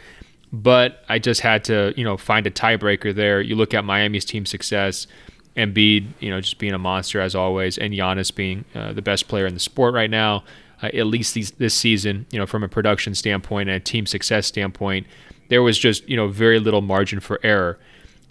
But 0.54 1.04
I 1.08 1.18
just 1.18 1.42
had 1.42 1.64
to, 1.64 1.92
you 1.96 2.04
know, 2.04 2.16
find 2.16 2.46
a 2.46 2.50
tiebreaker 2.50 3.14
there. 3.14 3.42
You 3.42 3.56
look 3.56 3.74
at 3.74 3.84
Miami's 3.84 4.24
team 4.24 4.46
success, 4.46 5.06
Embiid, 5.54 6.06
you 6.20 6.30
know, 6.30 6.40
just 6.40 6.58
being 6.58 6.72
a 6.72 6.78
monster 6.78 7.20
as 7.20 7.34
always, 7.34 7.76
and 7.76 7.92
Giannis 7.92 8.34
being 8.34 8.64
uh, 8.74 8.94
the 8.94 9.02
best 9.02 9.28
player 9.28 9.46
in 9.46 9.52
the 9.52 9.60
sport 9.60 9.92
right 9.92 10.10
now 10.10 10.44
uh, 10.84 10.96
at 10.96 11.06
least 11.06 11.34
these, 11.34 11.52
this 11.52 11.74
season, 11.74 12.26
you 12.30 12.38
know, 12.38 12.46
from 12.46 12.62
a 12.62 12.68
production 12.68 13.14
standpoint 13.14 13.68
and 13.68 13.76
a 13.76 13.80
team 13.80 14.06
success 14.06 14.46
standpoint, 14.46 15.06
there 15.48 15.62
was 15.62 15.78
just, 15.78 16.08
you 16.08 16.16
know, 16.16 16.28
very 16.28 16.58
little 16.58 16.82
margin 16.82 17.20
for 17.20 17.40
error. 17.42 17.78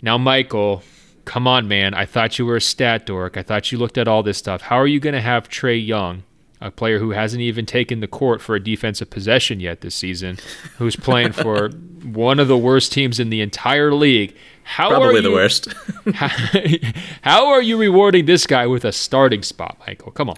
Now, 0.01 0.17
Michael, 0.17 0.83
come 1.25 1.47
on, 1.47 1.67
man. 1.67 1.93
I 1.93 2.05
thought 2.05 2.37
you 2.37 2.45
were 2.45 2.57
a 2.57 2.61
stat 2.61 3.05
dork. 3.05 3.37
I 3.37 3.43
thought 3.43 3.71
you 3.71 3.77
looked 3.77 3.97
at 3.97 4.07
all 4.07 4.23
this 4.23 4.37
stuff. 4.37 4.63
How 4.63 4.77
are 4.77 4.87
you 4.87 4.99
going 4.99 5.13
to 5.13 5.21
have 5.21 5.49
Trae 5.49 5.85
Young, 5.85 6.23
a 6.61 6.71
player 6.71 6.99
who 6.99 7.11
hasn't 7.11 7.41
even 7.41 7.65
taken 7.65 7.99
the 7.99 8.07
court 8.07 8.41
for 8.41 8.55
a 8.55 8.59
defensive 8.59 9.09
possession 9.09 9.59
yet 9.59 9.81
this 9.81 9.95
season, 9.95 10.37
who's 10.77 10.95
playing 10.95 11.31
for 11.33 11.69
one 12.03 12.39
of 12.39 12.47
the 12.47 12.57
worst 12.57 12.91
teams 12.91 13.19
in 13.19 13.29
the 13.29 13.41
entire 13.41 13.93
league? 13.93 14.35
How 14.63 14.89
Probably 14.89 15.21
the 15.21 15.31
worst. 15.31 15.73
how, 16.13 16.29
how 17.21 17.47
are 17.47 17.61
you 17.61 17.77
rewarding 17.77 18.25
this 18.25 18.47
guy 18.47 18.65
with 18.67 18.85
a 18.85 18.91
starting 18.91 19.43
spot, 19.43 19.77
Michael? 19.87 20.11
Come 20.11 20.29
on. 20.29 20.37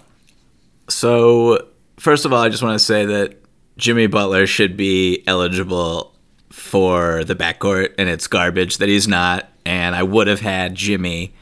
So 0.88 1.68
first 1.98 2.26
of 2.26 2.34
all, 2.34 2.42
I 2.42 2.50
just 2.50 2.64
want 2.64 2.78
to 2.78 2.84
say 2.84 3.06
that 3.06 3.38
Jimmy 3.78 4.08
Butler 4.08 4.48
should 4.48 4.78
be 4.78 5.24
eligible 5.28 6.16
for 6.52 7.24
the 7.24 7.36
backcourt, 7.36 7.96
and 7.98 8.10
it's 8.10 8.28
garbage 8.28 8.78
that 8.78 8.90
he's 8.90 9.08
not. 9.08 9.50
And 9.66 9.96
I 9.96 10.04
would 10.04 10.28
have 10.28 10.40
had 10.40 10.76
Jimmy 10.76 11.34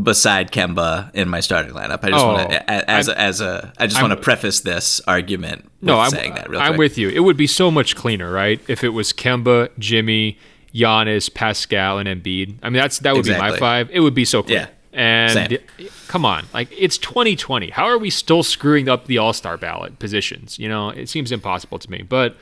beside 0.00 0.52
Kemba 0.52 1.12
in 1.14 1.28
my 1.28 1.40
starting 1.40 1.72
lineup. 1.72 2.00
I 2.04 2.10
just 2.10 2.24
oh, 2.24 2.32
want 2.34 2.50
to, 2.50 2.90
as 2.90 3.08
a, 3.08 3.18
as 3.18 3.40
a, 3.40 3.72
I 3.78 3.86
just 3.86 4.00
want 4.00 4.12
to 4.12 4.20
preface 4.20 4.60
this 4.60 5.00
argument. 5.06 5.70
no, 5.80 5.98
I'm, 5.98 6.10
saying 6.10 6.34
that. 6.34 6.48
Real 6.48 6.60
I'm 6.60 6.72
quick. 6.72 6.78
with 6.78 6.98
you. 6.98 7.08
It 7.08 7.20
would 7.20 7.36
be 7.36 7.46
so 7.46 7.70
much 7.70 7.96
cleaner, 7.96 8.30
right, 8.30 8.60
if 8.68 8.84
it 8.84 8.90
was 8.90 9.12
Kemba, 9.12 9.70
Jimmy, 9.78 10.38
Giannis, 10.74 11.32
Pascal, 11.32 11.98
and 11.98 12.08
Embiid. 12.08 12.58
I 12.62 12.68
mean, 12.68 12.80
that's 12.80 12.98
that 13.00 13.12
would 13.12 13.20
exactly. 13.20 13.48
be 13.48 13.52
my 13.52 13.58
five. 13.58 13.90
It 13.90 14.00
would 14.00 14.14
be 14.14 14.24
so 14.24 14.42
clear. 14.42 14.60
Yeah. 14.60 14.68
And 14.92 15.32
Same. 15.32 15.88
Come 16.08 16.24
on, 16.24 16.46
like 16.54 16.68
it's 16.76 16.98
2020. 16.98 17.70
How 17.70 17.84
are 17.86 17.98
we 17.98 18.10
still 18.10 18.42
screwing 18.42 18.88
up 18.88 19.06
the 19.06 19.18
All 19.18 19.32
Star 19.32 19.56
ballot 19.56 19.98
positions? 19.98 20.58
You 20.58 20.68
know, 20.68 20.90
it 20.90 21.08
seems 21.08 21.32
impossible 21.32 21.78
to 21.80 21.90
me. 21.90 22.02
But 22.02 22.36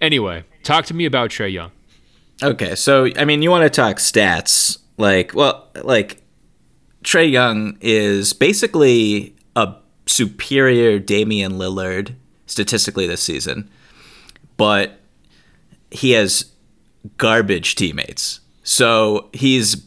anyway, 0.00 0.44
talk 0.62 0.84
to 0.86 0.94
me 0.94 1.06
about 1.06 1.30
Trae 1.30 1.52
Young. 1.52 1.70
Okay, 2.42 2.74
so 2.74 3.08
I 3.16 3.24
mean, 3.24 3.42
you 3.42 3.50
want 3.50 3.64
to 3.64 3.70
talk 3.70 3.96
stats? 3.96 4.78
Like, 4.98 5.34
well, 5.34 5.68
like 5.82 6.22
Trae 7.04 7.30
Young 7.30 7.78
is 7.80 8.32
basically 8.32 9.34
a 9.54 9.74
superior 10.06 10.98
Damian 10.98 11.52
Lillard 11.52 12.14
statistically 12.46 13.06
this 13.06 13.22
season, 13.22 13.70
but 14.56 15.00
he 15.90 16.12
has 16.12 16.50
garbage 17.16 17.76
teammates. 17.76 18.40
So 18.62 19.30
he's 19.32 19.86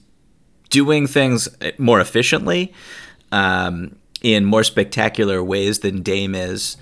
doing 0.69 1.07
things 1.07 1.49
more 1.77 1.99
efficiently 1.99 2.73
um, 3.31 3.95
in 4.21 4.45
more 4.45 4.63
spectacular 4.63 5.43
ways 5.43 5.79
than 5.79 6.01
Dame 6.01 6.35
is. 6.35 6.77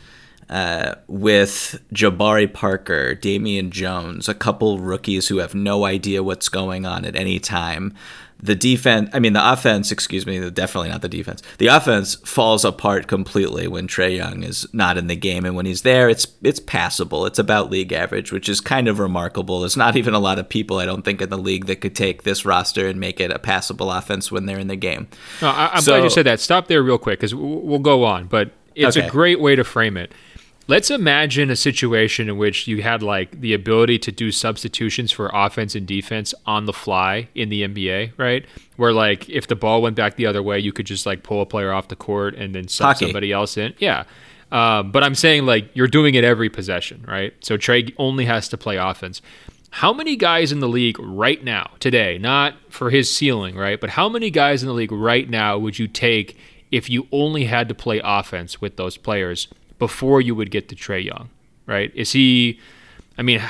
Uh, 0.50 0.96
with 1.08 1.84
Jabari 1.94 2.52
Parker, 2.52 3.14
Damian 3.14 3.70
Jones, 3.70 4.30
a 4.30 4.34
couple 4.34 4.80
rookies 4.80 5.28
who 5.28 5.40
have 5.40 5.54
no 5.54 5.84
idea 5.84 6.24
what's 6.24 6.48
going 6.48 6.86
on 6.86 7.04
at 7.04 7.18
any 7.18 7.38
time 7.38 7.94
the 8.40 8.56
defense, 8.56 9.10
I 9.14 9.20
mean, 9.20 9.34
the 9.34 9.52
offense, 9.52 9.92
excuse 9.92 10.26
me, 10.26 10.50
definitely 10.52 10.90
not 10.90 11.02
the 11.02 11.10
defense. 11.10 11.42
The 11.58 11.68
offense 11.68 12.16
falls 12.16 12.64
apart 12.64 13.08
completely 13.08 13.68
when 13.68 13.88
Trae 13.88 14.16
Young 14.16 14.44
is 14.44 14.68
not 14.74 14.98
in 14.98 15.08
the 15.08 15.16
game, 15.16 15.44
and 15.44 15.56
when 15.56 15.66
he's 15.66 15.82
there, 15.82 16.08
it's 16.10 16.28
it's 16.44 16.60
passable. 16.60 17.26
It's 17.26 17.40
about 17.40 17.72
league 17.72 17.92
average, 17.92 18.32
which 18.32 18.48
is 18.48 18.62
kind 18.62 18.88
of 18.88 19.00
remarkable. 19.00 19.62
There's 19.62 19.78
not 19.78 19.96
even 19.96 20.14
a 20.14 20.20
lot 20.20 20.38
of 20.38 20.48
people, 20.48 20.78
I 20.78 20.86
don't 20.86 21.04
think, 21.04 21.22
in 21.22 21.30
the 21.30 21.38
league 21.38 21.66
that 21.66 21.78
could 21.78 21.96
take 21.96 22.24
this 22.24 22.46
roster 22.46 22.88
and 22.88 23.00
make 23.00 23.20
it 23.20 23.32
a 23.32 23.40
passable 23.40 23.92
offense 23.92 24.32
when 24.32 24.46
they're 24.46 24.60
in 24.60 24.68
the 24.68 24.76
game. 24.76 25.08
No, 25.42 25.50
I, 25.50 25.78
am 25.78 25.82
so, 25.82 25.94
glad 25.94 26.04
you 26.04 26.10
said 26.10 26.26
that. 26.28 26.40
Stop 26.40 26.68
there 26.68 26.84
real 26.84 27.00
quick 27.00 27.20
because 27.20 27.34
we'll 27.34 27.80
go 27.80 28.04
on, 28.04 28.28
but 28.28 28.52
it's 28.76 28.98
okay. 28.98 29.08
a 29.08 29.10
great 29.10 29.40
way 29.40 29.56
to 29.56 29.64
frame 29.64 29.98
it. 29.98 30.12
Let's 30.70 30.92
imagine 30.92 31.50
a 31.50 31.56
situation 31.56 32.28
in 32.28 32.38
which 32.38 32.68
you 32.68 32.82
had 32.82 33.02
like 33.02 33.40
the 33.40 33.54
ability 33.54 34.00
to 34.00 34.12
do 34.12 34.34
substitutions 34.34 35.14
for 35.14 35.32
offense 35.34 35.76
and 35.76 35.88
defense 35.88 36.34
on 36.46 36.66
the 36.66 36.74
fly 36.74 37.30
in 37.36 37.48
the 37.48 37.64
NBA, 37.64 38.12
right? 38.18 38.46
Where 38.76 38.92
like 38.92 39.30
if 39.30 39.48
the 39.48 39.56
ball 39.56 39.82
went 39.82 39.96
back 39.96 40.18
the 40.18 40.26
other 40.26 40.44
way, 40.44 40.60
you 40.60 40.74
could 40.74 40.86
just 40.86 41.06
like 41.06 41.24
pull 41.24 41.42
a 41.42 41.46
player 41.46 41.72
off 41.72 41.88
the 41.88 41.96
court 41.96 42.36
and 42.36 42.54
then 42.54 42.68
sub 42.68 42.88
Hockey. 42.88 43.06
somebody 43.06 43.32
else 43.32 43.56
in. 43.56 43.76
Yeah. 43.80 44.04
Um, 44.52 44.92
but 44.92 45.04
I'm 45.04 45.16
saying 45.16 45.46
like 45.46 45.70
you're 45.74 45.88
doing 45.88 46.16
it 46.16 46.26
every 46.26 46.50
possession, 46.50 47.06
right? 47.08 47.34
So 47.40 47.58
Trae 47.58 47.94
only 47.98 48.26
has 48.26 48.50
to 48.50 48.58
play 48.58 48.76
offense. 48.76 49.22
How 49.70 49.94
many 49.94 50.18
guys 50.18 50.52
in 50.52 50.60
the 50.60 50.68
league 50.68 51.00
right 51.00 51.42
now, 51.44 51.72
today, 51.80 52.18
not 52.18 52.56
for 52.70 52.90
his 52.90 53.14
ceiling, 53.14 53.56
right? 53.56 53.80
But 53.80 53.92
how 53.92 54.10
many 54.10 54.30
guys 54.32 54.64
in 54.64 54.68
the 54.68 54.74
league 54.74 54.92
right 54.92 55.30
now 55.30 55.58
would 55.58 55.80
you 55.80 55.88
take 55.88 56.38
if 56.72 56.90
you 56.90 57.08
only 57.12 57.46
had 57.46 57.70
to 57.70 57.76
play 57.76 58.02
offense 58.04 58.60
with 58.60 58.76
those 58.76 58.98
players? 58.98 59.48
Before 59.80 60.22
you 60.22 60.34
would 60.36 60.52
get 60.52 60.70
to 60.70 60.76
Trae 60.76 61.04
Young, 61.04 61.30
right? 61.66 61.92
Is 61.96 62.12
he? 62.12 62.60
I 63.18 63.22
mean, 63.22 63.42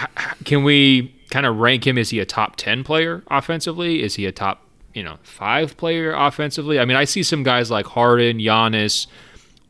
can 0.43 0.63
we 0.63 1.13
kind 1.30 1.45
of 1.45 1.57
rank 1.57 1.86
him? 1.86 1.97
Is 1.97 2.09
he 2.09 2.19
a 2.19 2.25
top 2.25 2.55
ten 2.55 2.84
player 2.84 3.23
offensively? 3.28 4.03
Is 4.03 4.15
he 4.15 4.25
a 4.25 4.32
top 4.32 4.63
you 4.93 5.03
know 5.03 5.17
five 5.23 5.78
player 5.78 6.13
offensively? 6.13 6.80
I 6.80 6.86
mean, 6.86 6.97
I 6.97 7.05
see 7.05 7.23
some 7.23 7.43
guys 7.43 7.71
like 7.71 7.86
Harden, 7.86 8.39
Giannis, 8.39 9.07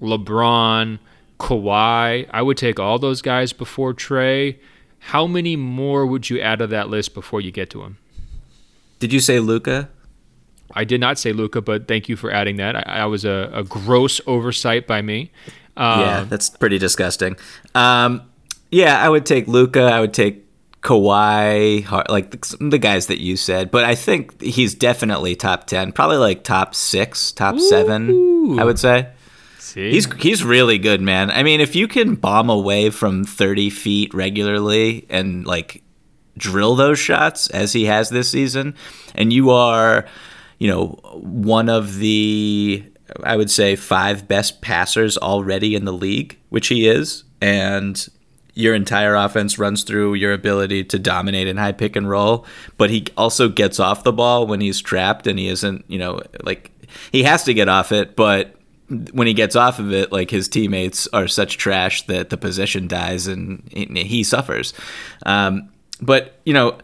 LeBron, 0.02 1.00
Kawhi. 1.40 2.28
I 2.32 2.42
would 2.42 2.58
take 2.58 2.80
all 2.80 3.00
those 3.00 3.22
guys 3.22 3.54
before 3.54 3.94
Trae. 3.94 4.58
How 5.00 5.28
many 5.28 5.56
more 5.56 6.06
would 6.06 6.30
you 6.30 6.40
add 6.42 6.60
to 6.60 6.68
that 6.68 6.90
list 6.90 7.14
before 7.14 7.40
you 7.40 7.52
get 7.52 7.70
to 7.72 7.84
him? 7.84 7.98
Did 9.00 9.14
you 9.14 9.20
say 9.20 9.40
Luka? 9.40 9.90
I 10.74 10.84
did 10.84 11.00
not 11.00 11.18
say 11.18 11.32
Luka, 11.32 11.62
but 11.62 11.88
thank 11.88 12.10
you 12.10 12.16
for 12.16 12.32
adding 12.32 12.58
that. 12.58 12.76
I, 12.76 12.82
I 12.82 13.06
was 13.06 13.24
a, 13.24 13.50
a, 13.54 13.64
gross 13.64 14.20
oversight 14.28 14.86
by 14.86 15.02
me. 15.02 15.32
Um, 15.78 16.00
yeah, 16.02 16.24
that's 16.24 16.50
pretty 16.50 16.78
disgusting. 16.80 17.38
Um, 17.76 18.24
yeah, 18.72 19.00
I 19.00 19.08
would 19.08 19.26
take 19.26 19.48
Luka. 19.48 19.84
I 19.84 20.02
would 20.02 20.14
take 20.14 20.44
Kawhi, 20.82 22.10
like 22.10 22.32
the, 22.32 22.58
the 22.70 22.78
guys 22.78 23.08
that 23.08 23.22
you 23.22 23.38
said, 23.38 23.72
but 23.72 23.84
I 23.84 23.96
think 23.96 24.42
he's 24.42 24.74
definitely 24.76 25.36
top 25.36 25.68
ten, 25.68 25.92
probably 25.92 26.18
like 26.18 26.44
top 26.44 26.76
six, 26.76 27.32
top 27.32 27.56
Ooh. 27.56 27.70
seven. 27.70 28.60
I 28.60 28.64
would 28.64 28.80
say. 28.80 29.10
See? 29.60 29.92
He's 29.92 30.12
he's 30.14 30.44
really 30.44 30.78
good, 30.78 31.02
man. 31.02 31.30
I 31.30 31.44
mean, 31.44 31.62
if 31.62 31.76
you 31.76 31.88
can 31.88 32.16
bomb 32.16 32.50
away 32.50 32.90
from 32.90 33.24
thirty 33.24 33.70
feet 33.70 34.14
regularly 34.14 35.06
and 35.10 35.46
like 35.46 35.84
drill 36.38 36.76
those 36.76 37.00
shots 37.00 37.50
as 37.50 37.74
he 37.74 37.86
has 37.86 38.10
this 38.10 38.30
season, 38.30 38.76
and 39.14 39.34
you 39.34 39.50
are, 39.50 40.06
you 40.58 40.70
know, 40.70 41.00
one 41.16 41.68
of 41.70 41.98
the 41.98 42.84
I 43.24 43.36
would 43.36 43.50
say 43.50 43.76
five 43.76 44.28
best 44.28 44.62
passers 44.62 45.18
already 45.18 45.76
in 45.76 45.86
the 45.86 45.94
league, 45.94 46.38
which 46.50 46.68
he 46.68 46.88
is, 46.88 47.24
and 47.42 48.08
your 48.54 48.74
entire 48.74 49.16
offense 49.16 49.60
runs 49.60 49.84
through 49.84 50.16
your 50.16 50.34
ability 50.34 50.84
to 50.84 50.98
dominate 50.98 51.48
in 51.48 51.58
high 51.58 51.72
pick 51.72 51.96
and 51.96 52.10
roll, 52.10 52.46
but 52.78 52.90
he 52.90 53.06
also 53.16 53.50
gets 53.50 53.80
off 53.80 54.04
the 54.04 54.12
ball 54.12 54.48
when 54.48 54.62
he's 54.62 54.82
trapped 54.82 55.28
and 55.28 55.38
he 55.38 55.48
isn't, 55.48 55.86
you 55.88 56.00
know, 56.00 56.20
like 56.44 56.72
he 57.12 57.22
has 57.22 57.44
to 57.44 57.54
get 57.54 57.70
off 57.70 57.92
it, 57.92 58.16
but 58.16 58.56
when 59.12 59.28
he 59.28 59.34
gets 59.34 59.56
off 59.56 59.78
of 59.78 59.92
it, 59.94 60.12
like 60.12 60.32
his 60.32 60.48
teammates 60.48 61.08
are 61.14 61.28
such 61.28 61.58
trash 61.58 62.06
that 62.08 62.30
the 62.30 62.38
position 62.38 62.88
dies 62.88 63.28
and 63.28 63.62
he 63.72 64.24
suffers. 64.24 64.74
Um, 65.24 65.70
but 66.02 66.40
you 66.46 66.54
know, 66.54 66.80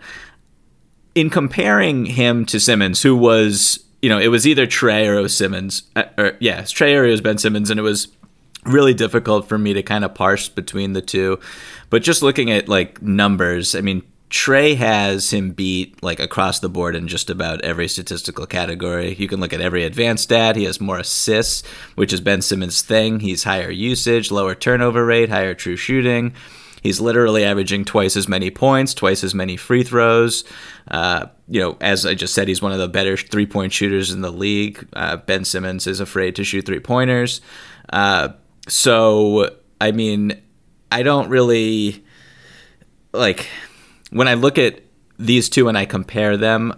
in 1.15 1.29
comparing 1.29 2.05
him 2.05 2.45
to 2.47 2.59
Simmons, 2.59 3.01
who 3.01 3.15
was 3.15 3.83
you 4.03 4.09
know 4.09 4.19
it 4.19 4.27
was 4.27 4.45
either 4.45 4.67
Trae 4.67 5.07
or 5.07 5.27
Simmons, 5.29 5.83
uh, 5.95 6.03
or 6.17 6.33
yeah, 6.41 6.61
Trae 6.63 6.99
or 6.99 7.05
it 7.05 7.11
was 7.11 7.21
Ben 7.21 7.37
Simmons, 7.37 7.69
and 7.69 7.79
it 7.79 7.83
was 7.83 8.09
really 8.65 8.93
difficult 8.93 9.47
for 9.47 9.57
me 9.57 9.73
to 9.73 9.81
kind 9.81 10.03
of 10.03 10.13
parse 10.13 10.49
between 10.49 10.91
the 10.91 11.01
two. 11.01 11.39
But 11.89 12.03
just 12.03 12.21
looking 12.21 12.51
at 12.51 12.67
like 12.67 13.01
numbers, 13.01 13.75
I 13.75 13.79
mean, 13.79 14.03
Trae 14.29 14.75
has 14.75 15.31
him 15.31 15.51
beat 15.51 16.03
like 16.03 16.19
across 16.19 16.59
the 16.59 16.67
board 16.67 16.97
in 16.97 17.07
just 17.07 17.29
about 17.29 17.61
every 17.61 17.87
statistical 17.87 18.45
category. 18.45 19.13
You 19.13 19.29
can 19.29 19.39
look 19.39 19.53
at 19.53 19.61
every 19.61 19.85
advanced 19.85 20.25
stat. 20.25 20.57
He 20.57 20.65
has 20.65 20.81
more 20.81 20.99
assists, 20.99 21.65
which 21.95 22.11
is 22.11 22.19
Ben 22.19 22.41
Simmons' 22.41 22.81
thing. 22.81 23.21
He's 23.21 23.45
higher 23.45 23.71
usage, 23.71 24.31
lower 24.31 24.53
turnover 24.53 25.05
rate, 25.05 25.29
higher 25.29 25.53
true 25.53 25.77
shooting. 25.77 26.33
He's 26.83 26.99
literally 26.99 27.45
averaging 27.45 27.85
twice 27.85 28.17
as 28.17 28.27
many 28.27 28.51
points, 28.51 28.93
twice 28.93 29.23
as 29.23 29.33
many 29.33 29.55
free 29.55 29.83
throws. 29.83 30.43
Uh, 30.91 31.27
you 31.47 31.61
know, 31.61 31.77
as 31.79 32.05
I 32.05 32.13
just 32.13 32.33
said, 32.33 32.49
he's 32.49 32.61
one 32.61 32.73
of 32.73 32.77
the 32.77 32.89
better 32.89 33.15
three 33.15 33.45
point 33.45 33.71
shooters 33.71 34.11
in 34.11 34.19
the 34.21 34.31
league. 34.31 34.85
Uh, 34.93 35.15
ben 35.15 35.45
Simmons 35.45 35.87
is 35.87 36.01
afraid 36.01 36.35
to 36.35 36.43
shoot 36.43 36.65
three 36.65 36.81
pointers. 36.81 37.39
Uh, 37.91 38.29
so, 38.67 39.55
I 39.79 39.91
mean, 39.91 40.41
I 40.91 41.03
don't 41.03 41.29
really 41.29 42.03
like 43.13 43.47
when 44.11 44.27
I 44.27 44.33
look 44.33 44.57
at 44.57 44.81
these 45.17 45.47
two 45.47 45.69
and 45.69 45.77
I 45.77 45.85
compare 45.85 46.35
them, 46.35 46.73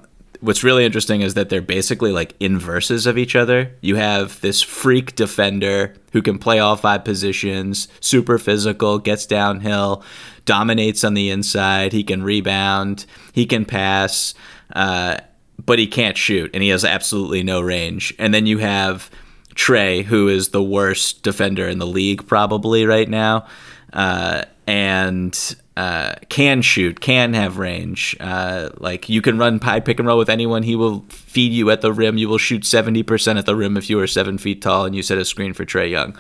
what's 0.46 0.64
really 0.64 0.86
interesting 0.86 1.22
is 1.22 1.34
that 1.34 1.50
they're 1.50 1.62
basically 1.62 2.12
like 2.12 2.36
inverses 2.40 3.08
of 3.08 3.18
each 3.18 3.36
other. 3.36 3.72
You 3.82 3.96
have 3.96 4.40
this 4.42 4.62
freak 4.62 5.16
defender 5.16 5.96
who 6.14 6.22
can 6.22 6.38
play 6.38 6.60
all 6.60 6.76
five 6.76 7.04
positions, 7.04 7.88
super 8.00 8.38
physical, 8.38 9.00
gets 9.00 9.26
downhill, 9.26 10.04
dominates 10.46 11.04
on 11.04 11.16
the 11.16 11.32
inside. 11.32 11.94
He 11.94 12.04
can 12.04 12.24
rebound, 12.24 13.06
he 13.34 13.46
can 13.46 13.66
pass, 13.66 14.36
uh, 14.76 15.18
but 15.66 15.80
he 15.80 15.88
can't 15.88 16.18
shoot, 16.18 16.52
and 16.54 16.62
he 16.62 16.70
has 16.70 16.86
absolutely 16.86 17.42
no 17.42 17.60
range. 17.62 18.14
And 18.20 18.34
then 18.34 18.46
you 18.46 18.60
have 18.60 19.10
Trae, 19.56 20.04
who 20.04 20.28
is 20.28 20.50
the 20.50 20.64
worst 20.64 21.24
defender 21.24 21.68
in 21.68 21.80
the 21.80 21.88
league 21.88 22.28
probably 22.28 22.86
right 22.86 23.10
now, 23.10 23.48
uh, 23.94 24.44
and 24.68 25.56
uh, 25.78 26.16
can 26.30 26.62
shoot, 26.62 27.02
can 27.02 27.34
have 27.34 27.58
range. 27.58 28.16
Uh, 28.20 28.70
like 28.78 29.10
you 29.10 29.22
can 29.22 29.38
run 29.38 29.60
pie 29.60 29.80
pick 29.80 30.00
and 30.00 30.08
roll 30.08 30.18
with 30.18 30.30
anyone. 30.30 30.64
He 30.64 30.76
will 30.76 31.06
feed 31.10 31.52
you 31.52 31.70
at 31.70 31.82
the 31.82 31.92
rim. 31.92 32.18
You 32.18 32.30
will 32.30 32.38
shoot 32.38 32.64
70% 32.64 33.38
at 33.38 33.46
the 33.46 33.56
rim 33.56 33.78
if 33.78 33.90
you 33.90 34.00
are 34.00 34.08
seven 34.08 34.38
feet 34.38 34.62
tall 34.62 34.86
and 34.86 34.96
you 34.96 35.04
set 35.04 35.18
a 35.18 35.26
screen 35.26 35.54
for 35.54 35.66
Trae 35.66 35.90
Young. 35.90 36.18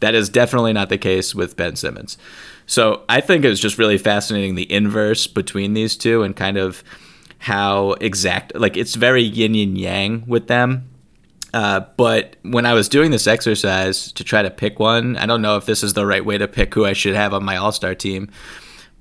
That 0.00 0.14
is 0.14 0.28
definitely 0.28 0.72
not 0.72 0.88
the 0.88 0.98
case 0.98 1.34
with 1.34 1.56
Ben 1.56 1.76
Simmons. 1.76 2.18
So 2.66 3.04
I 3.08 3.20
think 3.20 3.44
it 3.44 3.48
was 3.48 3.60
just 3.60 3.78
really 3.78 3.98
fascinating 3.98 4.54
the 4.54 4.70
inverse 4.72 5.26
between 5.26 5.74
these 5.74 5.96
two 5.96 6.22
and 6.22 6.34
kind 6.34 6.56
of 6.56 6.82
how 7.38 7.92
exact, 7.92 8.54
like 8.54 8.76
it's 8.76 8.94
very 8.94 9.22
yin 9.22 9.54
and 9.54 9.76
yang 9.76 10.24
with 10.26 10.48
them 10.48 10.88
uh, 11.54 11.86
but 11.96 12.34
when 12.42 12.66
I 12.66 12.74
was 12.74 12.88
doing 12.88 13.12
this 13.12 13.28
exercise 13.28 14.10
to 14.12 14.24
try 14.24 14.42
to 14.42 14.50
pick 14.50 14.80
one, 14.80 15.16
I 15.16 15.24
don't 15.24 15.40
know 15.40 15.56
if 15.56 15.66
this 15.66 15.84
is 15.84 15.92
the 15.92 16.04
right 16.04 16.24
way 16.24 16.36
to 16.36 16.48
pick 16.48 16.74
who 16.74 16.84
I 16.84 16.94
should 16.94 17.14
have 17.14 17.32
on 17.32 17.44
my 17.44 17.56
All 17.56 17.70
Star 17.70 17.94
team. 17.94 18.28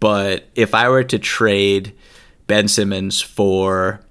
But 0.04 0.50
if 0.54 0.76
I 0.76 0.90
were 0.90 1.06
to 1.06 1.18
trade 1.18 1.94
Ben 2.46 2.68
Simmons 2.68 3.22
for 3.22 4.02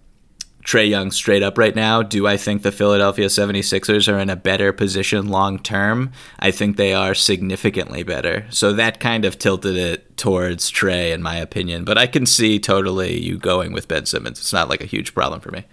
Trae 0.64 0.88
Young 0.88 1.11
straight 1.11 1.43
up 1.43 1.59
right 1.59 1.76
now, 1.76 2.03
do 2.03 2.26
I 2.26 2.38
think 2.38 2.62
the 2.62 2.72
Philadelphia 2.72 3.26
76ers 3.26 4.11
are 4.11 4.18
in 4.18 4.30
a 4.30 4.36
better 4.36 4.72
position 4.72 5.28
long 5.28 5.59
term? 5.59 6.11
I 6.38 6.51
think 6.51 6.78
they 6.78 6.95
are 6.95 7.14
significantly 7.14 8.05
better. 8.05 8.47
So 8.49 8.72
that 8.72 9.01
kind 9.01 9.26
of 9.26 9.38
tilted 9.38 9.76
it 9.76 10.16
towards 10.16 10.72
Trae, 10.72 11.12
in 11.12 11.20
my 11.20 11.36
opinion. 11.36 11.84
But 11.84 11.99
I 11.99 12.07
can 12.07 12.24
see 12.24 12.59
totally 12.59 13.20
you 13.20 13.36
going 13.36 13.74
with 13.74 13.86
Ben 13.86 14.07
Simmons. 14.07 14.38
It's 14.38 14.55
not 14.55 14.70
like 14.70 14.80
a 14.80 14.86
huge 14.86 15.12
problem 15.12 15.43
for 15.43 15.51
me. 15.51 15.64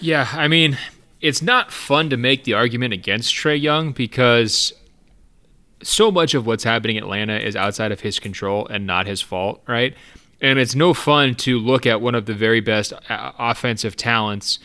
Yeah, 0.00 0.26
I 0.32 0.48
mean, 0.48 0.76
it's 1.20 1.40
not 1.40 1.70
fun 1.70 2.10
to 2.10 2.16
make 2.16 2.42
the 2.42 2.54
argument 2.54 2.94
against 2.94 3.32
Trae 3.32 3.62
Young 3.62 3.92
because 3.92 4.72
so 5.82 6.10
much 6.10 6.34
of 6.34 6.46
what's 6.46 6.64
happening 6.64 6.96
in 6.96 7.04
Atlanta 7.04 7.38
is 7.38 7.56
outside 7.56 7.92
of 7.92 8.00
his 8.00 8.18
control 8.18 8.66
and 8.66 8.86
not 8.86 9.06
his 9.06 9.20
fault, 9.20 9.62
right? 9.66 9.94
And 10.40 10.58
it's 10.58 10.74
no 10.74 10.94
fun 10.94 11.34
to 11.36 11.58
look 11.58 11.86
at 11.86 12.00
one 12.00 12.14
of 12.14 12.26
the 12.26 12.34
very 12.34 12.60
best 12.60 12.92
uh, 13.08 13.32
offensive 13.38 13.96
talents 13.96 14.58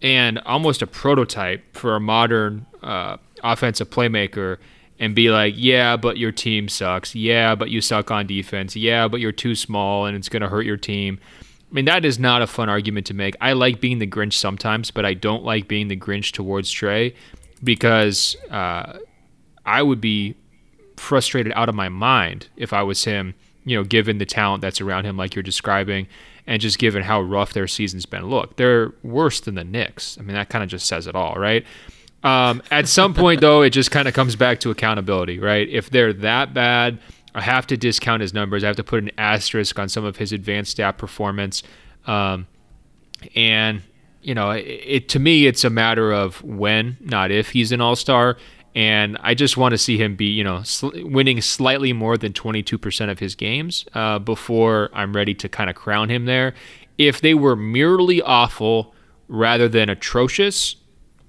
and 0.00 0.38
almost 0.40 0.82
a 0.82 0.86
prototype 0.86 1.76
for 1.76 1.96
a 1.96 2.00
modern 2.00 2.66
uh, 2.82 3.16
offensive 3.42 3.90
playmaker 3.90 4.58
and 4.98 5.14
be 5.14 5.30
like, 5.30 5.54
yeah, 5.56 5.96
but 5.96 6.18
your 6.18 6.32
team 6.32 6.68
sucks. 6.68 7.14
Yeah, 7.14 7.54
but 7.54 7.70
you 7.70 7.80
suck 7.80 8.10
on 8.10 8.26
defense. 8.26 8.74
Yeah, 8.74 9.08
but 9.08 9.20
you're 9.20 9.32
too 9.32 9.54
small 9.54 10.06
and 10.06 10.16
it's 10.16 10.28
going 10.28 10.42
to 10.42 10.48
hurt 10.48 10.66
your 10.66 10.76
team. 10.76 11.18
I 11.70 11.74
mean, 11.74 11.84
that 11.84 12.04
is 12.04 12.18
not 12.18 12.40
a 12.40 12.46
fun 12.46 12.68
argument 12.68 13.06
to 13.08 13.14
make. 13.14 13.36
I 13.40 13.52
like 13.52 13.80
being 13.80 13.98
the 13.98 14.06
Grinch 14.06 14.34
sometimes, 14.34 14.90
but 14.90 15.04
I 15.04 15.14
don't 15.14 15.44
like 15.44 15.68
being 15.68 15.88
the 15.88 15.96
Grinch 15.96 16.32
towards 16.32 16.72
Trae 16.72 17.14
because 17.62 18.36
uh, 18.50 18.98
I 19.66 19.82
would 19.82 20.00
be 20.00 20.34
frustrated 20.98 21.52
out 21.54 21.68
of 21.68 21.74
my 21.74 21.88
mind 21.88 22.48
if 22.56 22.72
I 22.72 22.82
was 22.82 23.04
him, 23.04 23.34
you 23.64 23.76
know, 23.76 23.84
given 23.84 24.18
the 24.18 24.26
talent 24.26 24.60
that's 24.60 24.80
around 24.80 25.04
him, 25.04 25.16
like 25.16 25.34
you're 25.34 25.42
describing, 25.42 26.08
and 26.46 26.60
just 26.60 26.78
given 26.78 27.02
how 27.02 27.20
rough 27.20 27.52
their 27.52 27.66
season's 27.66 28.06
been. 28.06 28.26
Look, 28.26 28.56
they're 28.56 28.92
worse 29.02 29.40
than 29.40 29.54
the 29.54 29.64
Knicks. 29.64 30.16
I 30.18 30.22
mean, 30.22 30.34
that 30.34 30.48
kind 30.48 30.64
of 30.64 30.70
just 30.70 30.86
says 30.86 31.06
it 31.06 31.14
all, 31.14 31.34
right? 31.34 31.64
Um, 32.22 32.62
at 32.70 32.88
some 32.88 33.14
point, 33.14 33.40
though, 33.40 33.62
it 33.62 33.70
just 33.70 33.90
kind 33.90 34.08
of 34.08 34.14
comes 34.14 34.34
back 34.34 34.60
to 34.60 34.70
accountability, 34.70 35.38
right? 35.38 35.68
If 35.68 35.90
they're 35.90 36.12
that 36.14 36.52
bad, 36.52 36.98
I 37.34 37.42
have 37.42 37.66
to 37.68 37.76
discount 37.76 38.22
his 38.22 38.34
numbers. 38.34 38.64
I 38.64 38.66
have 38.66 38.76
to 38.76 38.84
put 38.84 39.02
an 39.02 39.10
asterisk 39.18 39.78
on 39.78 39.88
some 39.88 40.04
of 40.04 40.16
his 40.16 40.32
advanced 40.32 40.72
stat 40.72 40.98
performance. 40.98 41.62
Um, 42.06 42.46
and 43.34 43.82
you 44.22 44.34
know, 44.34 44.50
it, 44.50 44.60
it, 44.62 45.08
to 45.10 45.18
me, 45.18 45.46
it's 45.46 45.64
a 45.64 45.70
matter 45.70 46.12
of 46.12 46.42
when, 46.42 46.96
not 47.00 47.30
if 47.30 47.50
he's 47.50 47.72
an 47.72 47.80
All 47.80 47.96
Star. 47.96 48.36
And 48.74 49.16
I 49.20 49.34
just 49.34 49.56
want 49.56 49.72
to 49.72 49.78
see 49.78 49.96
him 49.96 50.14
be, 50.14 50.26
you 50.26 50.44
know, 50.44 50.62
sl- 50.62 50.90
winning 50.94 51.40
slightly 51.40 51.92
more 51.92 52.16
than 52.16 52.32
22% 52.32 53.10
of 53.10 53.18
his 53.18 53.34
games 53.34 53.84
uh, 53.94 54.18
before 54.18 54.90
I'm 54.92 55.14
ready 55.14 55.34
to 55.34 55.48
kind 55.48 55.68
of 55.68 55.76
crown 55.76 56.10
him 56.10 56.26
there. 56.26 56.54
If 56.96 57.20
they 57.20 57.34
were 57.34 57.56
merely 57.56 58.22
awful 58.22 58.94
rather 59.26 59.68
than 59.68 59.88
atrocious, 59.88 60.76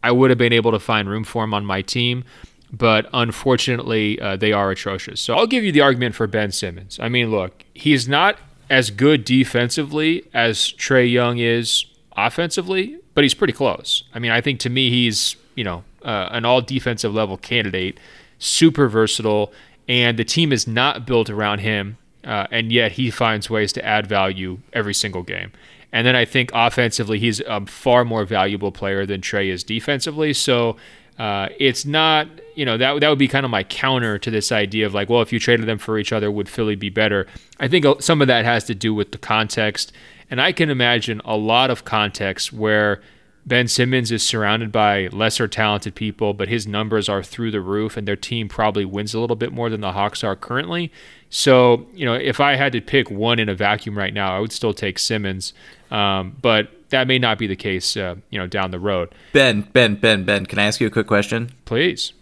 I 0.03 0.11
would 0.11 0.29
have 0.29 0.37
been 0.37 0.53
able 0.53 0.71
to 0.71 0.79
find 0.79 1.09
room 1.09 1.23
for 1.23 1.43
him 1.43 1.53
on 1.53 1.65
my 1.65 1.81
team 1.81 2.23
but 2.71 3.09
unfortunately, 3.13 4.19
uh, 4.19 4.35
they 4.35 4.51
are 4.51 4.71
atrocious. 4.71 5.21
So 5.21 5.35
I'll 5.35 5.47
give 5.47 5.63
you 5.63 5.71
the 5.71 5.81
argument 5.81 6.15
for 6.15 6.27
Ben 6.27 6.51
Simmons. 6.51 6.99
I 6.99 7.09
mean, 7.09 7.31
look, 7.31 7.65
he's 7.73 8.07
not 8.07 8.37
as 8.69 8.91
good 8.91 9.25
defensively 9.25 10.27
as 10.33 10.73
Trae 10.73 11.11
Young 11.11 11.39
is 11.39 11.85
offensively, 12.15 12.99
but 13.15 13.23
he's 13.23 13.33
pretty 13.33 13.53
close. 13.53 14.03
I 14.13 14.19
mean, 14.19 14.31
I 14.31 14.41
think 14.41 14.59
to 14.61 14.69
me, 14.69 14.89
he's, 14.89 15.35
you 15.55 15.63
know, 15.63 15.83
uh, 16.03 16.29
an 16.31 16.45
all 16.45 16.61
defensive 16.61 17.13
level 17.13 17.37
candidate, 17.37 17.99
super 18.37 18.87
versatile, 18.87 19.51
and 19.87 20.17
the 20.17 20.23
team 20.23 20.51
is 20.51 20.67
not 20.67 21.05
built 21.05 21.29
around 21.29 21.59
him, 21.59 21.97
uh, 22.23 22.47
and 22.51 22.71
yet 22.71 22.93
he 22.93 23.09
finds 23.09 23.49
ways 23.49 23.73
to 23.73 23.85
add 23.85 24.07
value 24.07 24.59
every 24.73 24.93
single 24.93 25.23
game. 25.23 25.51
And 25.91 26.05
then 26.05 26.15
I 26.15 26.25
think 26.25 26.51
offensively, 26.53 27.17
he's 27.19 27.39
a 27.41 27.65
far 27.65 28.05
more 28.05 28.23
valuable 28.25 28.71
player 28.71 29.05
than 29.05 29.21
Trae 29.21 29.51
is 29.51 29.63
defensively. 29.63 30.33
So 30.33 30.77
uh, 31.17 31.49
it's 31.57 31.83
not, 31.83 32.27
you 32.55 32.63
know, 32.63 32.77
that 32.77 32.99
that 32.99 33.09
would 33.09 33.19
be 33.19 33.27
kind 33.27 33.43
of 33.43 33.51
my 33.51 33.63
counter 33.63 34.19
to 34.19 34.31
this 34.31 34.51
idea 34.51 34.85
of 34.85 34.93
like, 34.93 35.09
well, 35.09 35.21
if 35.21 35.33
you 35.33 35.39
traded 35.39 35.65
them 35.65 35.79
for 35.79 35.97
each 35.97 36.13
other, 36.13 36.29
would 36.31 36.47
Philly 36.47 36.75
be 36.75 36.89
better? 36.89 37.27
I 37.59 37.67
think 37.67 37.85
some 38.01 38.21
of 38.21 38.27
that 38.27 38.45
has 38.45 38.63
to 38.65 38.75
do 38.75 38.93
with 38.93 39.11
the 39.11 39.17
context, 39.17 39.91
and 40.29 40.39
I 40.39 40.51
can 40.51 40.69
imagine 40.69 41.21
a 41.25 41.35
lot 41.35 41.71
of 41.71 41.83
context 41.83 42.53
where 42.53 43.01
Ben 43.45 43.67
Simmons 43.67 44.11
is 44.11 44.21
surrounded 44.21 44.71
by 44.71 45.07
lesser 45.07 45.47
talented 45.47 45.95
people, 45.95 46.33
but 46.33 46.49
his 46.49 46.67
numbers 46.67 47.09
are 47.09 47.23
through 47.23 47.51
the 47.51 47.61
roof, 47.61 47.97
and 47.97 48.07
their 48.07 48.15
team 48.15 48.47
probably 48.47 48.85
wins 48.85 49.13
a 49.13 49.19
little 49.19 49.35
bit 49.35 49.51
more 49.51 49.69
than 49.69 49.81
the 49.81 49.93
Hawks 49.93 50.23
are 50.23 50.35
currently. 50.35 50.91
So, 51.29 51.87
you 51.93 52.05
know, 52.05 52.13
if 52.13 52.39
I 52.39 52.55
had 52.55 52.71
to 52.73 52.81
pick 52.81 53.09
one 53.09 53.39
in 53.39 53.49
a 53.49 53.55
vacuum 53.55 53.97
right 53.97 54.13
now, 54.13 54.35
I 54.35 54.39
would 54.39 54.51
still 54.51 54.73
take 54.73 54.99
Simmons. 54.99 55.53
Um, 55.89 56.37
but 56.41 56.69
that 56.89 57.07
may 57.07 57.19
not 57.19 57.37
be 57.37 57.47
the 57.47 57.55
case, 57.55 57.95
uh, 57.97 58.15
you 58.29 58.37
know, 58.37 58.47
down 58.47 58.71
the 58.71 58.79
road. 58.79 59.13
Ben, 59.33 59.61
Ben, 59.61 59.95
Ben, 59.95 60.23
Ben, 60.25 60.45
can 60.45 60.59
I 60.59 60.65
ask 60.65 60.79
you 60.79 60.87
a 60.87 60.91
quick 60.91 61.07
question? 61.07 61.51
Please. 61.65 62.13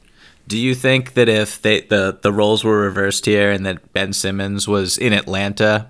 Do 0.48 0.58
you 0.58 0.76
think 0.76 1.14
that 1.16 1.28
if 1.28 1.62
they, 1.62 1.82
the 1.82 2.20
the 2.22 2.32
roles 2.32 2.64
were 2.64 2.80
reversed 2.80 3.26
here 3.26 3.52
and 3.52 3.66
that 3.66 3.92
Ben 3.92 4.14
Simmons 4.14 4.66
was 4.66 4.98
in 4.98 5.12
Atlanta, 5.12 5.90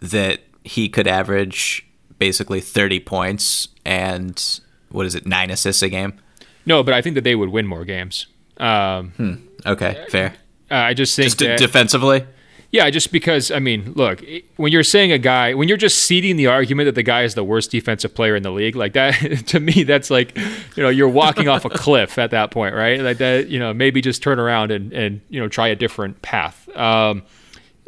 that 0.00 0.40
he 0.62 0.88
could 0.88 1.08
average 1.08 1.86
basically 2.20 2.60
30 2.60 3.00
points 3.00 3.68
and 3.84 4.60
what 4.90 5.06
is 5.06 5.16
it, 5.16 5.26
nine 5.26 5.50
assists 5.50 5.82
a 5.82 5.88
game? 5.88 6.20
No, 6.64 6.84
but 6.84 6.94
I 6.94 7.02
think 7.02 7.16
that 7.16 7.24
they 7.24 7.34
would 7.34 7.48
win 7.48 7.66
more 7.66 7.84
games. 7.84 8.26
Um, 8.58 9.10
hmm. 9.16 9.34
Okay, 9.66 10.06
fair. 10.10 10.34
Uh, 10.70 10.74
I 10.74 10.94
just 10.94 11.16
think 11.16 11.26
just 11.26 11.38
that, 11.38 11.58
defensively. 11.58 12.24
Yeah, 12.72 12.88
just 12.90 13.10
because 13.10 13.50
I 13.50 13.58
mean, 13.58 13.94
look, 13.96 14.22
when 14.56 14.70
you're 14.70 14.84
saying 14.84 15.10
a 15.10 15.18
guy, 15.18 15.54
when 15.54 15.66
you're 15.66 15.76
just 15.76 16.04
ceding 16.04 16.36
the 16.36 16.46
argument 16.46 16.86
that 16.86 16.94
the 16.94 17.02
guy 17.02 17.24
is 17.24 17.34
the 17.34 17.42
worst 17.42 17.72
defensive 17.72 18.14
player 18.14 18.36
in 18.36 18.44
the 18.44 18.52
league, 18.52 18.76
like 18.76 18.92
that, 18.92 19.14
to 19.46 19.58
me, 19.58 19.82
that's 19.82 20.10
like, 20.10 20.36
you 20.76 20.82
know, 20.82 20.88
you're 20.88 21.08
walking 21.08 21.48
off 21.48 21.64
a 21.64 21.70
cliff 21.70 22.16
at 22.16 22.30
that 22.30 22.52
point, 22.52 22.76
right? 22.76 23.00
Like 23.00 23.18
that, 23.18 23.48
you 23.48 23.58
know, 23.58 23.74
maybe 23.74 24.00
just 24.00 24.22
turn 24.22 24.38
around 24.38 24.70
and 24.70 24.92
and 24.92 25.20
you 25.30 25.40
know 25.40 25.48
try 25.48 25.66
a 25.68 25.74
different 25.74 26.22
path. 26.22 26.68
Um, 26.76 27.24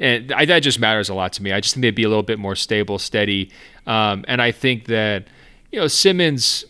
and 0.03 0.33
I, 0.33 0.45
that 0.47 0.61
just 0.61 0.81
matters 0.81 1.09
a 1.09 1.15
lot 1.15 1.33
to 1.35 1.43
me. 1.43 1.53
I 1.53 1.61
just 1.61 1.75
think 1.75 1.83
they'd 1.83 1.95
be 1.95 2.03
a 2.03 2.09
little 2.09 2.25
bit 2.25 2.39
more 2.39 2.57
stable, 2.57 2.99
steady, 2.99 3.51
um, 3.87 4.25
and 4.27 4.43
I 4.43 4.51
think 4.53 4.87
that 4.87 5.27
you 5.71 5.81
know 5.81 5.89
Simmons. 5.89 6.65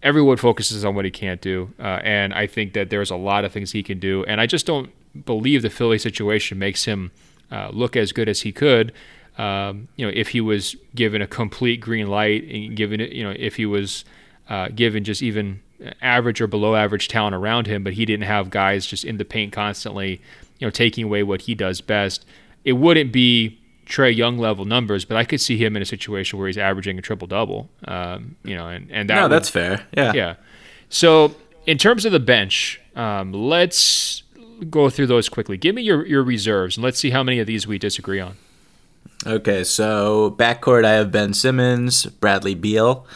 Everyone 0.00 0.36
focuses 0.36 0.84
on 0.84 0.94
what 0.94 1.04
he 1.04 1.10
can't 1.10 1.40
do, 1.40 1.74
uh, 1.80 1.98
and 2.04 2.32
I 2.32 2.46
think 2.46 2.72
that 2.74 2.88
there's 2.88 3.10
a 3.10 3.16
lot 3.16 3.44
of 3.44 3.50
things 3.50 3.72
he 3.72 3.82
can 3.82 3.98
do, 3.98 4.24
and 4.26 4.40
I 4.40 4.46
just 4.46 4.64
don't 4.64 4.92
believe 5.24 5.62
the 5.62 5.70
Philly 5.70 5.98
situation 5.98 6.56
makes 6.56 6.84
him 6.84 7.10
uh, 7.50 7.70
look 7.72 7.96
as 7.96 8.12
good 8.12 8.28
as 8.28 8.42
he 8.42 8.52
could. 8.52 8.92
Um, 9.38 9.88
you 9.96 10.06
know, 10.06 10.12
if 10.14 10.28
he 10.28 10.40
was 10.40 10.76
given 10.94 11.20
a 11.20 11.26
complete 11.26 11.80
green 11.80 12.06
light 12.06 12.44
and 12.44 12.76
given 12.76 13.00
it, 13.00 13.10
you 13.10 13.24
know, 13.24 13.34
if 13.36 13.56
he 13.56 13.66
was 13.66 14.04
uh, 14.48 14.68
given 14.68 15.02
just 15.02 15.20
even 15.20 15.60
average 16.02 16.40
or 16.40 16.46
below 16.46 16.74
average 16.74 17.08
talent 17.08 17.34
around 17.34 17.66
him, 17.66 17.84
but 17.84 17.92
he 17.92 18.04
didn't 18.04 18.26
have 18.26 18.50
guys 18.50 18.86
just 18.86 19.04
in 19.04 19.16
the 19.16 19.24
paint 19.24 19.52
constantly, 19.52 20.20
you 20.58 20.66
know, 20.66 20.70
taking 20.70 21.04
away 21.04 21.22
what 21.22 21.42
he 21.42 21.54
does 21.54 21.80
best, 21.80 22.24
it 22.64 22.72
wouldn't 22.72 23.12
be 23.12 23.58
Trae 23.86 24.14
Young 24.14 24.38
level 24.38 24.64
numbers, 24.64 25.04
but 25.04 25.16
I 25.16 25.24
could 25.24 25.40
see 25.40 25.56
him 25.56 25.76
in 25.76 25.82
a 25.82 25.86
situation 25.86 26.38
where 26.38 26.48
he's 26.48 26.58
averaging 26.58 26.98
a 26.98 27.02
triple 27.02 27.26
double. 27.26 27.70
Um, 27.86 28.36
you 28.44 28.54
know, 28.54 28.68
and 28.68 28.90
and 28.90 29.08
that 29.10 29.14
no, 29.16 29.22
would, 29.22 29.32
that's 29.32 29.48
fair. 29.48 29.86
Yeah, 29.96 30.12
yeah. 30.12 30.34
So 30.88 31.34
in 31.66 31.78
terms 31.78 32.04
of 32.04 32.12
the 32.12 32.20
bench, 32.20 32.80
um, 32.96 33.32
let's 33.32 34.22
go 34.70 34.90
through 34.90 35.06
those 35.06 35.28
quickly. 35.28 35.56
Give 35.56 35.74
me 35.74 35.82
your, 35.82 36.06
your 36.06 36.22
reserves, 36.22 36.76
and 36.76 36.84
let's 36.84 36.98
see 36.98 37.10
how 37.10 37.22
many 37.22 37.38
of 37.40 37.46
these 37.46 37.66
we 37.66 37.78
disagree 37.78 38.20
on. 38.20 38.36
Okay, 39.26 39.64
so 39.64 40.34
backcourt, 40.38 40.84
I 40.84 40.92
have 40.92 41.10
Ben 41.10 41.34
Simmons, 41.34 42.06
Bradley 42.06 42.54
Beal. 42.54 43.06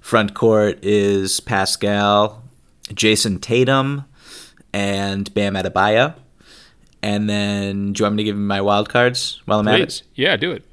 Front 0.00 0.34
court 0.34 0.78
is 0.82 1.40
Pascal, 1.40 2.42
Jayson 2.88 3.40
Tatum, 3.40 4.04
and 4.72 5.32
Bam 5.34 5.54
Adebayo. 5.54 6.14
And 7.02 7.28
then, 7.28 7.92
do 7.92 8.00
you 8.00 8.04
want 8.04 8.16
me 8.16 8.22
to 8.22 8.24
give 8.24 8.36
you 8.36 8.42
my 8.42 8.60
wild 8.60 8.88
cards 8.88 9.40
while 9.46 9.60
I'm 9.60 9.66
Please. 9.66 9.74
at 9.74 9.80
it? 9.80 10.02
Yeah, 10.14 10.36
do 10.36 10.52
it. 10.52 10.64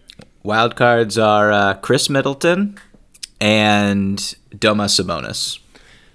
Wild 0.43 0.75
cards 0.75 1.17
are 1.17 1.51
uh, 1.51 1.73
Khris 1.75 2.09
Middleton 2.09 2.77
and 3.39 4.17
Domas 4.51 4.99
Sabonis. 4.99 5.59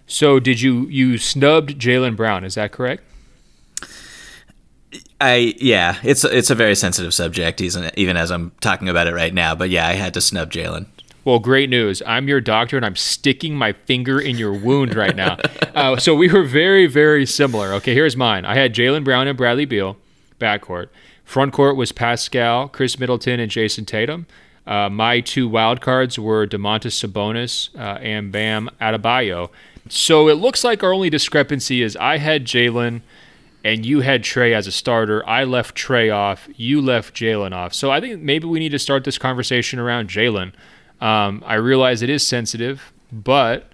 So, 0.06 0.38
did 0.38 0.60
you 0.60 0.86
you 0.88 1.16
snubbed 1.16 1.78
Jaylen 1.78 2.16
Brown? 2.16 2.44
Is 2.44 2.54
that 2.56 2.72
correct? 2.72 3.02
I 5.20 5.54
yeah, 5.58 5.98
it's 6.02 6.24
it's 6.24 6.50
a 6.50 6.54
very 6.54 6.74
sensitive 6.74 7.14
subject, 7.14 7.60
even 7.60 7.90
even 7.96 8.16
as 8.16 8.30
I'm 8.30 8.52
talking 8.60 8.88
about 8.88 9.06
it 9.06 9.14
right 9.14 9.32
now. 9.32 9.54
But 9.54 9.70
yeah, 9.70 9.86
I 9.86 9.92
had 9.92 10.12
to 10.14 10.20
snub 10.20 10.50
Jaylen. 10.50 10.86
Well, 11.24 11.38
great 11.38 11.70
news. 11.70 12.02
I'm 12.04 12.26
your 12.26 12.40
doctor, 12.40 12.76
and 12.76 12.84
I'm 12.84 12.96
sticking 12.96 13.54
my 13.54 13.72
finger 13.72 14.20
in 14.20 14.36
your 14.36 14.52
wound 14.52 14.96
right 14.96 15.14
now. 15.14 15.36
uh, 15.74 15.96
so 15.96 16.16
we 16.16 16.28
were 16.28 16.42
very, 16.42 16.86
very 16.86 17.26
similar. 17.26 17.72
Okay, 17.74 17.94
here's 17.94 18.16
mine. 18.16 18.44
I 18.44 18.56
had 18.56 18.74
Jaylen 18.74 19.04
Brown 19.04 19.28
and 19.28 19.38
Bradley 19.38 19.64
Beal, 19.64 19.96
backcourt. 20.42 20.88
Front 21.24 21.52
court 21.52 21.76
was 21.76 21.92
Pascal, 21.92 22.68
Khris 22.68 22.98
Middleton, 22.98 23.40
and 23.40 23.50
Jayson 23.50 23.86
Tatum. 23.86 24.26
Uh, 24.66 24.88
my 24.88 25.20
two 25.20 25.48
wild 25.48 25.80
cards 25.80 26.18
were 26.18 26.46
Domantas 26.46 26.94
Sabonis 26.94 27.74
uh, 27.76 27.98
and 28.00 28.30
Bam 28.30 28.68
Adebayo. 28.80 29.50
So 29.88 30.28
it 30.28 30.34
looks 30.34 30.62
like 30.62 30.82
our 30.82 30.92
only 30.92 31.10
discrepancy 31.10 31.82
is 31.82 31.96
I 31.96 32.18
had 32.18 32.44
Jaylen 32.44 33.00
and 33.64 33.86
you 33.86 34.00
had 34.00 34.22
Trae 34.22 34.52
as 34.52 34.66
a 34.66 34.72
starter. 34.72 35.26
I 35.28 35.44
left 35.44 35.76
Trae 35.76 36.14
off. 36.14 36.48
You 36.56 36.80
left 36.80 37.14
Jaylen 37.14 37.52
off. 37.52 37.74
So 37.74 37.90
I 37.90 38.00
think 38.00 38.20
maybe 38.20 38.46
we 38.46 38.58
need 38.58 38.70
to 38.70 38.78
start 38.78 39.04
this 39.04 39.18
conversation 39.18 39.78
around 39.78 40.08
Jaylen. 40.08 40.52
Um, 41.00 41.42
I 41.46 41.54
realize 41.54 42.02
it 42.02 42.10
is 42.10 42.26
sensitive, 42.26 42.92
but 43.12 43.70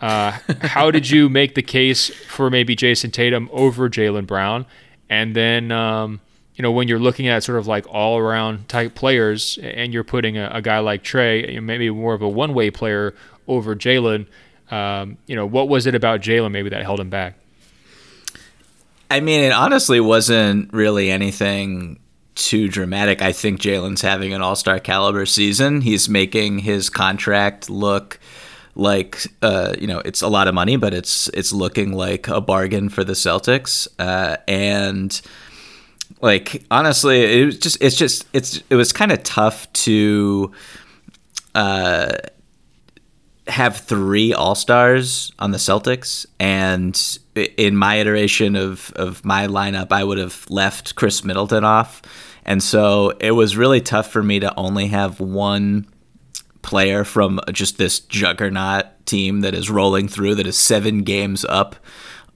uh, 0.00 0.30
how 0.62 0.90
did 0.90 1.10
you 1.10 1.28
make 1.28 1.54
the 1.54 1.62
case 1.62 2.08
for 2.08 2.50
maybe 2.50 2.74
Jayson 2.76 3.10
Tatum 3.10 3.48
over 3.52 3.88
Jaylen 3.88 4.26
Brown? 4.26 4.66
And 5.10 5.34
then, 5.34 5.72
um, 5.72 6.20
you 6.54 6.62
know, 6.62 6.70
when 6.70 6.88
you're 6.88 7.00
looking 7.00 7.28
at 7.28 7.42
sort 7.42 7.58
of 7.58 7.66
like 7.66 7.84
all 7.88 8.16
around 8.16 8.68
type 8.68 8.94
players 8.94 9.58
and 9.62 9.92
you're 9.92 10.04
putting 10.04 10.38
a, 10.38 10.48
a 10.54 10.62
guy 10.62 10.78
like 10.78 11.02
Trae, 11.02 11.60
maybe 11.62 11.90
more 11.90 12.14
of 12.14 12.22
a 12.22 12.28
one 12.28 12.54
way 12.54 12.70
player 12.70 13.14
over 13.48 13.74
Jaylen, 13.74 14.26
um, 14.70 15.18
you 15.26 15.34
know, 15.34 15.44
what 15.44 15.68
was 15.68 15.86
it 15.86 15.96
about 15.96 16.20
Jaylen 16.20 16.52
maybe 16.52 16.70
that 16.70 16.82
held 16.82 17.00
him 17.00 17.10
back? 17.10 17.34
I 19.10 19.18
mean, 19.18 19.40
it 19.40 19.52
honestly 19.52 19.98
wasn't 19.98 20.72
really 20.72 21.10
anything 21.10 21.98
too 22.36 22.68
dramatic. 22.68 23.20
I 23.20 23.32
think 23.32 23.60
Jaylen's 23.60 24.02
having 24.02 24.32
an 24.32 24.40
all 24.40 24.54
star 24.54 24.78
caliber 24.78 25.26
season. 25.26 25.80
He's 25.80 26.08
making 26.08 26.60
his 26.60 26.88
contract 26.88 27.68
look 27.68 28.20
like 28.80 29.26
uh, 29.42 29.74
you 29.78 29.86
know 29.86 30.00
it's 30.00 30.22
a 30.22 30.28
lot 30.28 30.48
of 30.48 30.54
money, 30.54 30.76
but 30.76 30.94
it's 30.94 31.28
it's 31.28 31.52
looking 31.52 31.92
like 31.92 32.26
a 32.28 32.40
bargain 32.40 32.88
for 32.88 33.04
the 33.04 33.12
Celtics. 33.12 33.86
Uh, 33.98 34.38
and 34.48 35.20
like 36.20 36.64
honestly, 36.70 37.42
it 37.42 37.44
was 37.44 37.58
just 37.58 37.82
it's 37.82 37.96
just 37.96 38.26
it's 38.32 38.62
it 38.70 38.74
was 38.74 38.92
kind 38.92 39.12
of 39.12 39.22
tough 39.22 39.72
to. 39.74 40.50
Uh, 41.54 42.16
have 43.48 43.78
three 43.78 44.32
All 44.32 44.54
Stars 44.54 45.32
on 45.40 45.50
the 45.50 45.58
Celtics, 45.58 46.24
and 46.38 47.18
in 47.34 47.74
my 47.74 47.96
iteration 47.96 48.54
of 48.54 48.92
of 48.94 49.24
my 49.24 49.48
lineup, 49.48 49.90
I 49.90 50.04
would 50.04 50.18
have 50.18 50.46
left 50.48 50.94
Khris 50.94 51.24
Middleton 51.24 51.64
off, 51.64 52.00
and 52.44 52.62
so 52.62 53.10
it 53.18 53.32
was 53.32 53.56
really 53.56 53.80
tough 53.80 54.08
for 54.12 54.22
me 54.22 54.38
to 54.38 54.54
only 54.56 54.86
have 54.86 55.18
one 55.18 55.86
player 56.62 57.04
from 57.04 57.40
just 57.52 57.78
this 57.78 58.00
juggernaut 58.00 58.84
team 59.06 59.40
that 59.40 59.54
is 59.54 59.70
rolling 59.70 60.08
through 60.08 60.34
that 60.36 60.46
is 60.46 60.56
seven 60.56 61.02
games 61.02 61.44
up 61.46 61.76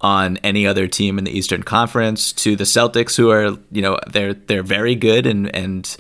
on 0.01 0.37
any 0.39 0.67
other 0.67 0.87
team 0.87 1.19
in 1.19 1.25
the 1.25 1.31
Eastern 1.31 1.63
Conference 1.63 2.33
to 2.33 2.57
the 2.57 2.65
Celtics 2.65 3.17
who 3.17 3.31
are 3.31 3.57
you 3.71 3.83
know 3.83 3.99
they're 4.11 4.35
they're 4.35 4.63
very 4.63 4.95
good 4.95 5.27
and 5.27 5.55
and 5.55 5.97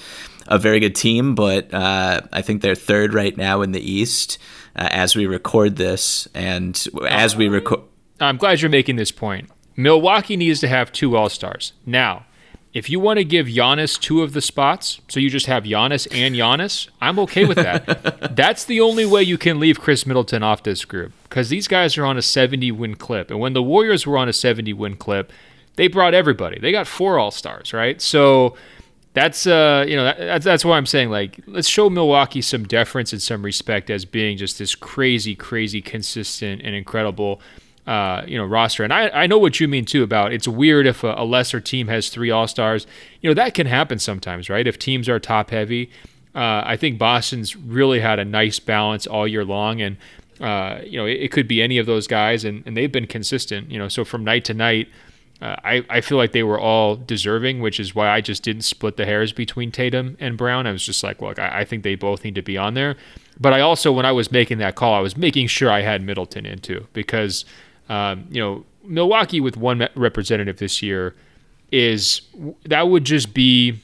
a 0.47 0.59
very 0.59 0.81
good 0.81 0.95
team 0.95 1.35
but 1.35 1.72
uh, 1.72 2.20
I 2.33 2.43
think 2.43 2.61
they're 2.61 2.75
third 2.75 3.14
right 3.14 3.37
now 3.37 3.62
in 3.62 3.72
the 3.72 3.81
East 3.81 4.39
uh, 4.77 4.89
as 4.91 5.16
we 5.16 5.27
record 5.27 5.77
this 5.77 6.29
and 6.35 6.87
as 7.09 7.37
we 7.37 7.49
record 7.49 7.81
I'm 8.20 8.37
glad 8.37 8.61
you're 8.61 8.70
making 8.70 8.97
this 8.97 9.11
point. 9.11 9.51
Milwaukee 9.77 10.37
needs 10.37 10.61
to 10.61 10.68
have 10.68 10.93
two 10.93 11.16
All 11.16 11.29
Stars. 11.29 11.72
Now, 11.85 12.27
if 12.75 12.91
you 12.91 12.99
want 12.99 13.18
to 13.18 13.25
give 13.25 13.47
Giannis 13.47 13.99
two 13.99 14.22
of 14.22 14.33
the 14.33 14.41
spots, 14.41 15.01
so 15.09 15.20
you 15.20 15.31
just 15.31 15.47
have 15.47 15.62
Giannis 15.62 16.09
and 16.12 16.35
Giannis, 16.35 16.89
I'm 17.01 17.20
okay 17.20 17.45
with 17.45 17.57
that. 17.57 18.35
That's 18.37 18.64
the 18.64 18.81
only 18.81 19.07
way 19.07 19.22
you 19.22 19.39
can 19.39 19.61
leave 19.61 19.81
Khris 19.81 20.05
Middleton 20.05 20.43
off 20.43 20.64
this 20.64 20.85
group 20.85 21.12
because 21.22 21.49
these 21.51 21.68
guys 21.68 21.97
are 21.97 22.05
on 22.05 22.18
a 22.18 22.22
70 22.22 22.72
win 22.72 22.97
clip. 22.97 23.31
And 23.31 23.39
when 23.39 23.53
the 23.53 23.62
Warriors 23.62 24.09
were 24.09 24.18
on 24.18 24.29
a 24.29 24.33
70 24.33 24.72
win 24.72 24.97
clip, 24.97 25.33
they 25.77 25.87
brought 25.87 26.14
everybody. 26.14 26.59
They 26.59 26.72
got 26.72 26.89
four 26.89 27.16
All 27.16 27.31
Stars, 27.31 27.72
right? 27.72 28.03
So 28.03 28.57
that's 29.12 29.47
uh 29.47 29.85
you 29.87 29.95
know 29.95 30.03
that, 30.03 30.18
that's 30.18 30.45
that's 30.45 30.64
why 30.64 30.77
I'm 30.77 30.87
saying 30.87 31.09
like 31.09 31.39
let's 31.47 31.68
show 31.68 31.89
Milwaukee 31.89 32.43
some 32.43 32.64
deference 32.64 33.12
and 33.12 33.22
some 33.22 33.45
respect 33.45 33.89
as 33.89 34.05
being 34.05 34.37
just 34.37 34.59
this 34.59 34.75
crazy, 34.75 35.37
crazy 35.37 35.81
consistent 35.81 36.62
and 36.62 36.75
incredible 36.75 37.41
uh, 37.87 38.22
you 38.26 38.39
know 38.39 38.45
roster. 38.45 38.85
And 38.85 38.93
I, 38.93 39.09
I 39.11 39.26
know 39.26 39.39
what 39.39 39.61
you 39.61 39.68
mean 39.68 39.85
too 39.85 40.03
about 40.03 40.32
it's 40.32 40.49
weird 40.49 40.87
if 40.87 41.05
a, 41.05 41.14
a 41.18 41.24
lesser 41.24 41.61
team 41.61 41.89
has 41.89 42.09
three 42.09 42.30
All 42.30 42.47
Stars. 42.47 42.87
You 43.20 43.30
know 43.30 43.35
that 43.35 43.55
can 43.55 43.66
happen 43.66 43.99
sometimes, 43.99 44.49
right? 44.49 44.66
If 44.66 44.78
teams 44.78 45.09
are 45.09 45.18
top 45.18 45.51
heavy. 45.51 45.91
Uh, 46.35 46.62
I 46.66 46.76
think 46.76 46.99
Boston's 46.99 47.55
really 47.55 48.01
had 48.01 48.18
a 48.18 48.24
nice 48.24 48.59
balance 48.59 49.07
all 49.07 49.28
year 49.28 49.45
long, 49.45 49.80
and 49.80 49.97
uh, 50.41 50.80
you 50.85 50.99
know 50.99 51.07
it, 51.07 51.22
it, 51.22 51.32
could 51.32 51.47
be 51.47 51.62
any 51.62 51.78
of 51.78 51.87
those 51.87 52.09
guys, 52.09 52.45
and, 52.45 52.64
and 52.66 52.76
they've 52.76 52.91
been 52.91 53.07
consistent. 53.07 53.70
You 53.70 53.78
know, 53.78 53.89
so 53.89 54.05
from 54.05 54.24
night 54.24 54.45
to 54.47 54.55
night, 54.55 54.89
uh, 55.41 55.55
I 55.62 55.85
I 55.89 56.01
feel 56.01 56.18
like 56.18 56.32
they 56.32 56.43
were 56.43 56.59
all 56.59 56.97
deserving, 56.97 57.61
which 57.61 57.78
is 57.78 57.95
why 57.95 58.09
I 58.09 58.20
just 58.20 58.43
didn't 58.43 58.62
split 58.62 58.97
the 58.97 59.05
hairs 59.05 59.32
between 59.32 59.70
Tatum 59.70 60.16
and 60.18 60.37
Brown. 60.37 60.66
I 60.66 60.72
was 60.72 60.85
just 60.85 61.05
like, 61.05 61.22
look, 61.22 61.39
I, 61.39 61.61
I 61.61 61.64
think 61.64 61.85
they 61.85 61.95
both 61.95 62.24
need 62.24 62.35
to 62.35 62.43
be 62.43 62.59
on 62.59 62.74
there. 62.74 62.97
But 63.39 63.53
I 63.53 63.61
also, 63.61 63.93
when 63.93 64.07
I 64.07 64.12
was 64.12 64.32
making 64.32 64.59
that 64.59 64.74
call, 64.74 64.95
I 64.95 65.01
was 65.01 65.16
making 65.16 65.49
sure 65.49 65.70
I 65.70 65.82
had 65.82 66.03
Middleton 66.03 66.47
in 66.47 66.59
too, 66.61 66.89
because 66.93 67.45
um, 67.89 68.26
you 68.30 68.41
know, 68.41 68.64
Milwaukee 68.85 69.41
with 69.41 69.57
one 69.57 69.89
representative 69.95 70.59
this 70.59 70.82
year 70.82 71.14
is 71.72 72.22
that 72.64 72.89
would 72.89 73.05
just 73.05 73.35
be 73.35 73.80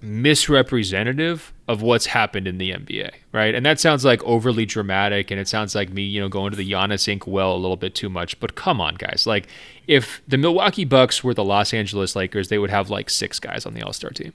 misrepresentative 0.00 1.52
of 1.66 1.82
what's 1.82 2.06
happened 2.06 2.46
in 2.46 2.58
the 2.58 2.70
NBA, 2.70 3.10
right? 3.32 3.54
And 3.54 3.66
that 3.66 3.80
sounds 3.80 4.04
like 4.04 4.22
overly 4.24 4.64
dramatic 4.64 5.30
and 5.30 5.40
it 5.40 5.48
sounds 5.48 5.74
like 5.74 5.90
me, 5.90 6.02
you 6.02 6.20
know, 6.20 6.28
going 6.28 6.50
to 6.50 6.56
the 6.56 6.70
Giannis 6.70 7.12
Inc. 7.12 7.26
well 7.26 7.54
a 7.54 7.58
little 7.58 7.76
bit 7.76 7.94
too 7.94 8.08
much. 8.08 8.38
But 8.40 8.54
come 8.54 8.80
on, 8.80 8.94
guys. 8.94 9.26
Like, 9.26 9.48
if 9.86 10.22
the 10.26 10.38
Milwaukee 10.38 10.84
Bucks 10.84 11.22
were 11.22 11.34
the 11.34 11.44
Los 11.44 11.74
Angeles 11.74 12.14
Lakers, 12.14 12.48
they 12.48 12.58
would 12.58 12.70
have 12.70 12.90
like 12.90 13.10
six 13.10 13.38
guys 13.38 13.66
on 13.66 13.74
the 13.74 13.82
All 13.82 13.92
Star 13.92 14.10
team. 14.10 14.32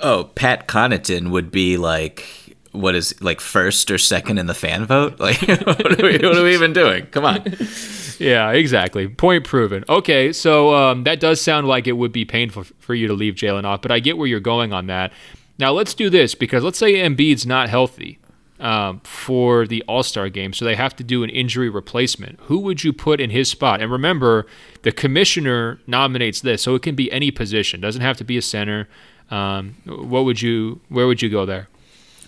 Oh, 0.00 0.24
Pat 0.34 0.68
Connaughton 0.68 1.30
would 1.30 1.50
be 1.50 1.76
like 1.78 2.45
what 2.76 2.94
is 2.94 3.20
like 3.22 3.40
first 3.40 3.90
or 3.90 3.98
second 3.98 4.38
in 4.38 4.46
the 4.46 4.54
fan 4.54 4.84
vote? 4.86 5.18
Like, 5.26 5.40
what, 5.42 6.00
are 6.00 6.06
we, 6.06 6.18
what 6.18 6.36
are 6.36 6.44
we 6.44 6.54
even 6.54 6.72
doing? 6.72 7.06
Come 7.06 7.24
on. 7.24 7.42
yeah, 8.18 8.52
exactly. 8.52 9.08
Point 9.08 9.44
proven. 9.44 9.84
Okay, 9.88 10.32
so 10.32 10.74
um, 10.74 11.04
that 11.04 11.18
does 11.18 11.40
sound 11.40 11.66
like 11.66 11.86
it 11.86 11.92
would 11.92 12.12
be 12.12 12.24
painful 12.24 12.64
for 12.78 12.94
you 12.94 13.08
to 13.08 13.14
leave 13.14 13.34
Jaylen 13.34 13.64
off, 13.64 13.82
but 13.82 13.90
I 13.90 13.98
get 13.98 14.18
where 14.18 14.28
you're 14.28 14.40
going 14.40 14.72
on 14.72 14.86
that. 14.86 15.12
Now 15.58 15.72
let's 15.72 15.94
do 15.94 16.10
this 16.10 16.34
because 16.34 16.62
let's 16.62 16.78
say 16.78 16.94
Embiid's 16.94 17.46
not 17.46 17.68
healthy 17.68 18.18
um, 18.60 19.00
for 19.00 19.66
the 19.66 19.82
All 19.88 20.02
Star 20.02 20.28
game, 20.28 20.52
so 20.52 20.64
they 20.64 20.74
have 20.76 20.96
to 20.96 21.04
do 21.04 21.22
an 21.22 21.30
injury 21.30 21.68
replacement. 21.68 22.38
Who 22.42 22.58
would 22.60 22.84
you 22.84 22.92
put 22.92 23.20
in 23.20 23.30
his 23.30 23.50
spot? 23.50 23.80
And 23.80 23.90
remember, 23.90 24.46
the 24.82 24.92
commissioner 24.92 25.80
nominates 25.86 26.40
this, 26.40 26.62
so 26.62 26.74
it 26.74 26.82
can 26.82 26.94
be 26.94 27.10
any 27.12 27.30
position. 27.30 27.80
Doesn't 27.80 28.02
have 28.02 28.16
to 28.18 28.24
be 28.24 28.36
a 28.36 28.42
center. 28.42 28.88
Um, 29.30 29.76
what 29.84 30.24
would 30.24 30.40
you? 30.40 30.80
Where 30.88 31.06
would 31.06 31.22
you 31.22 31.28
go 31.28 31.44
there? 31.44 31.68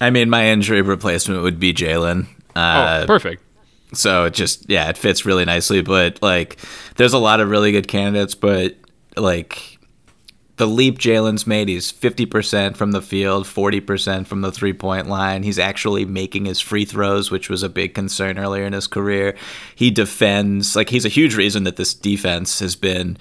I 0.01 0.11
mean, 0.11 0.31
my 0.31 0.49
injury 0.49 0.83
replacement 0.83 1.43
would 1.43 1.59
be 1.59 1.75
Jaylen. 1.75 2.27
Uh, 2.55 3.01
oh, 3.03 3.07
perfect. 3.07 3.43
So 3.95 4.25
it 4.25 4.35
just 4.35 4.69
yeah, 4.69 4.89
it 4.89 4.99
fits 4.99 5.25
really 5.25 5.45
nicely. 5.45 5.83
But 5.83 6.21
like, 6.23 6.59
there's 6.97 7.15
a 7.15 7.19
lot 7.19 7.41
of 7.41 7.49
really 7.49 7.73
good 7.73 7.89
candidates, 7.89 8.35
but 8.35 8.77
like 9.17 9.79
the 10.59 10.67
leap 10.67 10.99
Jaylen's 10.99 11.47
made, 11.47 11.69
he's 11.69 11.93
50% 11.93 12.77
from 12.77 12.91
the 12.91 13.01
field, 13.01 13.47
40% 13.47 14.27
from 14.27 14.41
the 14.41 14.53
three 14.53 14.73
point 14.73 15.09
line. 15.09 15.45
He's 15.45 15.59
actually 15.59 16.05
making 16.05 16.45
his 16.45 16.61
free 16.61 16.85
throws, 16.85 17.31
which 17.31 17.49
was 17.49 17.63
a 17.63 17.69
big 17.69 17.95
concern 17.95 18.39
earlier 18.39 18.65
in 18.65 18.73
his 18.73 18.89
career. 18.89 19.37
He 19.75 19.91
defends, 19.91 20.75
like, 20.75 20.91
he's 20.91 21.05
a 21.05 21.11
huge 21.11 21.37
reason 21.37 21.63
that 21.63 21.77
this 21.77 21.95
defense 21.95 22.59
has 22.59 22.75
been 22.75 23.17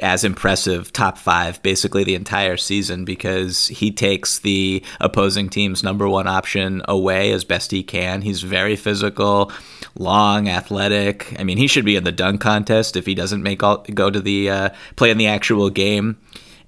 as 0.00 0.24
impressive 0.24 0.92
top 0.92 1.18
five 1.18 1.62
basically 1.62 2.02
the 2.02 2.14
entire 2.14 2.56
season 2.56 3.04
because 3.04 3.68
he 3.68 3.90
takes 3.90 4.38
the 4.40 4.82
opposing 5.00 5.48
team's 5.48 5.82
number 5.82 6.08
one 6.08 6.26
option 6.26 6.82
away 6.88 7.32
as 7.32 7.44
best 7.44 7.70
he 7.70 7.82
can. 7.82 8.22
He's 8.22 8.42
very 8.42 8.76
physical, 8.76 9.52
long, 9.96 10.48
athletic. 10.48 11.34
I 11.38 11.44
mean, 11.44 11.58
he 11.58 11.68
should 11.68 11.84
be 11.84 11.96
in 11.96 12.04
the 12.04 12.12
dunk 12.12 12.40
contest 12.40 12.96
if 12.96 13.06
he 13.06 13.14
doesn't 13.14 13.42
make 13.42 13.62
all 13.62 13.78
go 13.94 14.10
to 14.10 14.20
the 14.20 14.50
uh, 14.50 14.68
play 14.96 15.10
in 15.10 15.18
the 15.18 15.28
actual 15.28 15.70
game. 15.70 16.18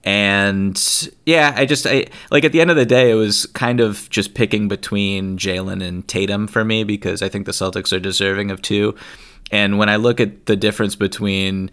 And 0.05 0.81
yeah, 1.25 1.53
I 1.57 1.67
just 1.67 1.85
I 1.85 2.07
like 2.31 2.45
at 2.45 2.53
the 2.53 2.61
end 2.61 2.71
of 2.71 2.77
the 2.77 2.87
day, 2.87 3.11
it 3.11 3.15
was 3.15 3.47
kind 3.47 3.81
of 3.81 4.09
just 4.09 4.35
picking 4.35 4.69
between 4.69 5.37
Jaylen 5.37 5.83
and 5.83 6.07
Tatum 6.07 6.47
for 6.47 6.65
me 6.65 6.85
because 6.85 7.23
I 7.23 7.29
think 7.29 7.45
the 7.45 7.53
Celtics 7.53 7.93
are 7.93 7.99
deserving 7.99 8.53
of 8.53 8.63
two. 8.63 8.95
And 9.51 9.79
when 9.79 9.89
I 9.89 9.97
look 9.97 10.21
at 10.21 10.47
the 10.47 10.55
difference 10.55 10.95
between 10.95 11.73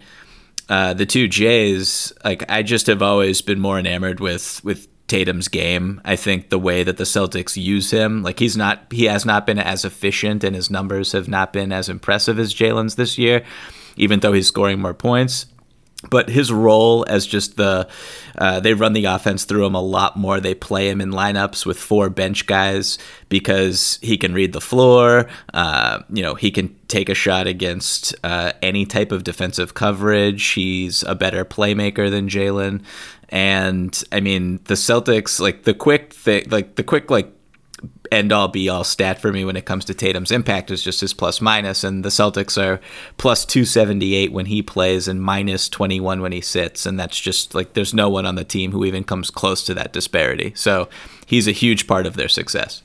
uh, 0.68 0.94
the 0.94 1.06
two 1.06 1.28
Jays, 1.28 2.12
like 2.24 2.50
I 2.50 2.62
just 2.62 2.86
have 2.86 3.02
always 3.02 3.42
been 3.42 3.60
more 3.60 3.78
enamored 3.78 4.20
with 4.20 4.62
with 4.64 4.88
Tatum's 5.06 5.48
game. 5.48 6.00
I 6.04 6.16
think 6.16 6.48
the 6.48 6.58
way 6.58 6.82
that 6.82 6.96
the 6.96 7.04
Celtics 7.04 7.62
use 7.62 7.90
him, 7.90 8.22
like 8.22 8.38
he's 8.38 8.56
not, 8.56 8.86
he 8.90 9.04
has 9.04 9.26
not 9.26 9.46
been 9.46 9.58
as 9.58 9.84
efficient, 9.84 10.42
and 10.42 10.56
his 10.56 10.70
numbers 10.70 11.12
have 11.12 11.28
not 11.28 11.52
been 11.52 11.72
as 11.72 11.88
impressive 11.88 12.38
as 12.38 12.54
Jaylen's 12.54 12.94
this 12.94 13.18
year, 13.18 13.44
even 13.96 14.20
though 14.20 14.32
he's 14.32 14.48
scoring 14.48 14.80
more 14.80 14.94
points 14.94 15.46
but 16.10 16.28
his 16.28 16.52
role 16.52 17.04
as 17.08 17.26
just 17.26 17.56
the 17.56 17.88
uh, 18.36 18.60
they 18.60 18.74
run 18.74 18.92
the 18.92 19.04
offense 19.04 19.44
through 19.44 19.64
him 19.64 19.74
a 19.74 19.80
lot 19.80 20.16
more. 20.16 20.40
They 20.40 20.54
play 20.54 20.88
him 20.88 21.00
in 21.00 21.10
lineups 21.10 21.64
with 21.64 21.78
four 21.78 22.10
bench 22.10 22.46
guys 22.46 22.98
because 23.28 23.98
he 24.02 24.16
can 24.16 24.34
read 24.34 24.52
the 24.52 24.60
floor. 24.60 25.28
Uh, 25.52 26.02
you 26.10 26.22
know 26.22 26.34
he 26.34 26.50
can 26.50 26.74
take 26.88 27.08
a 27.08 27.14
shot 27.14 27.46
against 27.46 28.14
uh, 28.24 28.52
any 28.62 28.86
type 28.86 29.12
of 29.12 29.24
defensive 29.24 29.74
coverage. 29.74 30.44
He's 30.52 31.02
a 31.04 31.14
better 31.14 31.44
playmaker 31.44 32.10
than 32.10 32.28
jaylen. 32.28 32.82
And 33.30 34.00
i 34.12 34.20
mean 34.20 34.60
the 34.64 34.74
celtics 34.74 35.40
like 35.40 35.64
the 35.64 35.74
quick 35.74 36.12
thing 36.12 36.44
like 36.50 36.76
the 36.76 36.84
quick 36.84 37.10
like 37.10 37.32
end 38.12 38.32
all 38.32 38.48
be 38.48 38.68
all 38.68 38.84
stat 38.84 39.20
for 39.20 39.32
me 39.32 39.44
when 39.44 39.56
it 39.56 39.66
comes 39.66 39.84
to 39.86 39.94
Tatum's 39.94 40.30
impact 40.30 40.70
is 40.70 40.82
just 40.82 41.00
his 41.00 41.12
plus 41.12 41.40
minus, 41.40 41.82
and 41.82 42.04
the 42.04 42.10
Celtics 42.10 42.56
are 42.56 42.80
plus 43.16 43.44
278 43.44 44.32
when 44.32 44.46
he 44.46 44.62
plays 44.62 45.08
and 45.08 45.20
minus 45.20 45.68
21 45.68 46.20
when 46.20 46.32
he 46.32 46.40
sits, 46.40 46.86
and 46.86 46.98
that's 46.98 47.18
just 47.18 47.54
like 47.54 47.72
there's 47.72 47.94
no 47.94 48.08
one 48.08 48.26
on 48.26 48.36
the 48.36 48.44
team 48.44 48.72
who 48.72 48.84
even 48.84 49.02
comes 49.02 49.30
close 49.30 49.64
to 49.64 49.74
that 49.74 49.92
disparity. 49.92 50.52
So 50.54 50.88
he's 51.26 51.48
a 51.48 51.52
huge 51.52 51.86
part 51.88 52.06
of 52.06 52.14
their 52.14 52.28
success. 52.28 52.83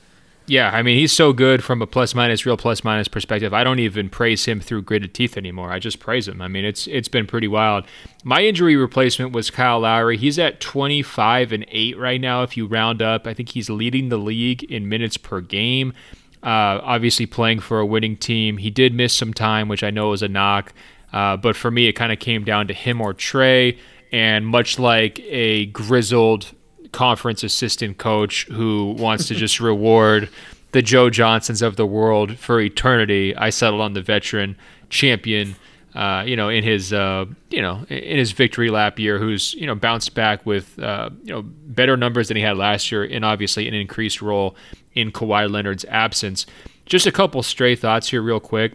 Yeah, 0.49 0.71
I 0.73 0.81
mean 0.81 0.97
he's 0.97 1.13
so 1.13 1.31
good 1.31 1.63
from 1.63 1.79
a 1.83 1.85
plus 1.85 2.15
minus 2.15 2.43
real 2.43 2.57
plus 2.57 2.83
minus 2.83 3.07
perspective. 3.07 3.53
I 3.53 3.63
don't 3.63 3.77
even 3.77 4.09
praise 4.09 4.45
him 4.45 4.59
through 4.59 4.81
gritted 4.81 5.13
teeth 5.13 5.37
anymore. 5.37 5.71
I 5.71 5.77
just 5.77 5.99
praise 5.99 6.27
him. 6.27 6.41
I 6.41 6.47
mean 6.47 6.65
it's 6.65 6.87
it's 6.87 7.07
been 7.07 7.27
pretty 7.27 7.47
wild. 7.47 7.85
My 8.23 8.41
injury 8.41 8.75
replacement 8.75 9.31
was 9.31 9.51
Kyle 9.51 9.81
Lowry. 9.81 10.17
He's 10.17 10.39
at 10.39 10.59
25 10.59 11.51
and 11.51 11.65
8 11.69 11.99
right 11.99 12.19
now 12.19 12.41
if 12.41 12.57
you 12.57 12.65
round 12.65 12.99
up. 12.99 13.27
I 13.27 13.35
think 13.35 13.49
he's 13.49 13.69
leading 13.69 14.09
the 14.09 14.17
league 14.17 14.63
in 14.63 14.89
minutes 14.89 15.17
per 15.17 15.39
game. 15.39 15.93
Uh, 16.41 16.81
obviously 16.81 17.27
playing 17.27 17.59
for 17.59 17.79
a 17.79 17.85
winning 17.85 18.17
team. 18.17 18.57
He 18.57 18.71
did 18.71 18.93
miss 18.93 19.13
some 19.13 19.35
time, 19.35 19.67
which 19.67 19.83
I 19.83 19.91
know 19.91 20.09
was 20.09 20.23
a 20.23 20.27
knock. 20.27 20.73
Uh, 21.13 21.37
but 21.37 21.55
for 21.55 21.69
me, 21.69 21.87
it 21.87 21.93
kind 21.93 22.11
of 22.11 22.19
came 22.19 22.43
down 22.43 22.67
to 22.67 22.73
him 22.73 23.01
or 23.01 23.13
Trae. 23.13 23.77
And 24.11 24.47
much 24.47 24.79
like 24.79 25.19
a 25.19 25.67
grizzled 25.67 26.51
conference 26.91 27.43
assistant 27.43 27.97
coach 27.97 28.45
who 28.45 28.95
wants 28.97 29.27
to 29.27 29.35
just 29.35 29.59
reward 29.59 30.29
the 30.71 30.81
Joe 30.81 31.09
Johnsons 31.09 31.61
of 31.61 31.75
the 31.75 31.85
world 31.85 32.37
for 32.37 32.59
eternity. 32.59 33.35
I 33.35 33.49
settled 33.49 33.81
on 33.81 33.93
the 33.93 34.01
veteran 34.01 34.55
champion, 34.89 35.55
uh, 35.95 36.23
you 36.25 36.35
know, 36.35 36.49
in 36.49 36.63
his 36.63 36.93
uh, 36.93 37.25
you 37.49 37.61
know 37.61 37.85
in 37.89 38.17
his 38.17 38.31
victory 38.31 38.69
lap 38.69 38.99
year, 38.99 39.17
who's 39.17 39.53
you 39.55 39.65
know 39.65 39.75
bounced 39.75 40.13
back 40.13 40.45
with 40.45 40.77
uh, 40.79 41.09
you 41.23 41.33
know 41.33 41.41
better 41.43 41.97
numbers 41.97 42.27
than 42.27 42.37
he 42.37 42.43
had 42.43 42.57
last 42.57 42.91
year, 42.91 43.03
and 43.03 43.25
obviously 43.25 43.67
an 43.67 43.73
increased 43.73 44.21
role 44.21 44.55
in 44.93 45.11
Kawhi 45.11 45.49
Leonard's 45.49 45.85
absence. 45.85 46.45
Just 46.85 47.05
a 47.05 47.11
couple 47.11 47.41
stray 47.43 47.75
thoughts 47.75 48.09
here, 48.09 48.21
real 48.21 48.39
quick. 48.39 48.73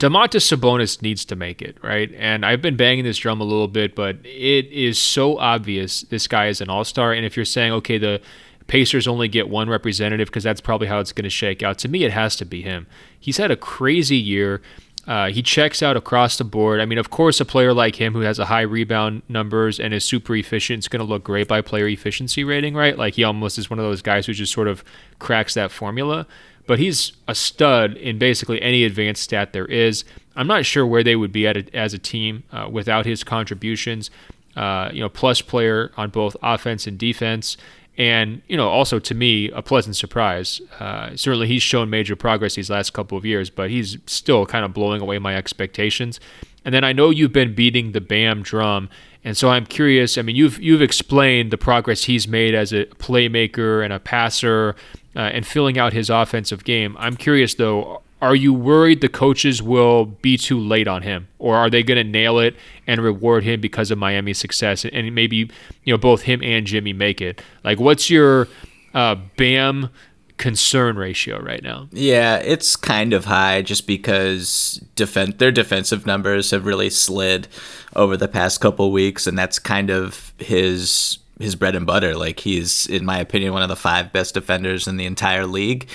Domantas 0.00 0.48
Sabonis 0.48 1.02
needs 1.02 1.26
to 1.26 1.36
make 1.36 1.60
it, 1.60 1.76
right? 1.82 2.10
And 2.16 2.44
I've 2.44 2.62
been 2.62 2.74
banging 2.74 3.04
this 3.04 3.18
drum 3.18 3.38
a 3.42 3.44
little 3.44 3.68
bit, 3.68 3.94
but 3.94 4.16
it 4.24 4.66
is 4.72 4.98
so 4.98 5.38
obvious 5.38 6.00
this 6.00 6.26
guy 6.26 6.46
is 6.46 6.62
an 6.62 6.70
all 6.70 6.84
star. 6.84 7.12
And 7.12 7.26
if 7.26 7.36
you're 7.36 7.44
saying, 7.44 7.72
okay, 7.72 7.98
the 7.98 8.22
Pacers 8.66 9.06
only 9.06 9.28
get 9.28 9.50
one 9.50 9.68
representative 9.68 10.28
because 10.28 10.42
that's 10.42 10.62
probably 10.62 10.86
how 10.86 11.00
it's 11.00 11.12
going 11.12 11.24
to 11.24 11.30
shake 11.30 11.62
out, 11.62 11.76
to 11.80 11.88
me, 11.88 12.04
it 12.04 12.12
has 12.12 12.34
to 12.36 12.46
be 12.46 12.62
him. 12.62 12.86
He's 13.18 13.36
had 13.36 13.50
a 13.50 13.56
crazy 13.56 14.16
year. 14.16 14.62
Uh, 15.06 15.28
he 15.28 15.42
checks 15.42 15.82
out 15.82 15.98
across 15.98 16.38
the 16.38 16.44
board. 16.44 16.80
I 16.80 16.86
mean, 16.86 16.98
of 16.98 17.10
course, 17.10 17.38
a 17.38 17.44
player 17.44 17.74
like 17.74 17.96
him 17.96 18.14
who 18.14 18.20
has 18.20 18.38
a 18.38 18.46
high 18.46 18.62
rebound 18.62 19.20
numbers 19.28 19.78
and 19.78 19.92
is 19.92 20.02
super 20.02 20.34
efficient 20.34 20.78
is 20.78 20.88
going 20.88 21.04
to 21.04 21.10
look 21.10 21.24
great 21.24 21.46
by 21.46 21.60
player 21.60 21.86
efficiency 21.86 22.42
rating, 22.42 22.74
right? 22.74 22.96
Like 22.96 23.16
he 23.16 23.24
almost 23.24 23.58
is 23.58 23.68
one 23.68 23.78
of 23.78 23.84
those 23.84 24.00
guys 24.00 24.24
who 24.24 24.32
just 24.32 24.52
sort 24.52 24.68
of 24.68 24.82
cracks 25.18 25.52
that 25.54 25.70
formula 25.70 26.26
but 26.70 26.78
he's 26.78 27.10
a 27.26 27.34
stud 27.34 27.96
in 27.96 28.16
basically 28.16 28.62
any 28.62 28.84
advanced 28.84 29.24
stat 29.24 29.52
there 29.52 29.66
is. 29.66 30.04
I'm 30.36 30.46
not 30.46 30.64
sure 30.64 30.86
where 30.86 31.02
they 31.02 31.16
would 31.16 31.32
be 31.32 31.44
at 31.44 31.56
a, 31.56 31.76
as 31.76 31.94
a 31.94 31.98
team 31.98 32.44
uh, 32.52 32.68
without 32.70 33.06
his 33.06 33.24
contributions. 33.24 34.08
Uh, 34.54 34.88
you 34.92 35.00
know, 35.00 35.08
plus 35.08 35.40
player 35.40 35.90
on 35.96 36.10
both 36.10 36.36
offense 36.44 36.86
and 36.86 36.96
defense, 36.96 37.56
and 37.98 38.40
you 38.46 38.56
know, 38.56 38.68
also 38.68 39.00
to 39.00 39.16
me, 39.16 39.50
a 39.50 39.62
pleasant 39.62 39.96
surprise. 39.96 40.60
Uh, 40.78 41.16
certainly, 41.16 41.48
he's 41.48 41.64
shown 41.64 41.90
major 41.90 42.14
progress 42.14 42.54
these 42.54 42.70
last 42.70 42.92
couple 42.92 43.18
of 43.18 43.26
years, 43.26 43.50
but 43.50 43.68
he's 43.68 43.98
still 44.06 44.46
kind 44.46 44.64
of 44.64 44.72
blowing 44.72 45.02
away 45.02 45.18
my 45.18 45.34
expectations. 45.34 46.20
And 46.64 46.72
then 46.72 46.84
I 46.84 46.92
know 46.92 47.10
you've 47.10 47.32
been 47.32 47.52
beating 47.52 47.90
the 47.90 48.00
Bam 48.00 48.42
drum, 48.44 48.90
and 49.24 49.36
so 49.36 49.50
I'm 49.50 49.66
curious. 49.66 50.16
I 50.16 50.22
mean, 50.22 50.36
you've 50.36 50.60
you've 50.60 50.82
explained 50.82 51.50
the 51.50 51.58
progress 51.58 52.04
he's 52.04 52.28
made 52.28 52.54
as 52.54 52.72
a 52.72 52.84
playmaker 52.84 53.82
and 53.82 53.92
a 53.92 53.98
passer 53.98 54.76
uh, 55.16 55.20
and 55.20 55.46
filling 55.46 55.78
out 55.78 55.92
his 55.92 56.10
offensive 56.10 56.64
game. 56.64 56.96
I'm 56.98 57.16
curious 57.16 57.54
though, 57.54 58.02
are 58.22 58.34
you 58.34 58.52
worried 58.52 59.00
the 59.00 59.08
coaches 59.08 59.62
will 59.62 60.04
be 60.04 60.36
too 60.36 60.58
late 60.58 60.86
on 60.86 61.02
him, 61.02 61.28
or 61.38 61.56
are 61.56 61.70
they 61.70 61.82
going 61.82 61.96
to 61.96 62.04
nail 62.04 62.38
it 62.38 62.54
and 62.86 63.00
reward 63.00 63.44
him 63.44 63.60
because 63.60 63.90
of 63.90 63.98
Miami's 63.98 64.38
success, 64.38 64.84
and 64.84 65.14
maybe 65.14 65.36
you 65.84 65.92
know 65.92 65.96
both 65.96 66.22
him 66.22 66.42
and 66.42 66.66
Jimmy 66.66 66.92
make 66.92 67.20
it? 67.20 67.42
Like, 67.64 67.80
what's 67.80 68.10
your 68.10 68.48
uh, 68.92 69.16
Bam 69.36 69.88
concern 70.36 70.96
ratio 70.96 71.40
right 71.40 71.62
now? 71.62 71.88
Yeah, 71.92 72.36
it's 72.36 72.76
kind 72.76 73.12
of 73.12 73.24
high 73.26 73.62
just 73.62 73.86
because 73.86 74.82
defense 74.96 75.36
their 75.38 75.52
defensive 75.52 76.04
numbers 76.04 76.50
have 76.50 76.66
really 76.66 76.90
slid 76.90 77.48
over 77.96 78.16
the 78.16 78.28
past 78.28 78.60
couple 78.60 78.92
weeks, 78.92 79.26
and 79.26 79.38
that's 79.38 79.58
kind 79.58 79.90
of 79.90 80.34
his 80.38 81.19
his 81.40 81.56
bread 81.56 81.74
and 81.74 81.86
butter. 81.86 82.14
Like 82.14 82.40
he's, 82.40 82.86
in 82.86 83.04
my 83.04 83.18
opinion, 83.18 83.52
one 83.52 83.62
of 83.62 83.68
the 83.68 83.76
five 83.76 84.12
best 84.12 84.34
defenders 84.34 84.86
in 84.86 84.96
the 84.96 85.06
entire 85.06 85.46
league. 85.46 85.88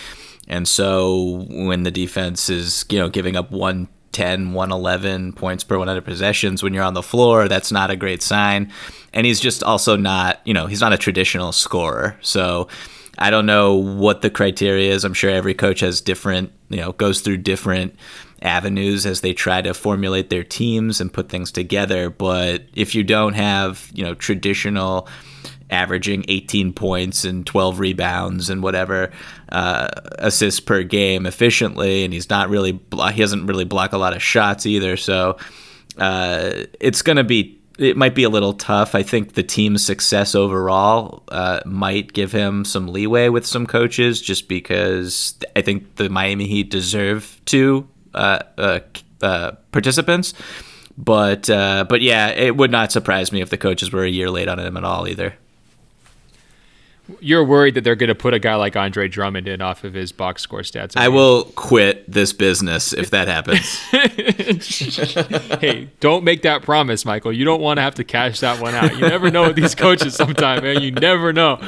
And 0.48 0.68
so 0.68 1.46
when 1.50 1.84
the 1.84 1.92
defense 1.92 2.50
is, 2.50 2.86
you 2.90 3.00
know, 3.00 3.10
giving 3.10 3.36
up 3.36 3.52
one 3.52 3.88
110, 4.18 4.54
111 4.54 5.34
points 5.34 5.64
per 5.64 5.78
100 5.78 6.02
possessions 6.04 6.64
when 6.64 6.74
you're 6.74 6.84
on 6.84 6.94
the 6.94 7.04
floor. 7.04 7.48
That's 7.48 7.72
not 7.72 7.92
a 7.92 7.96
great 7.96 8.22
sign. 8.22 8.72
And 9.14 9.26
he's 9.26 9.40
just 9.40 9.64
also 9.64 9.96
not, 9.96 10.40
you 10.46 10.54
know, 10.54 10.68
he's 10.68 10.82
not 10.82 10.94
a 10.94 10.98
traditional 10.98 11.52
scorer. 11.52 12.18
So 12.22 12.68
I 13.18 13.30
don't 13.30 13.46
know 13.46 13.76
what 13.76 14.22
the 14.22 14.30
criteria 14.30 14.94
is. 14.94 15.04
I'm 15.04 15.14
sure 15.14 15.30
every 15.30 15.54
coach 15.54 15.82
has 15.82 16.02
different, 16.02 16.52
you 16.70 16.78
know, 16.78 16.94
goes 16.94 17.22
through 17.22 17.38
different 17.38 17.96
avenues 18.42 19.06
as 19.06 19.22
they 19.22 19.34
try 19.34 19.62
to 19.62 19.74
formulate 19.74 20.30
their 20.30 20.44
teams 20.44 21.02
and 21.02 21.12
put 21.12 21.30
things 21.30 21.52
together. 21.52 22.10
But 22.10 22.64
if 22.74 22.96
you 22.96 23.04
don't 23.04 23.34
have, 23.34 23.90
you 23.94 24.04
know, 24.04 24.16
traditional 24.16 25.08
averaging 25.70 26.26
18 26.28 26.74
points 26.74 27.26
and 27.26 27.46
12 27.46 27.80
rebounds 27.80 28.50
and 28.50 28.62
whatever 28.62 29.12
uh, 29.50 29.88
assists 30.20 30.60
per 30.60 30.84
game 30.84 31.26
efficiently, 31.26 32.04
and 32.04 32.14
he's 32.14 32.30
not 32.30 32.50
really 32.50 32.80
he 33.14 33.22
doesn't 33.22 33.48
really 33.48 33.66
block 33.66 33.94
a 33.94 33.98
lot 33.98 34.16
of 34.16 34.22
shots 34.22 34.66
either. 34.66 34.98
So 34.98 35.38
uh, 35.98 36.52
it's 36.80 37.02
going 37.02 37.18
to 37.18 37.24
be 37.24 37.60
it 37.78 37.98
might 37.98 38.16
be 38.16 38.24
a 38.24 38.30
little 38.30 38.54
tough. 38.54 38.96
I 38.96 39.04
think 39.04 39.34
the 39.34 39.44
team's 39.44 39.86
success 39.86 40.34
overall 40.34 41.24
uh, 41.28 41.60
might 41.66 42.14
give 42.14 42.32
him 42.32 42.64
some 42.64 42.88
leeway 42.88 43.28
with 43.28 43.46
some 43.46 43.68
coaches, 43.68 44.22
just 44.22 44.48
because 44.48 45.36
I 45.58 45.62
think 45.62 45.96
the 45.96 46.10
Miami 46.10 46.48
Heat 46.48 46.70
deserve 46.70 47.40
two 47.46 47.88
uh, 48.14 48.40
uh, 48.58 48.80
uh 49.22 49.52
participants. 49.72 50.34
But 50.98 51.48
but 51.48 52.02
yeah, 52.02 52.30
it 52.30 52.56
would 52.56 52.72
not 52.72 52.94
surprise 52.94 53.34
me 53.34 53.42
if 53.42 53.50
the 53.50 53.58
coaches 53.58 53.92
were 53.92 54.04
a 54.04 54.10
year 54.10 54.30
late 54.30 54.48
on 54.48 54.60
him 54.60 54.78
at 54.78 54.86
all 54.86 55.08
either. 55.08 55.36
You're 57.20 57.44
worried 57.44 57.76
that 57.76 57.84
they're 57.84 57.96
going 57.96 58.08
to 58.08 58.16
put 58.16 58.34
a 58.34 58.40
guy 58.40 58.56
like 58.56 58.76
Andre 58.76 59.08
Drummond 59.08 59.48
in 59.48 59.62
off 59.62 59.84
of 59.84 59.94
his 59.94 60.12
box 60.12 60.42
score 60.42 60.62
stats. 60.62 60.94
I 60.98 61.08
will 61.08 61.46
quit 61.56 62.10
this 62.12 62.34
business 62.34 62.94
if 62.94 63.12
that 63.12 63.28
happens. 63.28 63.78
hey, 65.62 65.90
don't 66.00 66.24
make 66.24 66.42
that 66.42 66.64
promise, 66.64 67.06
Michael. 67.06 67.32
You 67.32 67.46
don't 67.46 67.62
want 67.62 67.78
to 67.78 67.82
have 67.84 67.96
to 67.96 68.04
cash 68.04 68.40
that 68.40 68.60
one 68.60 68.74
out. 68.74 68.96
You 68.96 69.02
never 69.02 69.30
know 69.30 69.44
with 69.44 69.56
these 69.56 69.76
coaches 69.76 70.16
sometime, 70.16 70.64
man. 70.64 70.82
You 70.82 70.92
never 70.92 71.32
know. 71.32 71.62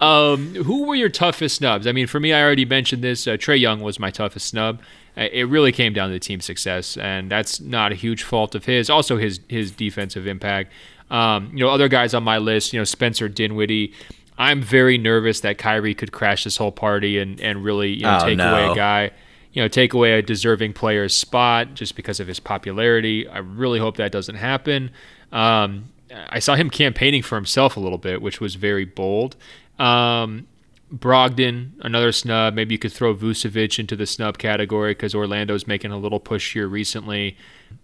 Um, 0.00 0.54
who 0.56 0.84
were 0.84 0.94
your 0.94 1.08
toughest 1.08 1.56
snubs? 1.56 1.86
I 1.86 1.92
mean, 1.92 2.06
for 2.06 2.20
me, 2.20 2.34
I 2.34 2.42
already 2.42 2.66
mentioned 2.66 3.02
this. 3.02 3.26
Uh, 3.26 3.32
Trae 3.32 3.58
Young 3.58 3.80
was 3.80 3.98
my 3.98 4.10
toughest 4.10 4.46
snub. 4.48 4.80
Uh, 5.16 5.28
it 5.32 5.44
really 5.44 5.72
came 5.72 5.92
down 5.92 6.08
to 6.08 6.12
the 6.12 6.20
team 6.20 6.40
success, 6.40 6.96
and 6.98 7.30
that's 7.30 7.60
not 7.60 7.92
a 7.92 7.94
huge 7.94 8.22
fault 8.22 8.54
of 8.54 8.66
his. 8.66 8.90
Also, 8.90 9.16
his 9.16 9.40
his 9.48 9.70
defensive 9.70 10.26
impact. 10.26 10.72
Um, 11.10 11.50
you 11.52 11.62
know, 11.64 11.68
other 11.68 11.88
guys 11.88 12.14
on 12.14 12.22
my 12.22 12.38
list, 12.38 12.72
you 12.72 12.80
know, 12.80 12.84
Spencer 12.84 13.28
Dinwiddie. 13.28 13.92
I'm 14.38 14.62
very 14.62 14.98
nervous 14.98 15.40
that 15.40 15.58
Kyrie 15.58 15.94
could 15.94 16.12
crash 16.12 16.44
this 16.44 16.56
whole 16.56 16.72
party 16.72 17.18
and, 17.18 17.40
and 17.40 17.62
really 17.62 17.90
you 17.90 18.02
know, 18.02 18.18
oh, 18.20 18.26
take 18.26 18.38
no. 18.38 18.52
away 18.52 18.72
a 18.72 18.74
guy, 18.74 19.10
you 19.52 19.62
know, 19.62 19.68
take 19.68 19.92
away 19.92 20.12
a 20.12 20.22
deserving 20.22 20.72
player's 20.72 21.14
spot 21.14 21.74
just 21.74 21.96
because 21.96 22.20
of 22.20 22.26
his 22.26 22.40
popularity. 22.40 23.28
I 23.28 23.38
really 23.38 23.78
hope 23.78 23.96
that 23.96 24.12
doesn't 24.12 24.36
happen. 24.36 24.90
Um, 25.30 25.86
I 26.28 26.38
saw 26.38 26.54
him 26.54 26.70
campaigning 26.70 27.22
for 27.22 27.36
himself 27.36 27.76
a 27.76 27.80
little 27.80 27.98
bit, 27.98 28.20
which 28.20 28.40
was 28.40 28.54
very 28.54 28.84
bold. 28.84 29.36
Um, 29.78 30.46
Brogdon, 30.92 31.72
another 31.80 32.12
snub. 32.12 32.54
Maybe 32.54 32.74
you 32.74 32.78
could 32.78 32.92
throw 32.92 33.14
Vucevic 33.14 33.78
into 33.78 33.96
the 33.96 34.06
snub 34.06 34.36
category 34.36 34.92
because 34.92 35.14
Orlando's 35.14 35.66
making 35.66 35.90
a 35.90 35.96
little 35.96 36.20
push 36.20 36.52
here 36.52 36.68
recently. 36.68 37.36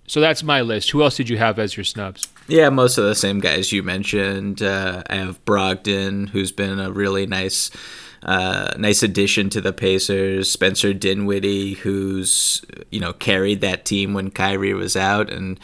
So 0.06 0.20
that's 0.20 0.42
my 0.42 0.61
list. 0.61 0.90
Who 0.90 1.02
else 1.02 1.16
did 1.16 1.28
you 1.30 1.38
have 1.38 1.59
as 1.59 1.76
your 1.76 1.84
snubs? 1.84 2.28
Yeah, 2.48 2.68
most 2.68 2.98
of 2.98 3.04
the 3.04 3.14
same 3.14 3.40
guys 3.40 3.72
you 3.72 3.82
mentioned. 3.82 4.62
Uh, 4.62 5.02
I 5.09 5.16
have 5.16 5.42
Brogdon, 5.46 6.28
who's 6.28 6.52
been 6.52 6.78
a 6.78 6.90
really 6.90 7.26
nice, 7.26 7.70
uh, 8.22 8.74
nice 8.76 9.02
addition 9.02 9.48
to 9.50 9.62
the 9.62 9.72
Pacers. 9.72 10.50
Spencer 10.50 10.92
Dinwiddie, 10.92 11.74
who's 11.74 12.62
you 12.90 13.00
know 13.00 13.14
carried 13.14 13.62
that 13.62 13.86
team 13.86 14.12
when 14.12 14.30
Kyrie 14.30 14.74
was 14.74 14.96
out, 14.96 15.30
and 15.30 15.59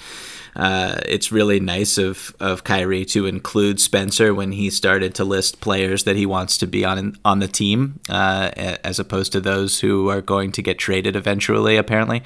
uh, 0.57 0.97
it's 1.07 1.33
really 1.33 1.61
nice 1.61 1.99
of 1.99 2.35
of 2.41 2.65
Kyrie 2.65 3.05
to 3.07 3.27
include 3.27 3.81
Spencer 3.81 4.35
when 4.35 4.53
he 4.53 4.71
started 4.71 5.15
to 5.17 5.25
list 5.25 5.61
players 5.61 6.05
that 6.05 6.17
he 6.17 6.27
wants 6.27 6.59
to 6.59 6.67
be 6.67 6.85
on 6.85 7.17
on 7.25 7.39
the 7.39 7.49
team, 7.49 8.01
uh, 8.09 8.51
as 8.57 8.99
opposed 8.99 9.33
to 9.33 9.41
those 9.41 9.81
who 9.81 10.09
are 10.09 10.21
going 10.21 10.53
to 10.53 10.63
get 10.63 10.79
traded 10.79 11.17
eventually. 11.17 11.77
Apparently. 11.77 12.23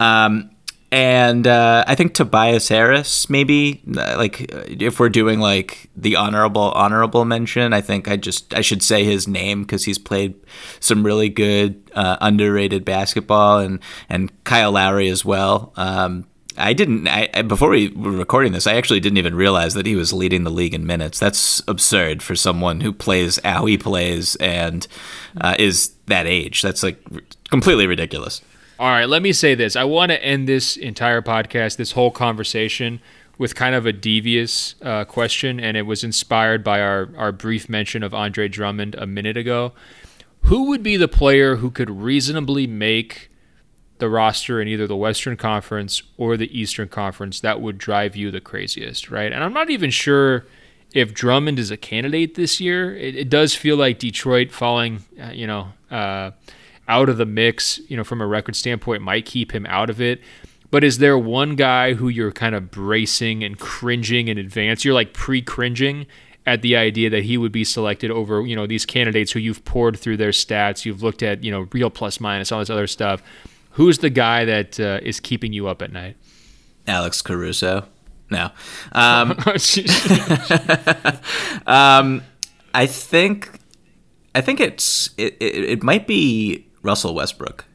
Um, 0.00 0.50
and 0.90 1.46
uh, 1.46 1.84
I 1.86 1.94
think 1.94 2.14
Tobias 2.14 2.68
Harris, 2.68 3.28
maybe 3.28 3.82
uh, 3.94 4.14
like 4.16 4.46
if 4.50 4.98
we're 4.98 5.10
doing 5.10 5.38
like 5.38 5.90
the 5.94 6.16
honorable 6.16 6.72
honorable 6.72 7.26
mention, 7.26 7.74
I 7.74 7.82
think 7.82 8.08
I 8.08 8.16
just 8.16 8.54
I 8.54 8.62
should 8.62 8.82
say 8.82 9.04
his 9.04 9.28
name 9.28 9.62
because 9.62 9.84
he's 9.84 9.98
played 9.98 10.34
some 10.80 11.04
really 11.04 11.28
good 11.28 11.82
uh, 11.94 12.16
underrated 12.22 12.86
basketball, 12.86 13.58
and 13.58 13.80
and 14.08 14.32
Kyle 14.44 14.72
Lowry 14.72 15.08
as 15.08 15.26
well. 15.26 15.74
Um, 15.76 16.26
I 16.58 16.72
didn't. 16.72 17.06
I, 17.08 17.42
before 17.42 17.70
we 17.70 17.88
were 17.88 18.10
recording 18.10 18.52
this, 18.52 18.66
I 18.66 18.74
actually 18.74 19.00
didn't 19.00 19.18
even 19.18 19.34
realize 19.34 19.74
that 19.74 19.86
he 19.86 19.96
was 19.96 20.12
leading 20.12 20.44
the 20.44 20.50
league 20.50 20.74
in 20.74 20.86
minutes. 20.86 21.18
That's 21.18 21.62
absurd 21.68 22.22
for 22.22 22.34
someone 22.34 22.80
who 22.80 22.92
plays 22.92 23.38
how 23.44 23.66
he 23.66 23.78
plays 23.78 24.36
and 24.36 24.86
uh, 25.40 25.54
is 25.58 25.94
that 26.06 26.26
age. 26.26 26.62
That's 26.62 26.82
like 26.82 27.02
completely 27.50 27.86
ridiculous. 27.86 28.42
All 28.78 28.88
right, 28.88 29.08
let 29.08 29.22
me 29.22 29.32
say 29.32 29.54
this. 29.54 29.74
I 29.74 29.84
want 29.84 30.12
to 30.12 30.22
end 30.22 30.46
this 30.46 30.76
entire 30.76 31.20
podcast, 31.22 31.76
this 31.76 31.92
whole 31.92 32.12
conversation, 32.12 33.00
with 33.36 33.54
kind 33.54 33.74
of 33.74 33.86
a 33.86 33.92
devious 33.92 34.74
uh, 34.82 35.04
question, 35.04 35.58
and 35.58 35.76
it 35.76 35.82
was 35.82 36.04
inspired 36.04 36.62
by 36.62 36.80
our, 36.80 37.08
our 37.16 37.32
brief 37.32 37.68
mention 37.68 38.02
of 38.02 38.14
Andre 38.14 38.46
Drummond 38.46 38.94
a 38.94 39.06
minute 39.06 39.36
ago. 39.36 39.72
Who 40.42 40.68
would 40.68 40.82
be 40.82 40.96
the 40.96 41.08
player 41.08 41.56
who 41.56 41.70
could 41.70 41.90
reasonably 41.90 42.66
make 42.66 43.30
the 43.98 44.08
roster 44.08 44.60
in 44.60 44.68
either 44.68 44.86
the 44.86 44.96
Western 44.96 45.36
Conference 45.36 46.02
or 46.16 46.36
the 46.36 46.58
Eastern 46.58 46.88
Conference 46.88 47.40
that 47.40 47.60
would 47.60 47.78
drive 47.78 48.16
you 48.16 48.30
the 48.30 48.40
craziest, 48.40 49.10
right? 49.10 49.32
And 49.32 49.42
I'm 49.42 49.52
not 49.52 49.70
even 49.70 49.90
sure 49.90 50.46
if 50.92 51.12
Drummond 51.12 51.58
is 51.58 51.70
a 51.70 51.76
candidate 51.76 52.34
this 52.34 52.60
year. 52.60 52.96
It, 52.96 53.14
it 53.16 53.28
does 53.28 53.54
feel 53.54 53.76
like 53.76 53.98
Detroit 53.98 54.52
falling, 54.52 55.04
uh, 55.22 55.30
you 55.30 55.46
know, 55.46 55.68
uh, 55.90 56.30
out 56.88 57.08
of 57.08 57.18
the 57.18 57.26
mix, 57.26 57.80
you 57.88 57.96
know, 57.96 58.04
from 58.04 58.20
a 58.20 58.26
record 58.26 58.56
standpoint, 58.56 59.02
might 59.02 59.26
keep 59.26 59.52
him 59.52 59.66
out 59.66 59.90
of 59.90 60.00
it. 60.00 60.20
But 60.70 60.84
is 60.84 60.98
there 60.98 61.18
one 61.18 61.56
guy 61.56 61.94
who 61.94 62.08
you're 62.08 62.32
kind 62.32 62.54
of 62.54 62.70
bracing 62.70 63.42
and 63.42 63.58
cringing 63.58 64.28
in 64.28 64.38
advance? 64.38 64.84
You're 64.84 64.94
like 64.94 65.12
pre 65.14 65.40
cringing 65.40 66.06
at 66.46 66.62
the 66.62 66.76
idea 66.76 67.10
that 67.10 67.24
he 67.24 67.36
would 67.36 67.52
be 67.52 67.64
selected 67.64 68.10
over, 68.10 68.40
you 68.46 68.56
know, 68.56 68.66
these 68.66 68.86
candidates 68.86 69.32
who 69.32 69.38
you've 69.38 69.64
poured 69.66 69.98
through 69.98 70.16
their 70.16 70.30
stats, 70.30 70.86
you've 70.86 71.02
looked 71.02 71.22
at, 71.22 71.44
you 71.44 71.50
know, 71.50 71.68
real 71.72 71.90
plus 71.90 72.20
minus, 72.20 72.50
all 72.50 72.58
this 72.58 72.70
other 72.70 72.86
stuff. 72.86 73.22
Who's 73.78 73.98
the 73.98 74.10
guy 74.10 74.44
that 74.44 74.80
uh, 74.80 74.98
is 75.04 75.20
keeping 75.20 75.52
you 75.52 75.68
up 75.68 75.82
at 75.82 75.92
night? 75.92 76.16
Alex 76.88 77.22
Caruso. 77.22 77.86
No. 78.28 78.50
Um, 78.92 79.30
um, 81.66 82.22
I 82.74 82.86
think 82.86 83.60
I 84.34 84.40
think 84.40 84.58
it's 84.58 85.10
it, 85.16 85.36
it, 85.38 85.54
it 85.64 85.82
might 85.84 86.08
be 86.08 86.66
Russell 86.82 87.14
Westbrook. 87.14 87.66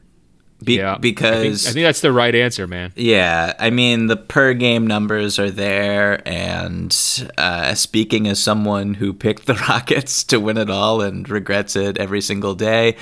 Be- 0.62 0.76
yeah, 0.76 0.98
because 0.98 1.32
I 1.32 1.40
think, 1.40 1.54
I 1.54 1.72
think, 1.72 1.84
that's 1.84 2.00
the 2.02 2.12
right 2.12 2.34
answer, 2.34 2.66
man. 2.66 2.92
Yeah, 2.96 3.54
I 3.58 3.70
mean 3.70 4.08
the 4.08 4.16
per 4.16 4.52
game 4.52 4.86
numbers 4.86 5.38
are 5.38 5.50
there, 5.50 6.26
and 6.28 6.94
uh, 7.38 7.74
speaking 7.74 8.28
as 8.28 8.42
someone 8.42 8.92
who 8.92 9.14
picked 9.14 9.46
the 9.46 9.54
Rockets 9.68 10.22
to 10.24 10.38
win 10.38 10.58
it 10.58 10.68
all 10.68 11.00
and 11.00 11.26
regrets 11.30 11.76
it 11.76 11.96
every 11.96 12.20
single 12.20 12.54
day, 12.54 12.96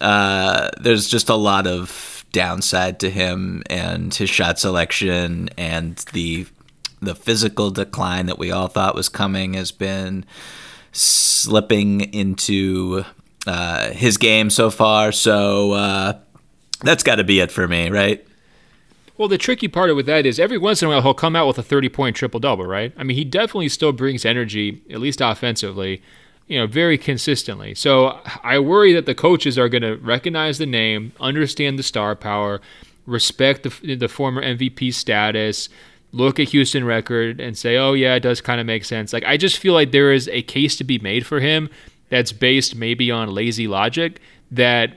uh, 0.00 0.70
there's 0.80 1.06
just 1.06 1.28
a 1.28 1.34
lot 1.34 1.66
of 1.66 2.09
downside 2.32 3.00
to 3.00 3.10
him 3.10 3.62
and 3.68 4.14
his 4.14 4.30
shot 4.30 4.58
selection 4.58 5.48
and 5.58 5.96
the 6.12 6.46
the 7.02 7.14
physical 7.14 7.70
decline 7.70 8.26
that 8.26 8.38
we 8.38 8.50
all 8.50 8.68
thought 8.68 8.94
was 8.94 9.08
coming 9.08 9.54
has 9.54 9.72
been 9.72 10.24
slipping 10.92 12.00
into 12.12 13.04
uh, 13.46 13.90
his 13.92 14.18
game 14.18 14.50
so 14.50 14.70
far. 14.70 15.12
So 15.12 15.72
uh, 15.72 16.18
that's 16.82 17.02
got 17.02 17.16
to 17.16 17.24
be 17.24 17.40
it 17.40 17.50
for 17.50 17.66
me, 17.66 17.88
right? 17.88 18.26
Well, 19.16 19.28
the 19.28 19.38
tricky 19.38 19.68
part 19.68 19.94
with 19.94 20.06
that 20.06 20.24
is 20.24 20.38
every 20.38 20.58
once 20.58 20.82
in 20.82 20.88
a 20.88 20.90
while 20.90 21.02
he'll 21.02 21.14
come 21.14 21.36
out 21.36 21.46
with 21.46 21.58
a 21.58 21.62
30 21.62 21.88
point 21.90 22.16
triple 22.16 22.40
double, 22.40 22.66
right? 22.66 22.92
I 22.96 23.04
mean, 23.04 23.16
he 23.16 23.24
definitely 23.24 23.68
still 23.68 23.92
brings 23.92 24.24
energy, 24.24 24.82
at 24.90 24.98
least 25.00 25.20
offensively, 25.20 26.02
you 26.50 26.58
know, 26.58 26.66
very 26.66 26.98
consistently. 26.98 27.76
So 27.76 28.18
I 28.42 28.58
worry 28.58 28.92
that 28.94 29.06
the 29.06 29.14
coaches 29.14 29.56
are 29.56 29.68
going 29.68 29.82
to 29.82 29.94
recognize 29.98 30.58
the 30.58 30.66
name, 30.66 31.12
understand 31.20 31.78
the 31.78 31.84
star 31.84 32.16
power, 32.16 32.60
respect 33.06 33.62
the, 33.62 33.94
the 33.94 34.08
former 34.08 34.42
MVP 34.42 34.92
status, 34.92 35.68
look 36.10 36.40
at 36.40 36.48
Houston 36.48 36.84
record 36.84 37.38
and 37.38 37.56
say, 37.56 37.76
oh, 37.76 37.92
yeah, 37.92 38.16
it 38.16 38.20
does 38.20 38.40
kind 38.40 38.60
of 38.60 38.66
make 38.66 38.84
sense. 38.84 39.12
Like, 39.12 39.24
I 39.24 39.36
just 39.36 39.58
feel 39.58 39.74
like 39.74 39.92
there 39.92 40.12
is 40.12 40.28
a 40.30 40.42
case 40.42 40.76
to 40.78 40.84
be 40.84 40.98
made 40.98 41.24
for 41.24 41.38
him 41.38 41.70
that's 42.08 42.32
based 42.32 42.74
maybe 42.74 43.12
on 43.12 43.32
lazy 43.32 43.68
logic 43.68 44.20
that 44.50 44.94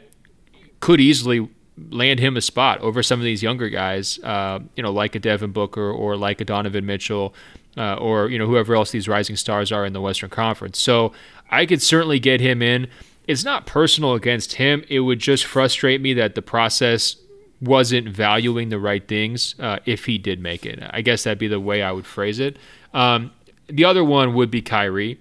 could 0.79 0.99
easily 0.99 1.47
land 1.91 2.19
him 2.19 2.35
a 2.35 2.41
spot 2.41 2.79
over 2.79 3.03
some 3.03 3.19
of 3.19 3.23
these 3.23 3.43
younger 3.43 3.69
guys, 3.69 4.17
uh, 4.23 4.59
you 4.75 4.81
know, 4.81 4.91
like 4.91 5.13
a 5.13 5.19
Devin 5.19 5.51
Booker 5.51 5.91
or 5.91 6.17
like 6.17 6.41
a 6.41 6.45
Donovan 6.45 6.87
Mitchell, 6.87 7.35
uh, 7.77 7.95
or 7.95 8.29
you 8.29 8.37
know 8.37 8.45
whoever 8.45 8.75
else 8.75 8.91
these 8.91 9.07
rising 9.07 9.35
stars 9.35 9.71
are 9.71 9.85
in 9.85 9.93
the 9.93 10.01
Western 10.01 10.29
Conference. 10.29 10.79
So 10.79 11.13
I 11.49 11.65
could 11.65 11.81
certainly 11.81 12.19
get 12.19 12.41
him 12.41 12.61
in. 12.61 12.87
It's 13.27 13.43
not 13.43 13.65
personal 13.65 14.13
against 14.13 14.53
him. 14.53 14.83
It 14.89 15.01
would 15.01 15.19
just 15.19 15.45
frustrate 15.45 16.01
me 16.01 16.13
that 16.15 16.35
the 16.35 16.41
process 16.41 17.15
wasn't 17.61 18.09
valuing 18.09 18.69
the 18.69 18.79
right 18.79 19.07
things 19.07 19.55
uh, 19.59 19.79
if 19.85 20.05
he 20.05 20.17
did 20.17 20.41
make 20.41 20.65
it. 20.65 20.79
I 20.91 21.01
guess 21.01 21.23
that'd 21.23 21.37
be 21.37 21.47
the 21.47 21.59
way 21.59 21.81
I 21.81 21.91
would 21.91 22.05
phrase 22.05 22.39
it. 22.39 22.57
Um, 22.93 23.31
the 23.67 23.85
other 23.85 24.03
one 24.03 24.33
would 24.33 24.51
be 24.51 24.61
Kyrie. 24.61 25.19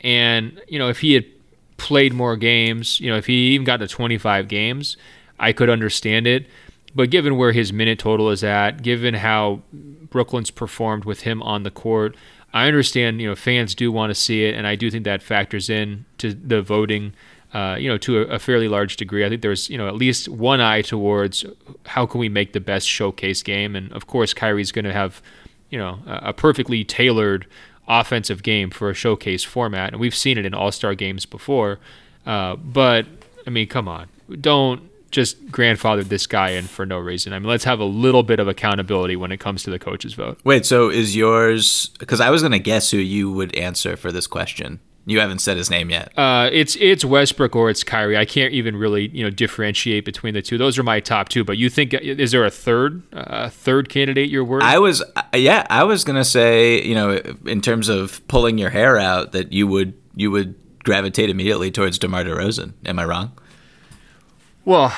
And, 0.00 0.60
you 0.68 0.78
know, 0.78 0.88
if 0.88 1.00
he 1.00 1.12
had 1.12 1.26
played 1.76 2.14
more 2.14 2.36
games, 2.36 3.00
you 3.00 3.10
know, 3.10 3.16
if 3.16 3.26
he 3.26 3.50
even 3.52 3.64
got 3.64 3.78
to 3.78 3.88
25 3.88 4.48
games, 4.48 4.96
I 5.38 5.52
could 5.52 5.68
understand 5.68 6.26
it. 6.26 6.46
But 6.94 7.10
given 7.10 7.36
where 7.36 7.52
his 7.52 7.72
minute 7.72 7.98
total 7.98 8.30
is 8.30 8.44
at, 8.44 8.82
given 8.82 9.14
how 9.14 9.62
Brooklyn's 9.72 10.50
performed 10.50 11.04
with 11.04 11.22
him 11.22 11.42
on 11.42 11.62
the 11.62 11.70
court, 11.70 12.16
I 12.52 12.66
understand, 12.66 13.20
you 13.20 13.28
know, 13.28 13.34
fans 13.34 13.74
do 13.74 13.90
want 13.90 14.10
to 14.10 14.14
see 14.14 14.44
it, 14.44 14.54
and 14.54 14.66
I 14.66 14.76
do 14.76 14.90
think 14.90 15.04
that 15.04 15.22
factors 15.22 15.70
in 15.70 16.04
to 16.18 16.34
the 16.34 16.60
voting, 16.60 17.14
uh, 17.54 17.76
you 17.78 17.88
know, 17.88 17.98
to 17.98 18.22
a, 18.22 18.34
a, 18.34 18.38
fairly 18.38 18.68
large 18.68 18.96
degree. 18.96 19.24
I 19.24 19.28
think 19.28 19.42
there's, 19.42 19.70
you 19.70 19.78
know, 19.78 19.88
at 19.88 19.94
least 19.94 20.28
one 20.28 20.60
eye 20.60 20.82
towards 20.82 21.44
how 21.86 22.06
can 22.06 22.20
we 22.20 22.28
make 22.28 22.52
the 22.52 22.60
best 22.60 22.86
showcase 22.86 23.42
game, 23.42 23.74
and 23.74 23.92
of 23.92 24.06
course, 24.06 24.34
Kyrie's 24.34 24.72
going 24.72 24.84
to 24.84 24.92
have, 24.92 25.22
you 25.70 25.78
know, 25.78 26.00
a, 26.06 26.28
a 26.28 26.32
perfectly 26.32 26.84
tailored 26.84 27.46
offensive 27.88 28.42
game 28.42 28.70
for 28.70 28.90
a 28.90 28.94
showcase 28.94 29.44
format, 29.44 29.92
and 29.92 30.00
we've 30.00 30.14
seen 30.14 30.36
it 30.36 30.44
in 30.44 30.54
All 30.54 30.72
Star 30.72 30.94
games 30.94 31.24
before. 31.24 31.78
Uh, 32.26 32.56
but 32.56 33.06
I 33.46 33.50
mean, 33.50 33.66
come 33.66 33.88
on, 33.88 34.08
don't 34.40 34.91
just 35.12 35.46
grandfathered 35.46 36.08
this 36.08 36.26
guy 36.26 36.50
in 36.50 36.64
for 36.64 36.84
no 36.84 36.98
reason. 36.98 37.32
I 37.32 37.38
mean, 37.38 37.48
let's 37.48 37.64
have 37.64 37.78
a 37.78 37.84
little 37.84 38.22
bit 38.22 38.40
of 38.40 38.48
accountability 38.48 39.14
when 39.14 39.30
it 39.30 39.38
comes 39.38 39.62
to 39.64 39.70
the 39.70 39.78
coaches 39.78 40.14
vote. 40.14 40.40
Wait, 40.42 40.66
so 40.66 40.88
is 40.88 41.14
yours? 41.14 41.90
Because 42.00 42.20
I 42.20 42.30
was 42.30 42.42
going 42.42 42.52
to 42.52 42.58
guess 42.58 42.90
who 42.90 42.96
you 42.96 43.30
would 43.30 43.54
answer 43.54 43.96
for 43.96 44.10
this 44.10 44.26
question. 44.26 44.80
You 45.04 45.18
haven't 45.18 45.40
said 45.40 45.56
his 45.56 45.68
name 45.68 45.90
yet. 45.90 46.16
Uh, 46.16 46.48
it's 46.52 46.76
it's 46.76 47.04
Westbrook 47.04 47.56
or 47.56 47.68
it's 47.70 47.82
Kyrie. 47.82 48.16
I 48.16 48.24
can't 48.24 48.52
even 48.52 48.76
really 48.76 49.08
you 49.08 49.24
know 49.24 49.30
differentiate 49.30 50.04
between 50.04 50.32
the 50.32 50.42
two. 50.42 50.58
Those 50.58 50.78
are 50.78 50.84
my 50.84 51.00
top 51.00 51.28
two. 51.28 51.42
But 51.42 51.58
you 51.58 51.68
think 51.68 51.92
is 51.92 52.30
there 52.30 52.44
a 52.44 52.50
third 52.52 53.02
uh, 53.12 53.48
third 53.48 53.88
candidate 53.88 54.30
you're 54.30 54.44
worried? 54.44 54.62
I 54.62 54.78
was 54.78 55.02
yeah 55.34 55.66
I 55.68 55.82
was 55.82 56.04
gonna 56.04 56.24
say 56.24 56.80
you 56.82 56.94
know 56.94 57.20
in 57.46 57.60
terms 57.60 57.88
of 57.88 58.26
pulling 58.28 58.58
your 58.58 58.70
hair 58.70 58.96
out 58.96 59.32
that 59.32 59.52
you 59.52 59.66
would 59.66 59.94
you 60.14 60.30
would 60.30 60.54
gravitate 60.84 61.30
immediately 61.30 61.72
towards 61.72 61.98
DeMar 61.98 62.22
DeRozan. 62.22 62.74
Am 62.86 63.00
I 63.00 63.04
wrong? 63.04 63.32
Well, 64.64 64.94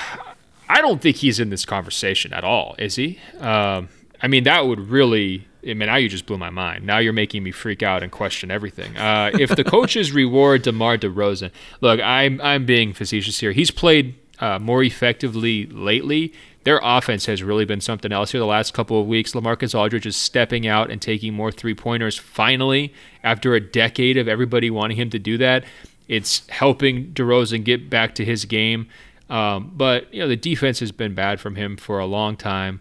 I 0.69 0.81
don't 0.81 1.01
think 1.01 1.17
he's 1.17 1.41
in 1.41 1.51
this 1.51 1.65
conversation 1.65 2.33
at 2.33 2.45
all, 2.45 2.75
is 2.79 2.97
he? 2.97 3.19
Um, 3.39 3.89
I 4.21 4.29
mean, 4.29 4.45
that 4.45 4.67
would 4.67 4.81
really. 4.81 5.47
I 5.62 5.69
mean, 5.69 5.87
now 5.87 5.97
you 5.97 6.11
just 6.11 6.27
blew 6.27 6.37
my 6.37 6.51
mind. 6.51 6.85
Now 6.85 6.99
you're 6.99 7.15
making 7.15 7.43
me 7.43 7.51
freak 7.51 7.83
out 7.83 8.03
and 8.03 8.12
question 8.12 8.51
everything. 8.51 8.95
Uh, 8.99 9.31
if 9.33 9.57
the 9.57 9.65
coaches 9.65 10.12
reward 10.12 10.62
DeMar 10.62 10.99
DeRozan, 10.99 11.51
look, 11.81 12.01
I'm 12.01 12.41
I'm 12.43 12.67
being 12.67 12.93
facetious 12.93 13.41
here. 13.41 13.53
He's 13.53 13.71
played 13.71 14.15
uh, 14.41 14.59
more 14.59 14.83
effectively 14.83 15.67
lately. 15.67 16.35
Their 16.65 16.81
offense 16.83 17.27
has 17.27 17.43
really 17.43 17.67
been 17.67 17.81
something 17.81 18.12
else 18.12 18.33
here 18.33 18.41
the 18.41 18.47
last 18.47 18.73
couple 18.73 19.01
of 19.01 19.07
weeks. 19.07 19.33
Lamarcus 19.33 19.79
Aldridge 19.79 20.07
is 20.07 20.17
stepping 20.17 20.67
out 20.67 20.91
and 20.91 21.01
taking 21.01 21.35
more 21.35 21.53
three 21.53 21.75
pointers 21.75 22.17
finally 22.19 22.93
after 23.23 23.55
a 23.55 23.61
decade 23.61 24.17
of 24.17 24.29
everybody 24.29 24.71
wanting 24.71 24.97
him 24.97 25.11
to 25.11 25.19
do 25.19 25.37
that. 25.39 25.65
It's 26.09 26.49
helping 26.49 27.12
DeRozan 27.12 27.65
get 27.65 27.89
back 27.91 28.15
to 28.17 28.25
his 28.25 28.45
game. 28.47 28.89
Um, 29.31 29.72
but 29.75 30.12
you 30.12 30.20
know 30.20 30.29
the 30.29 30.37
defense 30.37 30.81
has 30.81 30.93
been 30.93 31.14
bad 31.14 31.41
from 31.41 31.57
him 31.57 31.77
for 31.77 31.99
a 31.99 32.07
long 32.07 32.37
time. 32.37 32.81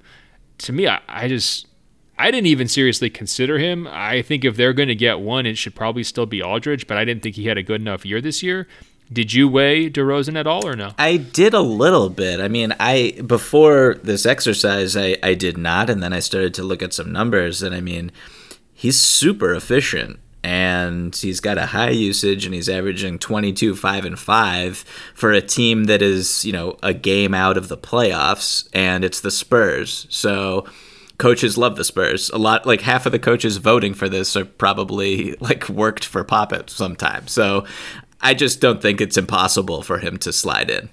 To 0.59 0.73
me, 0.73 0.87
I, 0.87 0.99
I 1.07 1.27
just 1.27 1.67
I 2.17 2.31
didn't 2.31 2.47
even 2.47 2.67
seriously 2.67 3.09
consider 3.09 3.57
him. 3.57 3.87
I 3.89 4.21
think 4.21 4.45
if 4.45 4.55
they're 4.55 4.73
going 4.73 4.89
to 4.89 4.95
get 4.95 5.19
one, 5.19 5.45
it 5.45 5.57
should 5.57 5.75
probably 5.75 6.03
still 6.03 6.25
be 6.25 6.43
Aldridge. 6.43 6.87
But 6.87 6.97
I 6.97 7.05
didn't 7.05 7.23
think 7.23 7.35
he 7.35 7.47
had 7.47 7.57
a 7.57 7.63
good 7.63 7.81
enough 7.81 8.05
year 8.05 8.21
this 8.21 8.43
year. 8.43 8.67
Did 9.11 9.33
you 9.33 9.47
weigh 9.47 9.89
DeRozan 9.89 10.37
at 10.37 10.47
all 10.47 10.65
or 10.65 10.75
no? 10.75 10.91
I 10.97 11.17
did 11.17 11.53
a 11.53 11.61
little 11.61 12.09
bit. 12.09 12.39
I 12.39 12.47
mean, 12.47 12.73
I 12.79 13.21
before 13.25 13.95
this 14.03 14.25
exercise, 14.25 14.97
I 14.97 15.17
I 15.23 15.33
did 15.33 15.57
not, 15.57 15.89
and 15.89 16.01
then 16.03 16.13
I 16.13 16.19
started 16.19 16.53
to 16.55 16.63
look 16.63 16.81
at 16.81 16.93
some 16.93 17.11
numbers, 17.11 17.61
and 17.61 17.75
I 17.75 17.81
mean, 17.81 18.11
he's 18.73 18.97
super 18.97 19.53
efficient 19.53 20.19
and 20.43 21.15
he's 21.15 21.39
got 21.39 21.57
a 21.57 21.67
high 21.67 21.89
usage 21.89 22.45
and 22.45 22.53
he's 22.53 22.69
averaging 22.69 23.19
22 23.19 23.75
5 23.75 24.05
and 24.05 24.19
5 24.19 24.77
for 25.13 25.31
a 25.31 25.41
team 25.41 25.85
that 25.85 26.01
is 26.01 26.43
you 26.43 26.51
know 26.51 26.77
a 26.83 26.93
game 26.93 27.33
out 27.33 27.57
of 27.57 27.67
the 27.67 27.77
playoffs 27.77 28.67
and 28.73 29.05
it's 29.05 29.21
the 29.21 29.31
spurs. 29.31 30.07
So 30.09 30.65
coaches 31.17 31.57
love 31.57 31.75
the 31.75 31.85
spurs. 31.85 32.29
A 32.31 32.37
lot 32.37 32.65
like 32.65 32.81
half 32.81 33.05
of 33.05 33.11
the 33.11 33.19
coaches 33.19 33.57
voting 33.57 33.93
for 33.93 34.09
this 34.09 34.35
are 34.35 34.45
probably 34.45 35.35
like 35.39 35.69
worked 35.69 36.05
for 36.05 36.23
pop 36.23 36.51
at 36.53 36.69
some 36.69 36.95
so 37.27 37.65
i 38.21 38.33
just 38.33 38.61
don't 38.61 38.81
think 38.81 39.01
it's 39.01 39.17
impossible 39.17 39.81
for 39.81 39.99
him 39.99 40.17
to 40.17 40.31
slide 40.31 40.69
in 40.69 40.89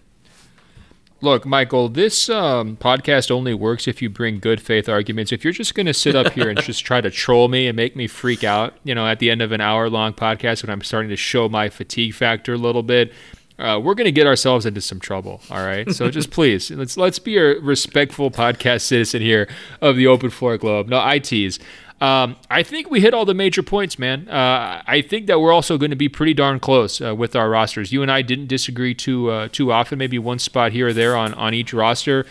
Look, 1.23 1.45
Michael, 1.45 1.91
this 1.91 2.31
um, 2.31 2.79
podcast 2.79 3.31
only 3.31 3.53
works 3.53 3.87
if 3.87 4.01
you 4.01 4.09
bring 4.09 4.39
good 4.39 4.61
faith 4.61 4.89
arguments. 4.89 5.33
If 5.33 5.45
you're 5.45 5.53
just 5.53 5.75
going 5.75 5.87
to 5.87 5.93
sit 5.93 6.17
up 6.17 6.33
here 6.33 6.49
and 6.49 6.59
just 6.63 6.85
try 6.85 7.03
to 7.03 7.11
troll 7.11 7.49
me 7.49 7.67
and 7.67 7.77
make 7.77 7.95
me 7.95 8.07
freak 8.07 8.43
out, 8.43 8.75
you 8.85 8.95
know, 8.95 9.07
at 9.07 9.19
the 9.19 9.31
end 9.31 9.43
of 9.43 9.53
an 9.53 9.61
hour 9.61 9.91
long 9.91 10.15
podcast 10.15 10.63
when 10.63 10.71
I'm 10.71 10.83
starting 10.83 11.11
to 11.11 11.17
show 11.17 11.49
my 11.49 11.69
fatigue 11.69 12.15
factor 12.15 12.55
a 12.55 12.59
little 12.59 12.83
bit, 12.83 13.13
uh, 13.59 13.79
we're 13.79 13.95
going 13.95 14.07
to 14.07 14.13
get 14.13 14.27
ourselves 14.27 14.65
into 14.65 14.81
some 14.81 14.99
trouble. 14.99 15.43
All 15.51 15.65
right. 15.65 15.91
So 15.93 16.11
just 16.11 16.31
please 16.33 16.71
let's 16.71 16.97
let's 16.97 17.19
be 17.19 17.37
a 17.37 17.61
respectful 17.61 18.31
podcast 18.31 18.81
citizen 18.83 19.21
here 19.21 19.47
of 19.83 19.97
the 19.97 20.07
Open 20.07 20.31
Floor 20.31 20.57
Globe. 20.57 20.89
No, 20.89 20.99
I 20.99 21.19
tease. 21.19 21.59
Um, 22.01 22.37
I 22.49 22.63
think 22.63 22.91
we 22.91 23.01
hit 23.01 23.13
all 23.13 23.27
the 23.27 23.35
major 23.35 23.63
points, 23.63 23.99
man. 23.99 24.27
Uh, 24.29 24.83
I 24.87 25.03
think 25.03 25.27
that 25.27 25.39
we're 25.39 25.53
also 25.53 25.77
going 25.77 25.91
to 25.91 25.97
be 25.97 26.09
pretty 26.09 26.33
darn 26.33 26.59
close 26.59 27.01
uh, 27.01 27.15
with 27.15 27.37
our 27.37 27.51
rosters. 27.51 27.93
You 27.93 28.01
and 28.01 28.11
I 28.11 28.23
didn't 28.23 28.47
disagree 28.47 28.95
too 28.95 29.31
uh, 29.31 29.49
too 29.53 29.71
often. 29.71 29.99
Maybe 29.99 30.19
one 30.19 30.39
spot 30.39 30.73
here 30.73 30.89
or 30.89 30.93
there 30.95 31.15
on 31.15 31.35
on 31.35 31.53
each 31.53 31.75
roster. 31.75 32.25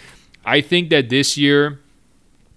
I 0.43 0.61
think 0.61 0.89
that 0.89 1.09
this 1.09 1.38
year, 1.38 1.80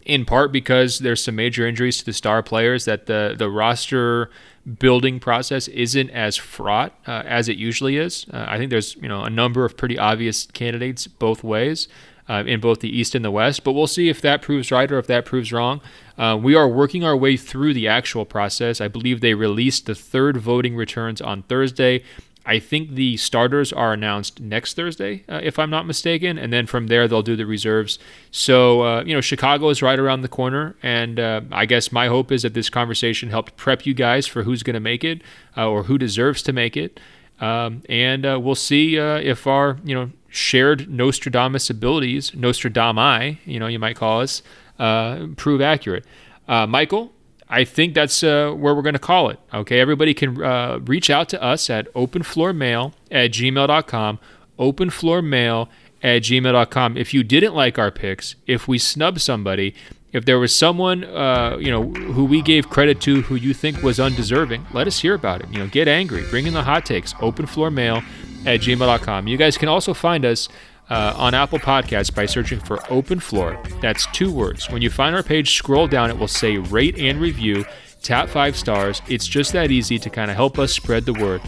in 0.06 0.24
part 0.24 0.52
because 0.52 1.00
there's 1.00 1.22
some 1.22 1.36
major 1.36 1.66
injuries 1.66 1.98
to 1.98 2.04
the 2.06 2.14
star 2.14 2.42
players, 2.42 2.86
that 2.86 3.04
the 3.04 3.34
the 3.36 3.50
roster 3.50 4.30
building 4.78 5.20
process 5.20 5.68
isn't 5.68 6.08
as 6.10 6.36
fraught 6.36 6.94
uh, 7.06 7.22
as 7.26 7.48
it 7.48 7.58
usually 7.58 7.98
is. 7.98 8.24
Uh, 8.32 8.46
I 8.48 8.56
think 8.56 8.70
there's 8.70 8.96
you 8.96 9.08
know 9.08 9.22
a 9.24 9.30
number 9.30 9.66
of 9.66 9.76
pretty 9.76 9.98
obvious 9.98 10.46
candidates 10.46 11.06
both 11.06 11.44
ways 11.44 11.88
uh, 12.32 12.44
in 12.46 12.60
both 12.60 12.80
the 12.80 12.88
East 12.88 13.14
and 13.14 13.24
the 13.24 13.30
West. 13.30 13.62
But 13.62 13.72
we'll 13.72 13.86
see 13.86 14.08
if 14.08 14.22
that 14.22 14.40
proves 14.40 14.70
right 14.72 14.90
or 14.90 14.98
if 14.98 15.06
that 15.08 15.26
proves 15.26 15.52
wrong. 15.52 15.82
Uh, 16.16 16.38
we 16.40 16.54
are 16.54 16.66
working 16.66 17.04
our 17.04 17.16
way 17.16 17.36
through 17.36 17.74
the 17.74 17.88
actual 17.88 18.24
process. 18.24 18.80
I 18.80 18.88
believe 18.88 19.20
they 19.20 19.34
released 19.34 19.84
the 19.84 19.94
third 19.94 20.38
voting 20.38 20.74
returns 20.74 21.20
on 21.20 21.42
Thursday. 21.42 22.02
I 22.44 22.58
think 22.58 22.94
the 22.94 23.16
starters 23.18 23.72
are 23.72 23.92
announced 23.92 24.40
next 24.40 24.74
Thursday, 24.74 25.24
uh, 25.28 25.40
if 25.44 25.58
I'm 25.58 25.70
not 25.70 25.86
mistaken, 25.86 26.38
and 26.38 26.52
then 26.52 26.66
from 26.66 26.88
there 26.88 27.06
they'll 27.06 27.22
do 27.22 27.36
the 27.36 27.46
reserves. 27.46 27.98
So 28.32 28.82
uh, 28.82 29.04
you 29.04 29.14
know, 29.14 29.20
Chicago 29.20 29.68
is 29.68 29.80
right 29.80 29.98
around 29.98 30.22
the 30.22 30.28
corner, 30.28 30.74
and 30.82 31.20
uh, 31.20 31.42
I 31.52 31.66
guess 31.66 31.92
my 31.92 32.08
hope 32.08 32.32
is 32.32 32.42
that 32.42 32.54
this 32.54 32.68
conversation 32.68 33.30
helped 33.30 33.56
prep 33.56 33.86
you 33.86 33.94
guys 33.94 34.26
for 34.26 34.42
who's 34.42 34.64
going 34.64 34.74
to 34.74 34.80
make 34.80 35.04
it 35.04 35.22
uh, 35.56 35.68
or 35.68 35.84
who 35.84 35.98
deserves 35.98 36.42
to 36.42 36.52
make 36.52 36.76
it. 36.76 36.98
Um, 37.42 37.82
and 37.88 38.24
uh, 38.24 38.38
we'll 38.40 38.54
see 38.54 38.98
uh, 38.98 39.16
if 39.16 39.48
our 39.48 39.76
you 39.84 39.94
know 39.96 40.10
shared 40.28 40.88
Nostradamus 40.88 41.68
abilities, 41.68 42.30
Nostradami, 42.30 43.38
you 43.44 43.58
know, 43.58 43.66
you 43.66 43.80
might 43.80 43.96
call 43.96 44.20
us, 44.20 44.42
uh, 44.78 45.26
prove 45.36 45.60
accurate. 45.60 46.06
Uh, 46.46 46.66
Michael, 46.68 47.12
I 47.48 47.64
think 47.64 47.94
that's 47.94 48.22
uh, 48.22 48.52
where 48.52 48.74
we're 48.74 48.82
going 48.82 48.94
to 48.94 49.00
call 49.00 49.28
it. 49.28 49.40
Okay, 49.52 49.80
everybody 49.80 50.14
can 50.14 50.42
uh, 50.42 50.78
reach 50.84 51.10
out 51.10 51.28
to 51.30 51.42
us 51.42 51.68
at 51.68 51.92
openfloormail 51.94 52.92
at 53.10 53.32
gmail.com, 53.32 54.18
openfloormail 54.58 55.68
at 56.02 56.22
gmail.com. 56.22 56.96
If 56.96 57.12
you 57.12 57.24
didn't 57.24 57.54
like 57.54 57.78
our 57.78 57.90
picks, 57.90 58.36
if 58.46 58.68
we 58.68 58.78
snub 58.78 59.18
somebody, 59.20 59.74
if 60.12 60.24
there 60.24 60.38
was 60.38 60.54
someone, 60.54 61.04
uh, 61.04 61.56
you 61.58 61.70
know, 61.70 61.84
who 61.84 62.24
we 62.24 62.42
gave 62.42 62.68
credit 62.68 63.00
to 63.02 63.22
who 63.22 63.34
you 63.34 63.54
think 63.54 63.82
was 63.82 63.98
undeserving, 63.98 64.66
let 64.72 64.86
us 64.86 65.00
hear 65.00 65.14
about 65.14 65.40
it. 65.40 65.48
You 65.50 65.58
know, 65.58 65.66
get 65.66 65.88
angry, 65.88 66.24
bring 66.28 66.46
in 66.46 66.54
the 66.54 66.62
hot 66.62 66.84
takes. 66.84 67.14
Open 67.20 67.46
floor 67.46 67.70
mail 67.70 68.02
at 68.44 68.60
gmail.com. 68.60 69.26
You 69.26 69.36
guys 69.36 69.56
can 69.56 69.68
also 69.68 69.94
find 69.94 70.24
us 70.24 70.48
uh, 70.90 71.14
on 71.16 71.32
Apple 71.32 71.58
Podcasts 71.58 72.14
by 72.14 72.26
searching 72.26 72.60
for 72.60 72.80
Open 72.92 73.18
Floor. 73.18 73.58
That's 73.80 74.06
two 74.12 74.30
words. 74.30 74.68
When 74.68 74.82
you 74.82 74.90
find 74.90 75.14
our 75.16 75.22
page, 75.22 75.54
scroll 75.54 75.86
down. 75.86 76.10
It 76.10 76.18
will 76.18 76.28
say 76.28 76.58
rate 76.58 76.98
and 76.98 77.20
review. 77.20 77.64
Tap 78.02 78.28
five 78.28 78.56
stars. 78.56 79.00
It's 79.08 79.26
just 79.26 79.52
that 79.52 79.70
easy 79.70 79.98
to 79.98 80.10
kind 80.10 80.30
of 80.30 80.36
help 80.36 80.58
us 80.58 80.72
spread 80.72 81.06
the 81.06 81.14
word. 81.14 81.40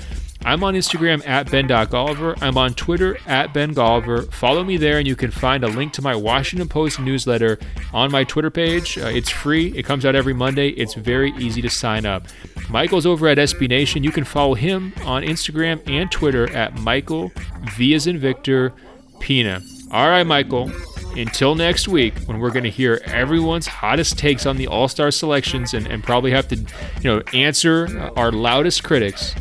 I'm 0.45 0.63
on 0.63 0.75
Instagram 0.75 1.27
at 1.27 1.51
Ben.Golliver. 1.51 2.39
I'm 2.43 2.59
on 2.59 2.75
Twitter 2.75 3.19
at 3.27 3.55
Ben 3.55 3.75
Golliver. 3.75 4.31
Follow 4.31 4.63
me 4.63 4.77
there, 4.77 4.99
and 4.99 5.07
you 5.07 5.17
can 5.17 5.31
find 5.31 5.65
a 5.65 5.69
link 5.69 5.95
to 5.95 6.03
my 6.03 6.15
Washington 6.15 6.69
Post 6.69 7.01
newsletter 7.01 7.59
on 7.95 8.11
my 8.11 8.25
Twitter 8.25 8.51
page. 8.51 8.99
Uh, 8.99 9.07
it's 9.07 9.31
free, 9.31 9.69
it 9.77 9.85
comes 9.85 10.05
out 10.05 10.15
every 10.15 10.35
Monday. 10.35 10.69
It's 10.69 10.95
very 10.95 11.33
easy 11.39 11.63
to 11.63 11.71
sign 11.71 12.05
up. 12.05 12.27
Michael's 12.69 13.07
over 13.07 13.27
at 13.29 13.39
SB 13.39 13.69
Nation. 13.69 14.05
You 14.05 14.13
can 14.13 14.25
follow 14.25 14.55
him 14.55 14.93
on 15.05 15.23
Instagram 15.23 15.81
and 15.89 16.11
Twitter 16.11 16.51
at 16.53 16.75
Michael 16.79 17.33
V 17.77 17.95
as 17.95 18.07
in 18.07 18.19
Victor 18.19 18.75
Pina. 19.21 19.63
All 19.91 20.09
right, 20.09 20.25
Michael. 20.25 20.71
Until 21.17 21.55
next 21.55 21.87
week, 21.87 22.19
when 22.27 22.39
we're 22.39 22.51
going 22.51 22.65
to 22.65 22.71
hear 22.71 23.01
everyone's 23.05 23.69
hottest 23.69 24.19
takes 24.19 24.47
on 24.47 24.57
the 24.57 24.67
All 24.67 24.89
Star 24.89 25.11
selections 25.11 25.73
and, 25.73 25.87
and 25.87 26.03
probably 26.03 26.33
have 26.33 26.49
to, 26.49 26.57
you 26.57 26.67
know, 27.05 27.23
answer 27.33 28.11
our 28.17 28.33
loudest 28.33 28.83
critics. 28.83 29.35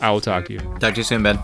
I 0.00 0.10
will 0.10 0.20
talk 0.20 0.46
to 0.46 0.52
you. 0.52 0.60
Talk 0.80 0.94
to 0.94 0.98
you 0.98 1.04
soon, 1.04 1.22
Ben. 1.22 1.38